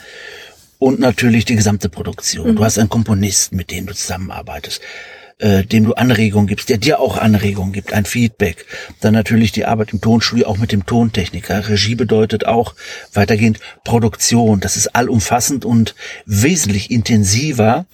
[0.79, 2.55] und natürlich die gesamte Produktion.
[2.57, 4.83] Du hast einen Komponisten, mit dem du zusammenarbeitest,
[5.43, 8.65] äh, dem du Anregungen gibst, der dir auch Anregungen gibt, ein Feedback.
[9.01, 11.69] Dann natürlich die Arbeit im Tonstudio auch mit dem Tontechniker.
[11.69, 12.77] Regie bedeutet auch
[13.13, 14.61] weitergehend Produktion.
[14.61, 15.97] Das ist allumfassend und
[16.27, 17.87] wesentlich intensiver,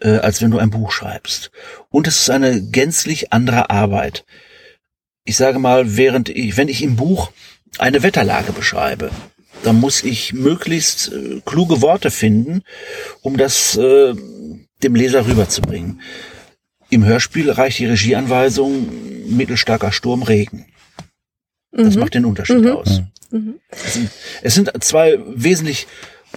[0.00, 1.50] äh, als wenn du ein Buch schreibst.
[1.90, 4.24] Und es ist eine gänzlich andere Arbeit.
[5.26, 7.30] Ich sage mal, während ich, wenn ich im Buch
[7.76, 9.10] eine Wetterlage beschreibe,
[9.64, 12.62] dann muss ich möglichst äh, kluge Worte finden,
[13.20, 14.14] um das äh,
[14.82, 16.00] dem Leser rüberzubringen.
[16.90, 18.88] Im Hörspiel reicht die Regieanweisung
[19.28, 20.66] mittelstarker Sturm, Regen.
[21.72, 23.02] Das macht den Unterschied aus.
[23.70, 24.10] Es, sind,
[24.42, 25.86] es sind zwei wesentlich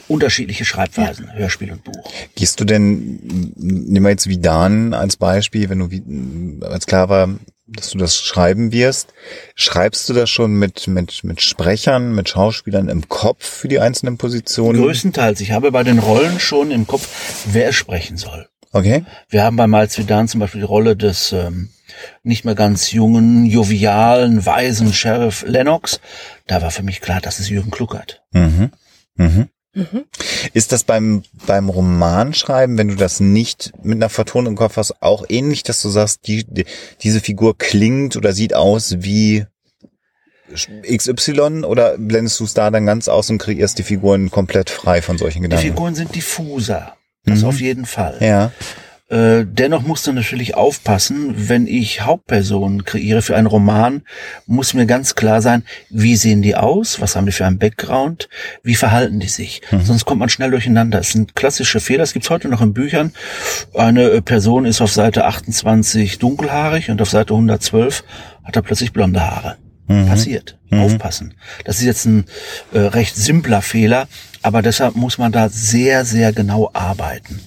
[0.08, 2.12] unterschiedliche Schreibweisen, Hörspiel und Buch.
[2.36, 7.30] Gehst du denn, nehmen wir jetzt Vidan als Beispiel, wenn du, als klar war,
[7.68, 9.14] dass du das schreiben wirst,
[9.56, 14.18] schreibst du das schon mit, mit, mit Sprechern, mit Schauspielern im Kopf für die einzelnen
[14.18, 14.82] Positionen?
[14.82, 15.40] Größtenteils.
[15.42, 17.08] Ich habe bei den Rollen schon im Kopf,
[17.52, 18.49] wer es sprechen soll.
[18.72, 19.04] Okay.
[19.30, 21.70] Wir haben bei Miles Vidan zum Beispiel die Rolle des ähm,
[22.24, 26.00] nicht mehr ganz jungen, jovialen, weisen Sheriff Lennox.
[26.48, 28.24] Da war für mich klar, das ist Jürgen Kluckert.
[28.32, 28.72] Mhm.
[29.16, 29.50] Mhm.
[30.54, 35.02] Ist das beim, beim Romanschreiben, wenn du das nicht mit einer Vertonung im Kopf hast,
[35.02, 36.66] auch ähnlich, dass du sagst, die, die,
[37.02, 39.46] diese Figur klingt oder sieht aus wie
[40.52, 45.02] XY oder blendest du es da dann ganz aus und kreierst die Figuren komplett frei
[45.04, 45.68] von solchen Die Gedanken?
[45.68, 46.96] Figuren sind diffuser.
[47.26, 48.18] Das auf jeden Fall.
[48.20, 48.52] Ja.
[49.10, 54.04] Äh, dennoch musst du natürlich aufpassen, wenn ich Hauptpersonen kreiere für einen Roman,
[54.46, 58.30] muss mir ganz klar sein, wie sehen die aus, was haben die für einen Background,
[58.62, 59.62] wie verhalten die sich.
[59.84, 61.00] Sonst kommt man schnell durcheinander.
[61.00, 63.12] Es sind klassische Fehler, es gibt's heute noch in Büchern.
[63.74, 68.04] Eine äh, Person ist auf Seite 28 dunkelhaarig und auf Seite 112
[68.44, 69.58] hat er plötzlich blonde Haare.
[70.08, 70.58] Passiert.
[70.72, 71.34] Aufpassen.
[71.66, 72.26] Das ist jetzt ein
[72.74, 74.08] äh, recht simpler Fehler,
[74.44, 77.42] aber deshalb muss man da sehr, sehr genau arbeiten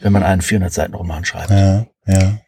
[0.00, 1.50] wenn man einen 400 Seiten Roman schreibt.
[1.50, 2.38] Ja, ja.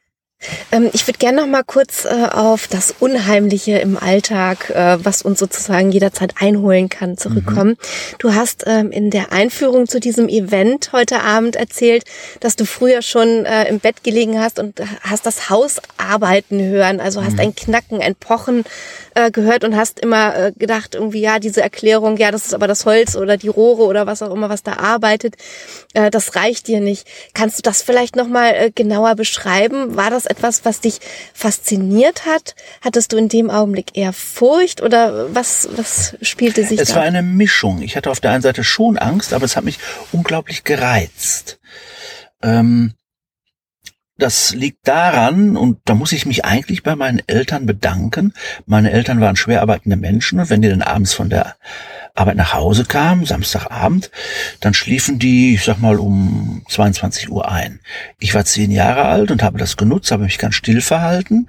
[0.70, 5.22] Ähm, ich würde gerne noch mal kurz äh, auf das Unheimliche im Alltag, äh, was
[5.22, 7.76] uns sozusagen jederzeit einholen kann, zurückkommen.
[8.18, 12.04] Du hast ähm, in der Einführung zu diesem Event heute Abend erzählt,
[12.40, 17.00] dass du früher schon äh, im Bett gelegen hast und hast das Haus arbeiten hören,
[17.00, 18.64] also hast ein Knacken, ein Pochen
[19.32, 23.16] gehört und hast immer gedacht, irgendwie, ja, diese Erklärung, ja, das ist aber das Holz
[23.16, 25.34] oder die Rohre oder was auch immer, was da arbeitet,
[25.92, 27.04] das reicht dir nicht.
[27.34, 29.96] Kannst du das vielleicht noch mal genauer beschreiben?
[29.96, 31.00] War das etwas, was dich
[31.34, 32.54] fasziniert hat?
[32.80, 36.96] Hattest du in dem Augenblick eher Furcht oder was, was spielte sich Es da?
[36.96, 37.82] war eine Mischung.
[37.82, 39.78] Ich hatte auf der einen Seite schon Angst, aber es hat mich
[40.12, 41.58] unglaublich gereizt.
[42.42, 42.94] Ähm,
[44.18, 48.32] das liegt daran, und da muss ich mich eigentlich bei meinen Eltern bedanken.
[48.66, 51.54] Meine Eltern waren schwer arbeitende Menschen und wenn die dann abends von der
[52.18, 54.10] Arbeit nach Hause kamen, Samstagabend,
[54.60, 57.80] dann schliefen die, ich sag mal, um 22 Uhr ein.
[58.18, 61.46] Ich war zehn Jahre alt und habe das genutzt, habe mich ganz still verhalten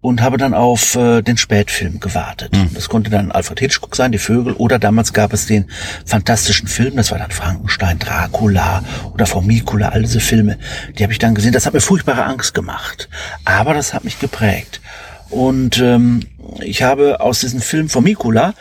[0.00, 2.52] und habe dann auf äh, den Spätfilm gewartet.
[2.72, 5.66] Das konnte dann Alfred Hitchcock sein, Die Vögel, oder damals gab es den
[6.06, 8.82] fantastischen Film, das war dann Frankenstein, Dracula
[9.12, 10.58] oder Formicula, all diese Filme,
[10.98, 11.52] die habe ich dann gesehen.
[11.52, 13.10] Das hat mir furchtbare Angst gemacht,
[13.44, 14.80] aber das hat mich geprägt.
[15.28, 16.22] Und ähm,
[16.60, 18.54] ich habe aus diesem Film Formicula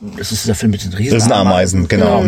[0.00, 1.14] das ist dieser Film mit den Riesen.
[1.14, 2.24] Das sind Ameisen, genau.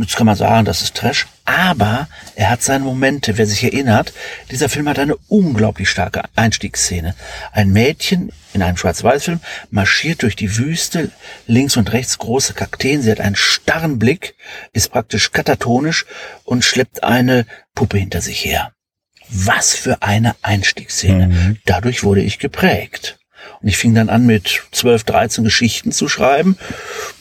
[0.00, 1.26] Jetzt kann man sagen, das ist Trash.
[1.44, 3.36] Aber er hat seine Momente.
[3.38, 4.12] Wer sich erinnert,
[4.52, 7.16] dieser Film hat eine unglaublich starke Einstiegsszene.
[7.50, 11.10] Ein Mädchen in einem Schwarz-Weiß-Film marschiert durch die Wüste,
[11.48, 13.02] links und rechts große Kakteen.
[13.02, 14.36] Sie hat einen starren Blick,
[14.72, 16.06] ist praktisch katatonisch
[16.44, 18.72] und schleppt eine Puppe hinter sich her.
[19.28, 21.56] Was für eine Einstiegsszene.
[21.64, 23.18] Dadurch wurde ich geprägt.
[23.62, 26.56] Und ich fing dann an, mit 12, 13 Geschichten zu schreiben.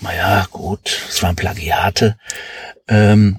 [0.02, 2.18] Naja, gut, es waren Plagiate.
[2.88, 3.38] Ähm,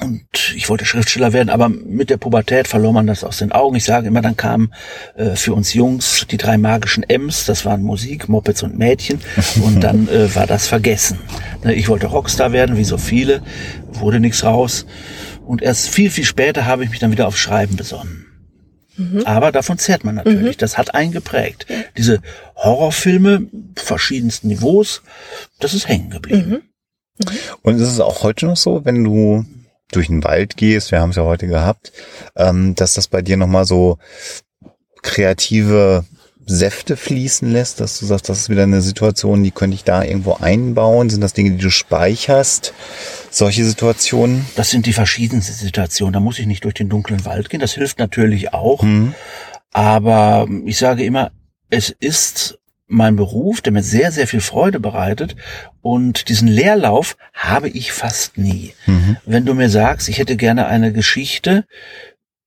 [0.00, 3.76] und ich wollte Schriftsteller werden, aber mit der Pubertät verlor man das aus den Augen.
[3.76, 4.74] Ich sage immer, dann kamen
[5.14, 9.20] äh, für uns Jungs die drei magischen M's, das waren Musik, Mopeds und Mädchen.
[9.62, 11.20] Und dann äh, war das vergessen.
[11.64, 13.42] Ne, Ich wollte Rockstar werden, wie so viele,
[13.92, 14.86] wurde nichts raus.
[15.46, 18.25] Und erst viel, viel später habe ich mich dann wieder auf Schreiben besonnen.
[19.24, 20.56] Aber davon zehrt man natürlich.
[20.56, 21.66] Das hat einen geprägt.
[21.96, 22.20] Diese
[22.56, 23.46] Horrorfilme,
[23.76, 25.02] verschiedensten Niveaus,
[25.60, 26.62] das ist hängen geblieben.
[27.62, 29.44] Und ist es auch heute noch so, wenn du
[29.92, 31.92] durch den Wald gehst, wir haben es ja heute gehabt,
[32.36, 33.98] ähm, dass das bei dir nochmal so
[35.02, 36.04] kreative
[36.48, 40.04] Säfte fließen lässt, dass du sagst, das ist wieder eine Situation, die könnte ich da
[40.04, 41.10] irgendwo einbauen?
[41.10, 42.72] Sind das Dinge, die du speicherst?
[43.30, 44.46] Solche Situationen?
[44.54, 46.12] Das sind die verschiedensten Situationen.
[46.12, 47.60] Da muss ich nicht durch den dunklen Wald gehen.
[47.60, 48.84] Das hilft natürlich auch.
[49.72, 51.32] Aber ich sage immer,
[51.68, 55.34] es ist mein Beruf, der mir sehr, sehr viel Freude bereitet.
[55.82, 58.72] Und diesen Leerlauf habe ich fast nie.
[59.26, 61.64] Wenn du mir sagst, ich hätte gerne eine Geschichte,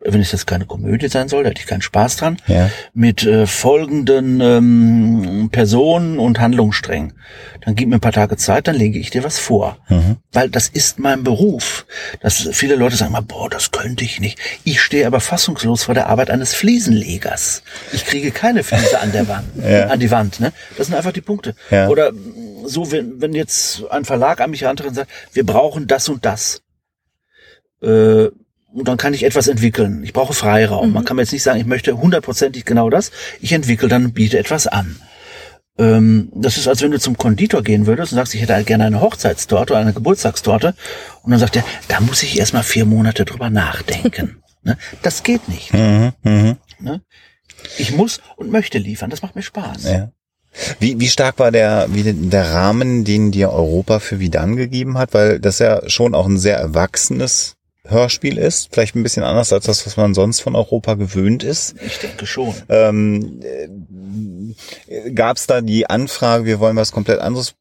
[0.01, 2.69] wenn es jetzt keine Komödie sein soll, da hätte ich keinen Spaß dran, Ja.
[2.93, 7.13] mit äh, folgenden ähm, Personen und Handlungssträngen.
[7.65, 9.77] Dann gib mir ein paar Tage Zeit, dann lege ich dir was vor.
[10.31, 11.85] Weil das ist mein Beruf.
[12.21, 14.39] Das, viele Leute sagen mal, boah, das könnte ich nicht.
[14.63, 17.61] Ich stehe aber fassungslos vor der Arbeit eines Fliesenlegers.
[17.91, 19.87] Ich kriege keine Fliese an der Wand, Ja.
[19.87, 20.39] an die Wand.
[20.39, 20.53] Ne?
[20.77, 21.55] Das sind einfach die Punkte.
[21.69, 21.89] Ja.
[21.89, 22.13] Oder
[22.65, 26.23] so, wenn, wenn jetzt ein Verlag an mich herantritt und sagt, wir brauchen das und
[26.25, 26.61] das.
[27.81, 28.27] Äh,
[28.73, 30.03] und dann kann ich etwas entwickeln.
[30.03, 30.93] Ich brauche Freiraum.
[30.93, 33.11] Man kann mir jetzt nicht sagen, ich möchte hundertprozentig genau das.
[33.41, 34.97] Ich entwickle dann und biete etwas an.
[35.77, 38.85] Ähm, das ist, als wenn du zum Konditor gehen würdest und sagst, ich hätte gerne
[38.85, 40.75] eine Hochzeitstorte oder eine Geburtstagstorte.
[41.23, 44.43] Und dann sagt er, da muss ich erstmal vier Monate drüber nachdenken.
[44.63, 44.77] ne?
[45.01, 45.73] Das geht nicht.
[45.73, 46.57] Mhm, mhm.
[46.79, 47.01] Ne?
[47.77, 49.09] Ich muss und möchte liefern.
[49.09, 49.83] Das macht mir Spaß.
[49.83, 50.11] Ja.
[50.79, 55.13] Wie, wie stark war der, wie der Rahmen, den dir Europa für Vidan gegeben hat?
[55.13, 57.55] Weil das ja schon auch ein sehr erwachsenes
[57.91, 58.69] Hörspiel ist.
[58.71, 61.75] Vielleicht ein bisschen anders als das, was man sonst von Europa gewöhnt ist.
[61.85, 62.53] Ich denke schon.
[62.69, 63.39] Ähm,
[64.87, 67.55] äh, Gab es da die Anfrage, wir wollen was komplett anderes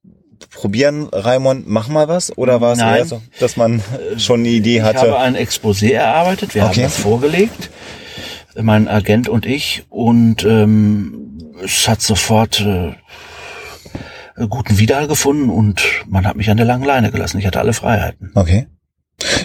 [0.50, 2.36] probieren, Raimund, mach mal was?
[2.38, 3.82] Oder war es eher so, dass man
[4.18, 5.18] schon eine Idee Ich habe hatte?
[5.18, 6.54] ein Exposé erarbeitet.
[6.54, 6.74] Wir Okay.
[6.76, 7.70] haben das vorgelegt.
[8.60, 9.84] Mein Agent und ich.
[9.88, 12.92] Und ähm, es hat sofort äh,
[14.48, 17.38] guten Widerhall gefunden und man hat mich an der langen Leine gelassen.
[17.38, 18.30] Ich hatte alle Freiheiten.
[18.34, 18.66] Okay.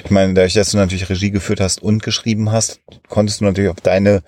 [0.04, 2.80] Ich meine, dadurch, dass du natürlich Regie geführt hast und geschrieben hast,
[3.10, 4.24] konntest du natürlich auf deine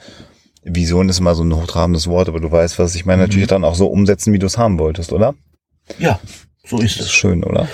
[0.63, 3.63] Vision ist immer so ein hochtrabendes Wort, aber du weißt, was ich meine, natürlich dann
[3.63, 5.35] auch so umsetzen, wie du es haben wolltest, oder?
[5.99, 6.19] Ja,
[6.65, 7.13] so ist Das ist es.
[7.13, 7.67] schön, oder?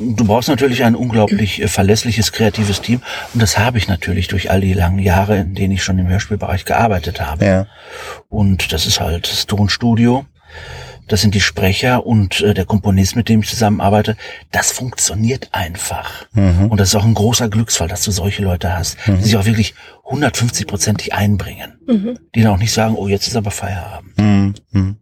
[0.00, 3.00] Du brauchst natürlich ein unglaublich äh, verlässliches, kreatives Team.
[3.34, 6.06] Und das habe ich natürlich durch all die langen Jahre, in denen ich schon im
[6.06, 7.44] Hörspielbereich gearbeitet habe.
[7.44, 7.66] Ja.
[8.28, 10.24] Und das ist halt das Tonstudio.
[11.08, 14.16] Das sind die Sprecher und äh, der Komponist, mit dem ich zusammenarbeite.
[14.52, 16.26] Das funktioniert einfach.
[16.68, 19.44] Und das ist auch ein großer Glücksfall, dass du solche Leute hast, die sich auch
[19.46, 19.74] wirklich
[20.04, 21.78] 150-prozentig einbringen.
[22.34, 24.18] Die dann auch nicht sagen, oh, jetzt ist aber Feierabend.
[24.18, 24.54] Mhm.
[24.72, 24.96] Mhm.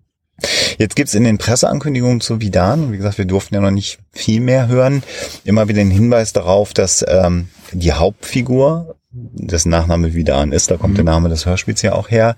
[0.78, 4.40] Jetzt gibt's in den Presseankündigungen zu Vidan, wie gesagt, wir durften ja noch nicht viel
[4.40, 5.02] mehr hören,
[5.44, 10.98] immer wieder den Hinweis darauf, dass ähm, die Hauptfigur, dessen Nachname Vidan ist, da kommt
[10.98, 12.36] der Name des Hörspiels ja auch her,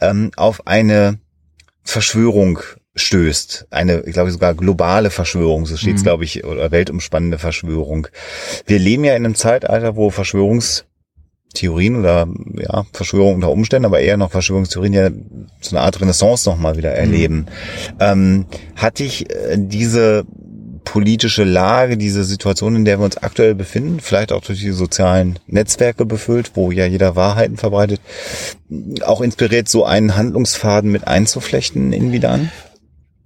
[0.00, 1.18] ähm, auf eine
[1.82, 2.60] Verschwörung
[2.94, 3.66] stößt.
[3.70, 8.06] Eine, ich glaube sogar globale Verschwörung, so steht's, glaube ich, oder weltumspannende Verschwörung.
[8.66, 14.16] Wir leben ja in einem Zeitalter, wo Verschwörungstheorien oder ja, Verschwörung unter Umständen, aber eher
[14.16, 15.10] noch Verschwörungstheorien ja
[15.60, 17.46] so eine Art Renaissance nochmal wieder erleben.
[17.98, 18.46] Ähm,
[18.76, 20.24] hat dich äh, diese
[20.84, 25.38] politische Lage, diese Situation, in der wir uns aktuell befinden, vielleicht auch durch die sozialen
[25.46, 28.00] Netzwerke befüllt, wo ja jeder Wahrheiten verbreitet,
[29.02, 32.50] auch inspiriert, so einen Handlungsfaden mit einzuflechten in Vidan?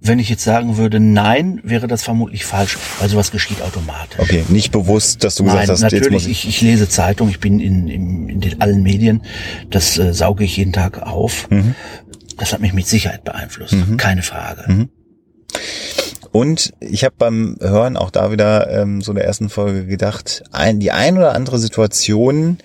[0.01, 4.19] Wenn ich jetzt sagen würde, nein, wäre das vermutlich falsch, weil sowas geschieht automatisch.
[4.19, 6.47] Okay, nicht bewusst, dass du Nein, gesagt hast, jetzt muss natürlich, ich.
[6.47, 9.23] ich, ich lese Zeitung, ich bin in, in, in den allen Medien,
[9.69, 11.49] das äh, sauge ich jeden Tag auf.
[11.49, 11.75] Mhm.
[12.37, 13.73] das hat mich mit Sicherheit beeinflusst.
[13.73, 13.97] Mhm.
[13.97, 14.71] Keine Frage.
[14.71, 14.89] Mhm.
[16.31, 20.79] Und ich habe beim Hören auch da wieder ähm, so der ersten Folge gedacht, ein,
[20.79, 22.59] die ein oder andere Situation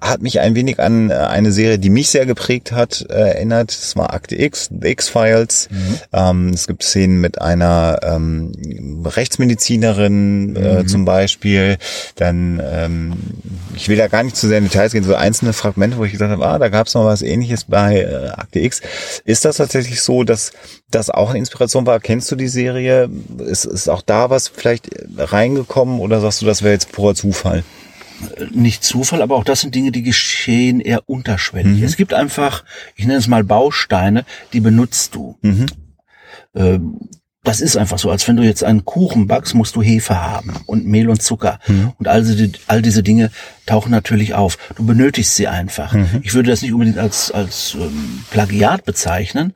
[0.00, 3.70] hat mich ein wenig an äh, eine Serie, die mich sehr geprägt hat, äh, erinnert.
[3.70, 5.68] Das war Akte X, The X-Files.
[6.12, 8.52] Ähm, es gibt Szenen mit einer ähm,
[9.04, 11.78] Rechtsmedizinerin äh, zum Beispiel.
[12.16, 13.14] Dann, ähm,
[13.74, 16.12] ich will da gar nicht zu sehr in Details gehen, so einzelne Fragmente, wo ich
[16.12, 18.82] gesagt habe, ah, da gab es mal was ähnliches bei äh, Akte X.
[19.24, 20.52] Ist das tatsächlich so, dass
[20.90, 21.98] das auch eine Inspiration war?
[22.00, 23.08] Kennst du die Serie?
[23.38, 27.64] Ist, ist auch da was vielleicht reingekommen oder sagst du, das wäre jetzt purer Zufall?
[28.50, 31.78] Nicht Zufall, aber auch das sind Dinge, die geschehen eher unterschwellig.
[31.82, 32.64] Es gibt einfach,
[32.96, 35.36] ich nenne es mal Bausteine, die benutzt du.
[36.54, 37.00] Ähm,
[37.42, 40.54] das ist einfach so, als wenn du jetzt einen Kuchen backst, musst du Hefe haben
[40.64, 41.58] und Mehl und Zucker.
[41.98, 43.30] Und all diese, all diese Dinge
[43.66, 44.56] tauchen natürlich auf.
[44.76, 45.94] Du benötigst sie einfach.
[46.22, 49.52] Ich würde das nicht unbedingt als, als ähm, Plagiat bezeichnen,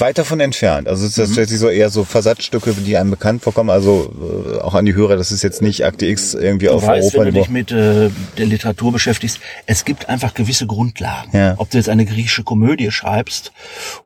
[0.00, 0.88] Weit davon entfernt.
[0.88, 3.70] Also das ist jetzt so eher so Versatzstücke, die einem bekannt vorkommen.
[3.70, 4.12] Also
[4.56, 7.14] äh, auch an die Hörer, das ist jetzt nicht Akte X irgendwie Du auf weißt,
[7.14, 7.38] wenn du Europa.
[7.40, 11.36] dich mit äh, der Literatur beschäftigst, es gibt einfach gewisse Grundlagen.
[11.36, 11.54] Ja.
[11.58, 13.52] Ob du jetzt eine griechische Komödie schreibst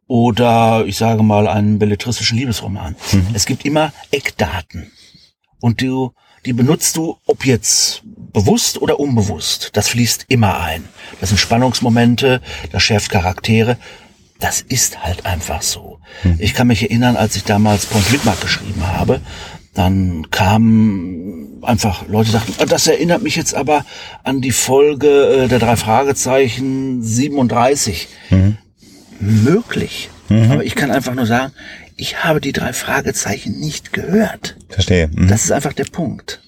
[0.07, 2.97] oder ich sage mal einen belletristischen Liebesroman.
[3.13, 3.27] Mhm.
[3.35, 4.91] Es gibt immer Eckdaten.
[5.61, 6.13] Und du,
[6.47, 8.03] die benutzt du, ob jetzt
[8.33, 9.71] bewusst oder unbewusst.
[9.75, 10.89] Das fließt immer ein.
[11.21, 12.41] Das sind Spannungsmomente,
[12.73, 13.77] das schärft Charaktere.
[14.41, 15.99] Das ist halt einfach so.
[16.39, 19.21] Ich kann mich erinnern, als ich damals Point Widmark geschrieben habe,
[19.75, 23.85] dann kamen einfach Leute, die sagten, "Ah, das erinnert mich jetzt aber
[24.25, 25.09] an die Folge
[25.45, 28.09] äh, der drei Fragezeichen 37.
[29.21, 30.11] Möglich.
[30.31, 31.53] Aber ich kann einfach nur sagen,
[31.97, 34.57] ich habe die drei Fragezeichen nicht gehört.
[34.69, 35.09] Verstehe.
[35.09, 35.29] Mhm.
[35.29, 36.41] Das ist einfach der Punkt.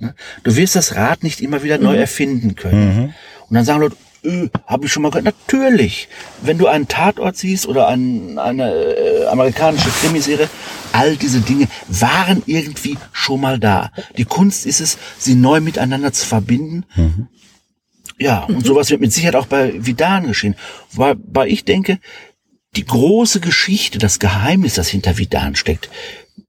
[0.00, 0.14] Ne?
[0.42, 3.14] Du wirst das Rad nicht immer wieder neu erfinden können.
[3.48, 3.96] Und dann sagen Leute,
[4.28, 5.24] äh, habe ich schon mal gehört.
[5.24, 6.08] Natürlich,
[6.42, 10.48] wenn du einen Tatort siehst oder ein, eine äh, amerikanische Krimiserie,
[10.92, 13.90] all diese Dinge waren irgendwie schon mal da.
[14.16, 16.84] Die Kunst ist es, sie neu miteinander zu verbinden.
[18.18, 20.56] Ja, und sowas wird mit Sicherheit auch bei Vidan geschehen.
[20.92, 21.98] Wobei weil ich denke,
[22.76, 25.88] die große Geschichte, das Geheimnis, das hinter Vidan steckt,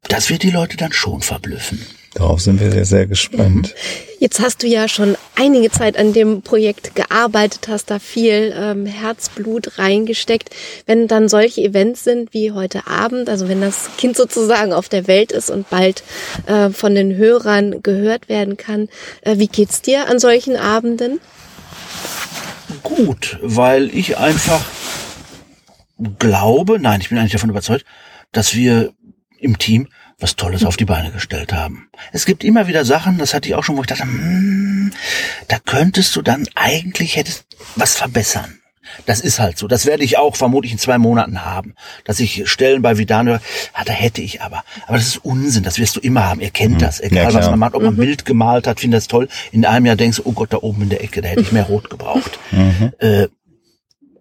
[0.04, 1.80] das wird die Leute dann schon verblüffen.
[2.14, 3.76] Darauf sind wir sehr, sehr gespannt.
[4.20, 8.86] Jetzt hast du ja schon einige Zeit an dem Projekt gearbeitet, hast da viel ähm,
[8.86, 10.50] Herzblut reingesteckt.
[10.86, 15.08] Wenn dann solche Events sind wie heute Abend, also wenn das Kind sozusagen auf der
[15.08, 16.04] Welt ist und bald
[16.48, 18.90] äh, von den Hörern gehört werden kann,
[19.22, 21.20] äh, wie geht's dir an solchen Abenden?
[22.84, 24.64] gut, weil ich einfach
[26.18, 27.86] glaube, nein, ich bin eigentlich davon überzeugt,
[28.32, 28.94] dass wir
[29.40, 29.88] im Team
[30.20, 31.90] was Tolles auf die Beine gestellt haben.
[32.12, 34.92] Es gibt immer wieder Sachen, das hatte ich auch schon, wo ich dachte, hm,
[35.48, 38.60] da könntest du dann eigentlich hättest was verbessern.
[39.06, 39.68] Das ist halt so.
[39.68, 41.76] Das werde ich auch vermutlich in zwei Monaten haben.
[42.06, 43.42] Dass ich Stellen bei Vidan höre,
[43.74, 44.64] ah, da hätte ich aber.
[44.88, 46.42] Aber das ist Unsinn, das wirst du immer haben.
[46.42, 47.00] Ihr kennt das.
[47.00, 49.28] Egal, Ja, was man macht, ob man ein Bild gemalt hat, finde das toll.
[49.52, 51.52] In einem Jahr denkst du, oh Gott, da oben in der Ecke, da hätte ich
[51.52, 52.40] mehr Rot gebraucht.
[52.98, 53.28] Äh,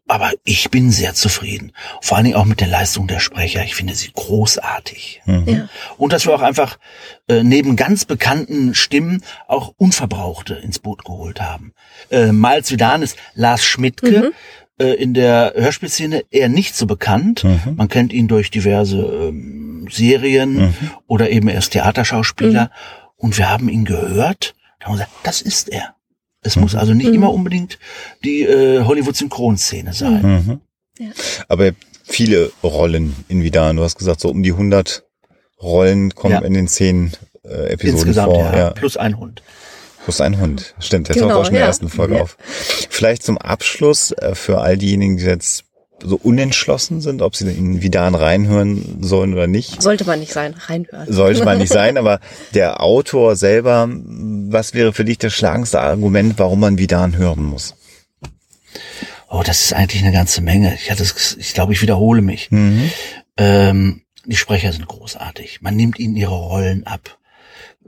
[0.09, 1.73] aber ich bin sehr zufrieden.
[2.01, 3.63] Vor allen Dingen auch mit der Leistung der Sprecher.
[3.63, 5.23] Ich finde sie großartig.
[5.27, 5.69] Ja.
[5.99, 6.79] Und dass wir auch einfach
[7.29, 11.73] äh, neben ganz bekannten Stimmen auch Unverbrauchte ins Boot geholt haben.
[12.11, 14.33] Äh, Miles Vidan ist Lars Schmidtke.
[14.81, 17.45] Äh, in der Hörspielszene eher nicht so bekannt.
[17.77, 20.75] Man kennt ihn durch diverse ähm, Serien
[21.07, 22.71] oder eben er ist Theaterschauspieler.
[23.17, 24.55] Und wir haben ihn gehört.
[24.79, 25.95] Da haben wir gesagt, das ist er.
[26.43, 27.79] Es muss also nicht immer unbedingt
[28.25, 30.61] die äh, Hollywood-Synchronszene sein.
[31.49, 33.77] Aber ihr habt viele Rollen in Vidan.
[33.77, 35.05] Du hast gesagt, so um die 100
[35.61, 36.41] Rollen kommen Ja.
[36.41, 37.13] in den zehn
[37.45, 38.45] äh, Episoden Insgesamt, vor.
[38.45, 38.71] ja, Ja.
[38.71, 39.43] Plus ein Hund.
[40.05, 40.75] Plus ein Hund.
[40.79, 41.67] Stimmt, der Genau, taucht auch schon in der ja.
[41.67, 42.23] ersten Folge Ja.
[42.23, 42.37] auf.
[42.89, 45.65] Vielleicht zum Abschluss äh, für all diejenigen, die jetzt
[46.03, 49.83] so unentschlossen sind, ob sie in Vidan reinhören sollen oder nicht.
[49.83, 51.13] Sollte man nicht sein, reinhören.
[51.13, 52.21] Sollte man nicht sein, aber
[52.55, 57.75] der Autor selber, was wäre für dich das schlagendste Argument, warum man Vidan hören muss?
[59.29, 60.75] Oh, das ist eigentlich eine ganze Menge.
[60.75, 62.49] Ich hatte es, ich glaube, ich wiederhole mich.
[63.37, 65.61] Ähm, die Sprecher sind großartig.
[65.61, 67.18] Man nimmt ihnen ihre Rollen ab.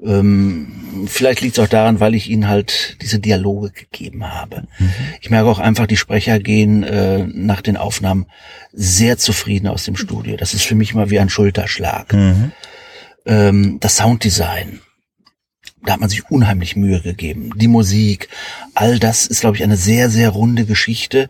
[0.03, 4.65] Ähm, vielleicht liegt es auch daran, weil ich ihnen halt diese Dialoge gegeben habe.
[5.21, 8.27] Ich merke auch einfach, die Sprecher gehen äh, nach den Aufnahmen
[8.73, 10.37] sehr zufrieden aus dem Studio.
[10.37, 12.13] Das ist für mich immer wie ein Schulterschlag.
[13.27, 14.81] Ähm, das Sounddesign,
[15.85, 17.51] da hat man sich unheimlich Mühe gegeben.
[17.57, 18.29] Die Musik,
[18.75, 21.29] all das ist, glaube ich, eine sehr, sehr runde Geschichte.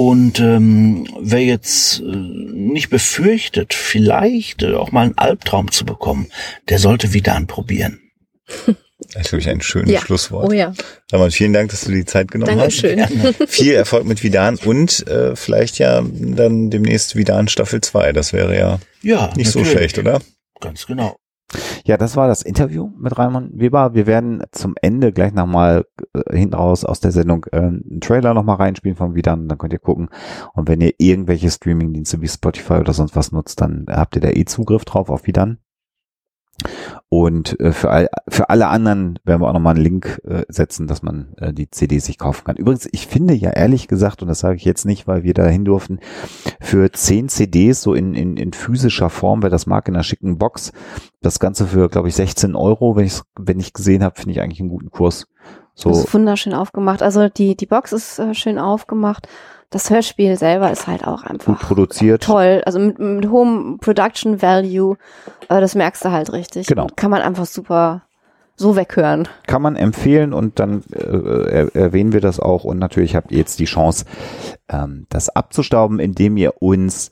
[0.00, 6.28] Und ähm, wer jetzt äh, nicht befürchtet, vielleicht äh, auch mal einen Albtraum zu bekommen,
[6.70, 8.00] der sollte wieder anprobieren.
[9.14, 10.00] Natürlich ein schönes Ja.
[10.00, 10.48] Schlusswort.
[10.48, 10.72] Oh ja.
[11.12, 12.98] Ramon, vielen Dank, dass du die Zeit genommen Dankeschön.
[13.02, 13.12] hast.
[13.48, 18.14] Viel Erfolg mit Vidan und äh, vielleicht ja dann demnächst Vidan Staffel 2.
[18.14, 19.78] Das wäre ja Ja, nicht so natürlich.
[19.78, 20.22] schlecht, oder?
[20.60, 21.16] Ganz genau.
[21.84, 23.94] Ja, das war das Interview mit Raimund Weber.
[23.94, 28.34] Wir werden zum Ende gleich nochmal äh, hinten raus aus der Sendung äh, einen Trailer
[28.34, 30.08] nochmal reinspielen von Vidan, dann könnt ihr gucken.
[30.54, 34.28] Und wenn ihr irgendwelche Streamingdienste wie Spotify oder sonst was nutzt, dann habt ihr da
[34.30, 35.58] eh Zugriff drauf auf Vidan.
[37.12, 40.86] Und äh, für, all, für alle anderen werden wir auch nochmal einen Link äh, setzen,
[40.86, 42.54] dass man äh, die CDs sich kaufen kann.
[42.54, 45.44] Übrigens, ich finde ja ehrlich gesagt, und das sage ich jetzt nicht, weil wir da
[45.46, 45.98] hin durften,
[46.60, 50.38] für 10 CDs so in, in, in physischer Form, wer das mag, in einer schicken
[50.38, 50.70] Box,
[51.20, 54.40] das Ganze für, glaube ich, 16 Euro, wenn ich wenn ich gesehen habe, finde ich
[54.40, 55.26] eigentlich einen guten Kurs.
[55.74, 57.02] So, Das ist wunderschön aufgemacht.
[57.02, 59.26] Also die, die Box ist äh, schön aufgemacht.
[59.70, 62.22] Das Hörspiel selber ist halt auch gut einfach produziert.
[62.24, 62.62] toll.
[62.66, 64.96] Also mit, mit hohem Production Value.
[65.48, 66.66] Äh, das merkst du halt richtig.
[66.66, 66.82] Genau.
[66.82, 68.02] Und Kann man einfach super
[68.56, 69.26] so weghören.
[69.46, 73.38] kann man empfehlen und dann äh, er, erwähnen wir das auch und natürlich habt ihr
[73.38, 74.04] jetzt die Chance,
[74.68, 77.10] ähm, das abzustauben, indem ihr uns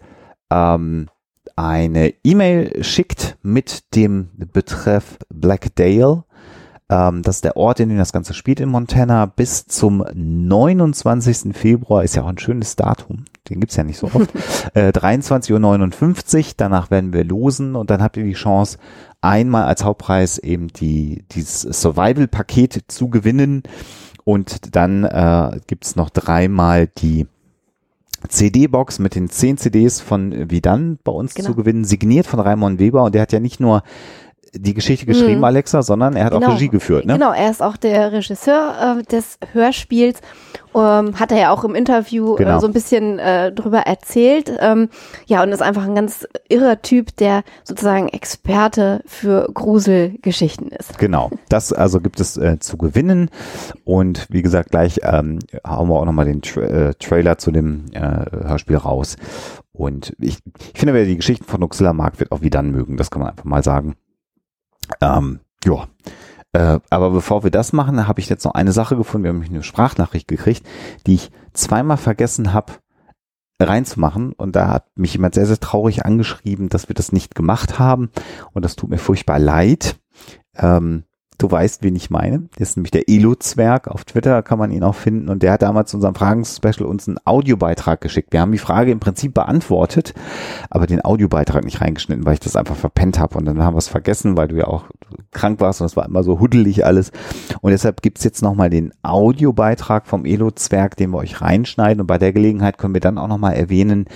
[0.51, 1.09] ähm,
[1.57, 6.25] eine E-Mail schickt mit dem Betreff Blackdale.
[6.91, 9.27] Ähm, das ist der Ort, in dem das Ganze spielt in Montana.
[9.27, 11.55] Bis zum 29.
[11.57, 13.25] Februar ist ja auch ein schönes Datum.
[13.49, 14.31] Den gibt's ja nicht so oft.
[14.75, 16.45] äh, 23.59 Uhr.
[16.57, 18.79] Danach werden wir losen und dann habt ihr die Chance,
[19.21, 23.63] einmal als Hauptpreis eben die, dieses Survival-Paket zu gewinnen.
[24.25, 27.27] Und dann äh, gibt's noch dreimal die
[28.29, 31.49] CD-Box mit den 10 CDs von Vidan bei uns Genau.
[31.49, 33.05] zu gewinnen, signiert von Raimon Weber.
[33.05, 33.83] Und der hat ja nicht nur
[34.55, 35.45] die Geschichte geschrieben, Mhm.
[35.45, 36.53] Alexa, sondern er hat auch Genau.
[36.53, 37.07] Regie geführt.
[37.07, 37.15] Ne?
[37.15, 40.21] Genau, er ist auch der Regisseur äh, des Hörspiels.
[40.75, 42.59] Ähm, hat er ja auch im Interview Genau.
[42.59, 44.53] äh, so ein bisschen äh, drüber erzählt.
[44.61, 44.91] Ähm,
[45.27, 50.99] ja, und ist einfach ein ganz irrer Typ, der sozusagen Experte für Gruselgeschichten ist.
[50.99, 53.31] Genau, das also gibt es äh, zu gewinnen
[53.85, 57.87] und wie gesagt, gleich ähm, hauen wir auch nochmal den Tra äh, Trailer zu dem
[57.93, 59.17] äh, Hörspiel raus
[59.73, 60.39] und ich,
[60.75, 63.31] ich finde, wer die Geschichten von Uxilla mag, wird auch wieder mögen, das kann man
[63.31, 63.97] einfach mal sagen.
[65.01, 65.87] Ähm, ja,
[66.53, 69.37] äh, aber bevor wir das machen, habe ich jetzt noch eine Sache gefunden, wir haben
[69.37, 70.67] nämlich eine Sprachnachricht gekriegt,
[71.07, 72.75] die ich zweimal vergessen habe
[73.61, 74.33] reinzumachen.
[74.33, 78.11] Und da hat mich jemand sehr, sehr traurig angeschrieben, dass wir das nicht gemacht haben.
[78.53, 79.97] Und das tut mir furchtbar leid.
[80.57, 81.05] Ähm,
[81.39, 82.49] du weißt, wen ich meine.
[82.59, 83.89] Das ist nämlich der Elo-Zwerg.
[83.89, 85.29] Auf Twitter kann man ihn auch finden.
[85.29, 88.33] Und der hat damals zu unserem Fragen-Special uns einen Audiobeitrag geschickt.
[88.33, 90.15] Wir haben die Frage im Prinzip beantwortet,
[90.69, 93.39] aber den Audiobeitrag nicht reingeschnitten, weil ich das einfach verpennt habe.
[93.39, 94.85] Und dann haben wir es vergessen, weil du ja auch
[95.31, 97.13] krank warst und es war immer so huddelig alles.
[97.61, 102.01] Und deshalb gibt's jetzt nochmal den Audiobeitrag vom Elo-Zwerg, den wir euch reinschneiden.
[102.01, 104.07] Und bei der Gelegenheit können wir dann auch nochmal erwähnen,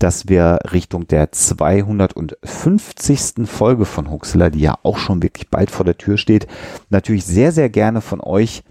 [0.00, 3.46] dass wir Richtung der 250.
[3.46, 6.48] Folge von Huxler, die ja auch schon wirklich bald vor der Tür steht,
[6.90, 8.62] natürlich sehr, sehr gerne von euch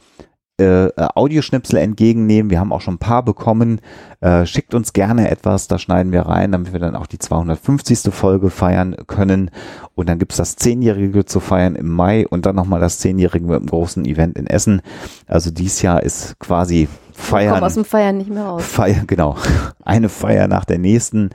[0.61, 2.51] äh, äh, Audioschnipsel entgegennehmen.
[2.51, 3.81] Wir haben auch schon ein paar bekommen.
[4.19, 8.13] Äh, schickt uns gerne etwas, da schneiden wir rein, damit wir dann auch die 250.
[8.13, 9.49] Folge feiern können.
[9.95, 13.55] Und dann gibt's das Zehnjährige zu feiern im Mai und dann nochmal das Zehnjährige mit
[13.55, 14.83] einem großen Event in Essen.
[15.25, 17.63] Also dies Jahr ist quasi Feiern.
[17.63, 18.63] aus dem Feiern nicht mehr raus.
[18.63, 19.37] Feier, genau.
[19.83, 21.31] Eine Feier nach der nächsten.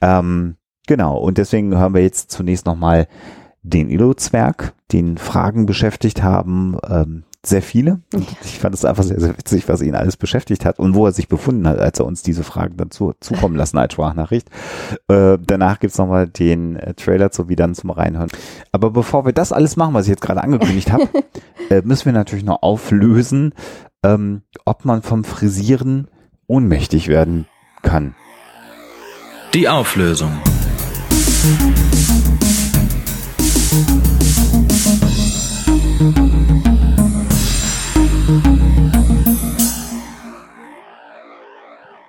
[0.00, 0.56] Ähm,
[0.88, 1.18] genau.
[1.18, 3.06] Und deswegen hören wir jetzt zunächst nochmal
[3.64, 6.76] den Ilo-Zwerg, den Fragen beschäftigt haben.
[6.88, 8.00] Ähm, sehr viele.
[8.14, 11.04] Und ich fand es einfach sehr, sehr witzig, was ihn alles beschäftigt hat und wo
[11.06, 14.48] er sich befunden hat, als er uns diese Fragen dazu zukommen lassen als Sprachnachricht.
[15.08, 18.30] Äh, danach gibt's nochmal den äh, Trailer zu wie dann zum Reinhören.
[18.72, 21.08] Aber bevor wir das alles machen, was ich jetzt gerade angekündigt habe,
[21.70, 23.52] äh, müssen wir natürlich noch auflösen,
[24.02, 26.08] ähm, ob man vom Frisieren
[26.46, 27.46] ohnmächtig werden
[27.82, 28.14] kann.
[29.52, 30.32] Die Auflösung.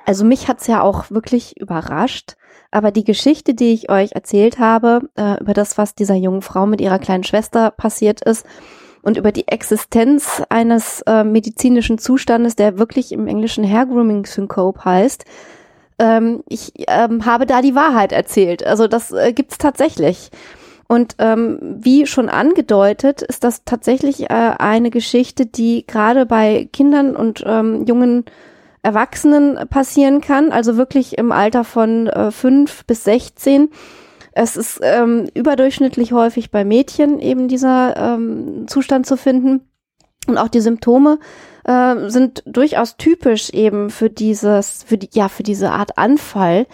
[0.05, 2.35] Also mich hat's ja auch wirklich überrascht.
[2.71, 6.65] Aber die Geschichte, die ich euch erzählt habe, äh, über das, was dieser jungen Frau
[6.65, 8.45] mit ihrer kleinen Schwester passiert ist
[9.01, 14.83] und über die Existenz eines äh, medizinischen Zustandes, der wirklich im Englischen Hair Grooming Syncope
[14.83, 15.25] heißt,
[15.99, 18.65] ähm, ich ähm, habe da die Wahrheit erzählt.
[18.65, 20.29] Also das äh, gibt's tatsächlich.
[20.87, 27.15] Und ähm, wie schon angedeutet, ist das tatsächlich äh, eine Geschichte, die gerade bei Kindern
[27.15, 28.25] und ähm, jungen
[28.83, 33.69] Erwachsenen passieren kann, also wirklich im Alter von äh, 5 bis 16.
[34.31, 39.61] Es ist ähm, überdurchschnittlich häufig bei Mädchen eben dieser ähm, Zustand zu finden.
[40.27, 41.19] Und auch die Symptome
[41.63, 46.67] äh, sind durchaus typisch eben für dieses, für die, ja, für diese Art Anfall.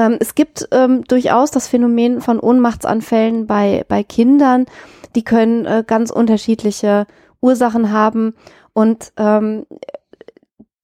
[0.00, 4.64] Ähm, es gibt ähm, durchaus das Phänomen von Ohnmachtsanfällen bei, bei Kindern.
[5.14, 7.06] Die können äh, ganz unterschiedliche
[7.42, 8.34] Ursachen haben
[8.72, 9.66] und ähm,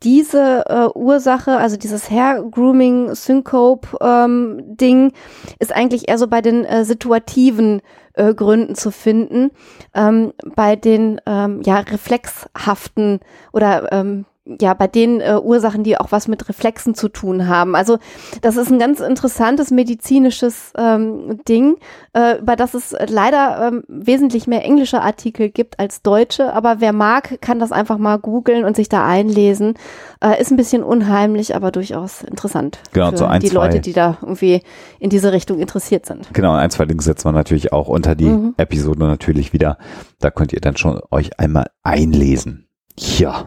[0.02, 5.12] diese äh, Ursache, also dieses Hair Grooming Syncope ähm, Ding,
[5.58, 7.80] ist eigentlich eher so bei den äh, situativen
[8.12, 9.50] äh, Gründen zu finden,
[9.94, 13.20] ähm, bei den ähm, ja reflexhaften
[13.52, 14.26] oder ähm,
[14.60, 17.74] ja, bei den äh, Ursachen, die auch was mit Reflexen zu tun haben.
[17.74, 17.98] Also
[18.42, 21.76] das ist ein ganz interessantes medizinisches ähm, Ding,
[22.12, 26.52] äh, über das es leider ähm, wesentlich mehr englische Artikel gibt als deutsche.
[26.52, 29.74] Aber wer mag, kann das einfach mal googeln und sich da einlesen.
[30.22, 33.80] Äh, ist ein bisschen unheimlich, aber durchaus interessant Genau, für so ein, die zwei- Leute,
[33.80, 34.62] die da irgendwie
[35.00, 36.28] in diese Richtung interessiert sind.
[36.32, 38.54] Genau, ein, zwei Links setzen wir natürlich auch unter die Mhm.
[38.58, 39.78] Episode natürlich wieder.
[40.20, 42.68] Da könnt ihr dann schon euch einmal einlesen.
[42.96, 43.46] Ja.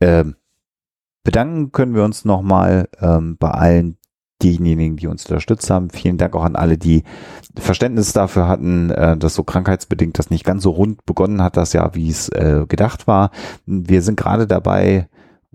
[0.00, 0.36] Ähm,
[1.24, 3.98] bedanken können wir uns nochmal ähm, bei allen
[4.42, 5.90] diejenigen, die uns unterstützt haben.
[5.90, 7.02] Vielen Dank auch an alle, die
[7.56, 11.72] Verständnis dafür hatten, äh, dass so krankheitsbedingt das nicht ganz so rund begonnen hat, das
[11.72, 13.30] Jahr, wie es äh, gedacht war.
[13.66, 15.08] Wir sind gerade dabei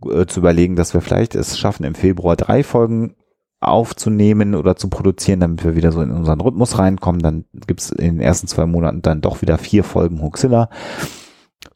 [0.05, 3.15] äh, zu überlegen, dass wir vielleicht es schaffen, im Februar drei Folgen
[3.61, 7.21] aufzunehmen oder zu produzieren, damit wir wieder so in unseren Rhythmus reinkommen.
[7.21, 10.69] Dann gibt's in den ersten zwei Monaten dann doch wieder vier Folgen Huxilla.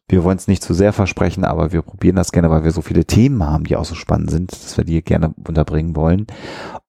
[0.09, 2.81] Wir wollen es nicht zu sehr versprechen, aber wir probieren das gerne, weil wir so
[2.81, 6.27] viele Themen haben, die auch so spannend sind, dass wir die gerne unterbringen wollen.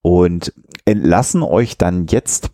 [0.01, 0.53] Und
[0.85, 2.51] entlassen euch dann jetzt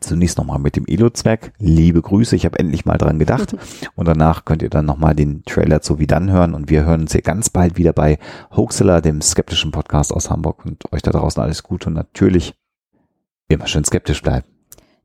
[0.00, 1.52] zunächst nochmal mit dem Elo-Zweck.
[1.58, 3.56] Liebe Grüße, ich habe endlich mal dran gedacht.
[3.94, 6.54] Und danach könnt ihr dann nochmal den Trailer zu Wie dann hören.
[6.54, 8.18] Und wir hören uns hier ganz bald wieder bei
[8.54, 10.64] Hoaxilla, dem skeptischen Podcast aus Hamburg.
[10.64, 12.54] Und euch da draußen alles Gute und natürlich
[13.48, 14.46] immer schön skeptisch bleiben.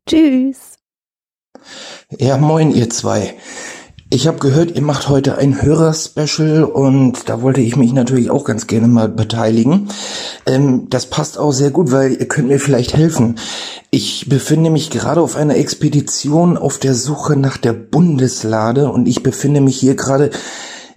[0.07, 0.77] Tschüss.
[2.11, 3.35] Ja, moin, ihr zwei.
[4.11, 8.43] Ich habe gehört, ihr macht heute ein Hörerspecial und da wollte ich mich natürlich auch
[8.43, 9.89] ganz gerne mal beteiligen.
[10.45, 13.39] Ähm, das passt auch sehr gut, weil ihr könnt mir vielleicht helfen.
[13.89, 19.23] Ich befinde mich gerade auf einer Expedition auf der Suche nach der Bundeslade und ich
[19.23, 20.29] befinde mich hier gerade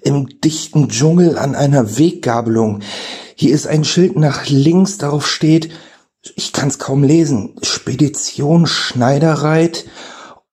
[0.03, 2.81] im dichten Dschungel an einer Weggabelung.
[3.35, 5.71] Hier ist ein Schild nach links, darauf steht,
[6.37, 9.87] ich kann es kaum lesen, Spedition Schneiderreit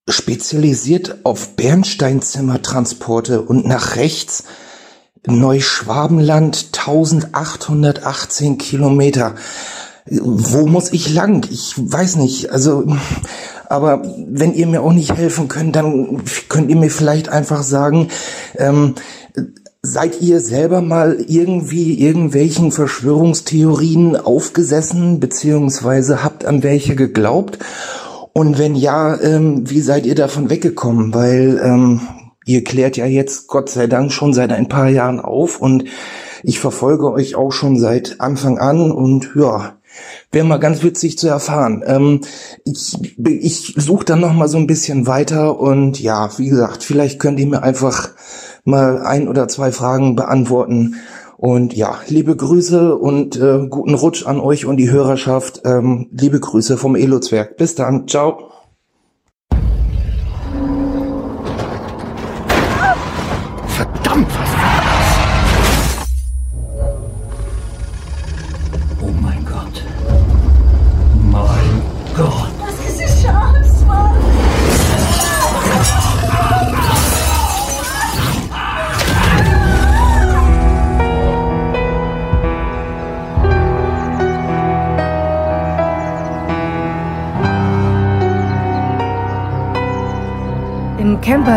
[0.08, 4.44] spezialisiert auf Bernsteinzimmertransporte und nach rechts
[5.26, 9.36] Neuschwabenland 1818 Kilometer.
[10.08, 11.48] Wo muss ich lang?
[11.50, 12.52] Ich weiß nicht.
[12.52, 12.86] Also,
[13.68, 18.10] aber wenn ihr mir auch nicht helfen könnt, dann könnt ihr mir vielleicht einfach sagen,
[18.56, 18.94] ähm,
[19.82, 27.58] seid ihr selber mal irgendwie irgendwelchen Verschwörungstheorien aufgesessen, beziehungsweise habt an welche geglaubt?
[28.38, 31.14] Und wenn ja, ähm, wie seid ihr davon weggekommen?
[31.14, 32.02] Weil ähm,
[32.46, 35.86] ihr klärt ja jetzt Gott sei Dank schon seit ein paar Jahren auf und
[36.44, 39.78] ich verfolge euch auch schon seit Anfang an und ja,
[40.34, 41.82] wäre mal ganz witzig zu erfahren.
[41.88, 42.22] Ähm,
[42.66, 47.20] ich ich suche dann noch mal so ein bisschen weiter und ja, wie gesagt, vielleicht
[47.20, 48.10] könnt ihr mir einfach
[48.66, 50.98] mal ein oder zwei Fragen beantworten.
[51.38, 55.62] Und ja, liebe Grüße und äh, guten Rutsch an euch und die Hörerschaft.
[55.66, 57.58] Ähm, liebe Grüße vom Elo-Zwerg.
[57.58, 58.08] Bis dann.
[58.08, 58.55] Ciao.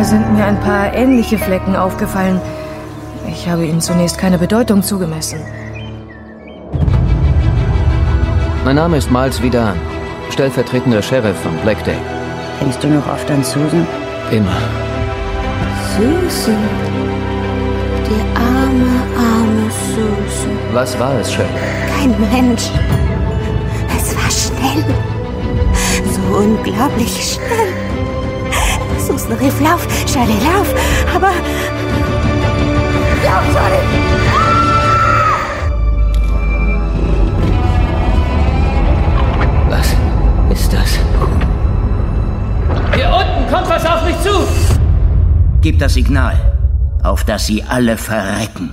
[0.08, 2.40] Sind mir ein paar ähnliche Flecken aufgefallen.
[3.30, 5.38] Ich habe ihnen zunächst keine Bedeutung zugemessen.
[8.64, 9.76] Mein Name ist Miles Vidan,
[10.30, 11.98] stellvertretender Sheriff von Blackdale.
[12.60, 13.86] Denkst du noch oft an Susan?
[14.30, 14.56] Immer.
[15.96, 16.56] Susan.
[18.06, 20.58] Die arme, arme Susan.
[20.72, 21.50] Was war es, Sheriff?
[21.98, 22.70] Kein Mensch.
[23.94, 24.84] Es war schnell.
[26.10, 27.87] So unglaublich schnell.
[29.26, 30.72] Rief, lauf, Shirley, lauf.
[31.14, 31.32] Aber...
[33.24, 33.82] Lauf, Shirley!
[39.68, 39.94] Was
[40.50, 40.98] ist das?
[42.94, 44.30] Hier unten kommt was auf mich zu!
[45.62, 46.36] Gib das Signal,
[47.02, 48.72] auf das sie alle verrecken.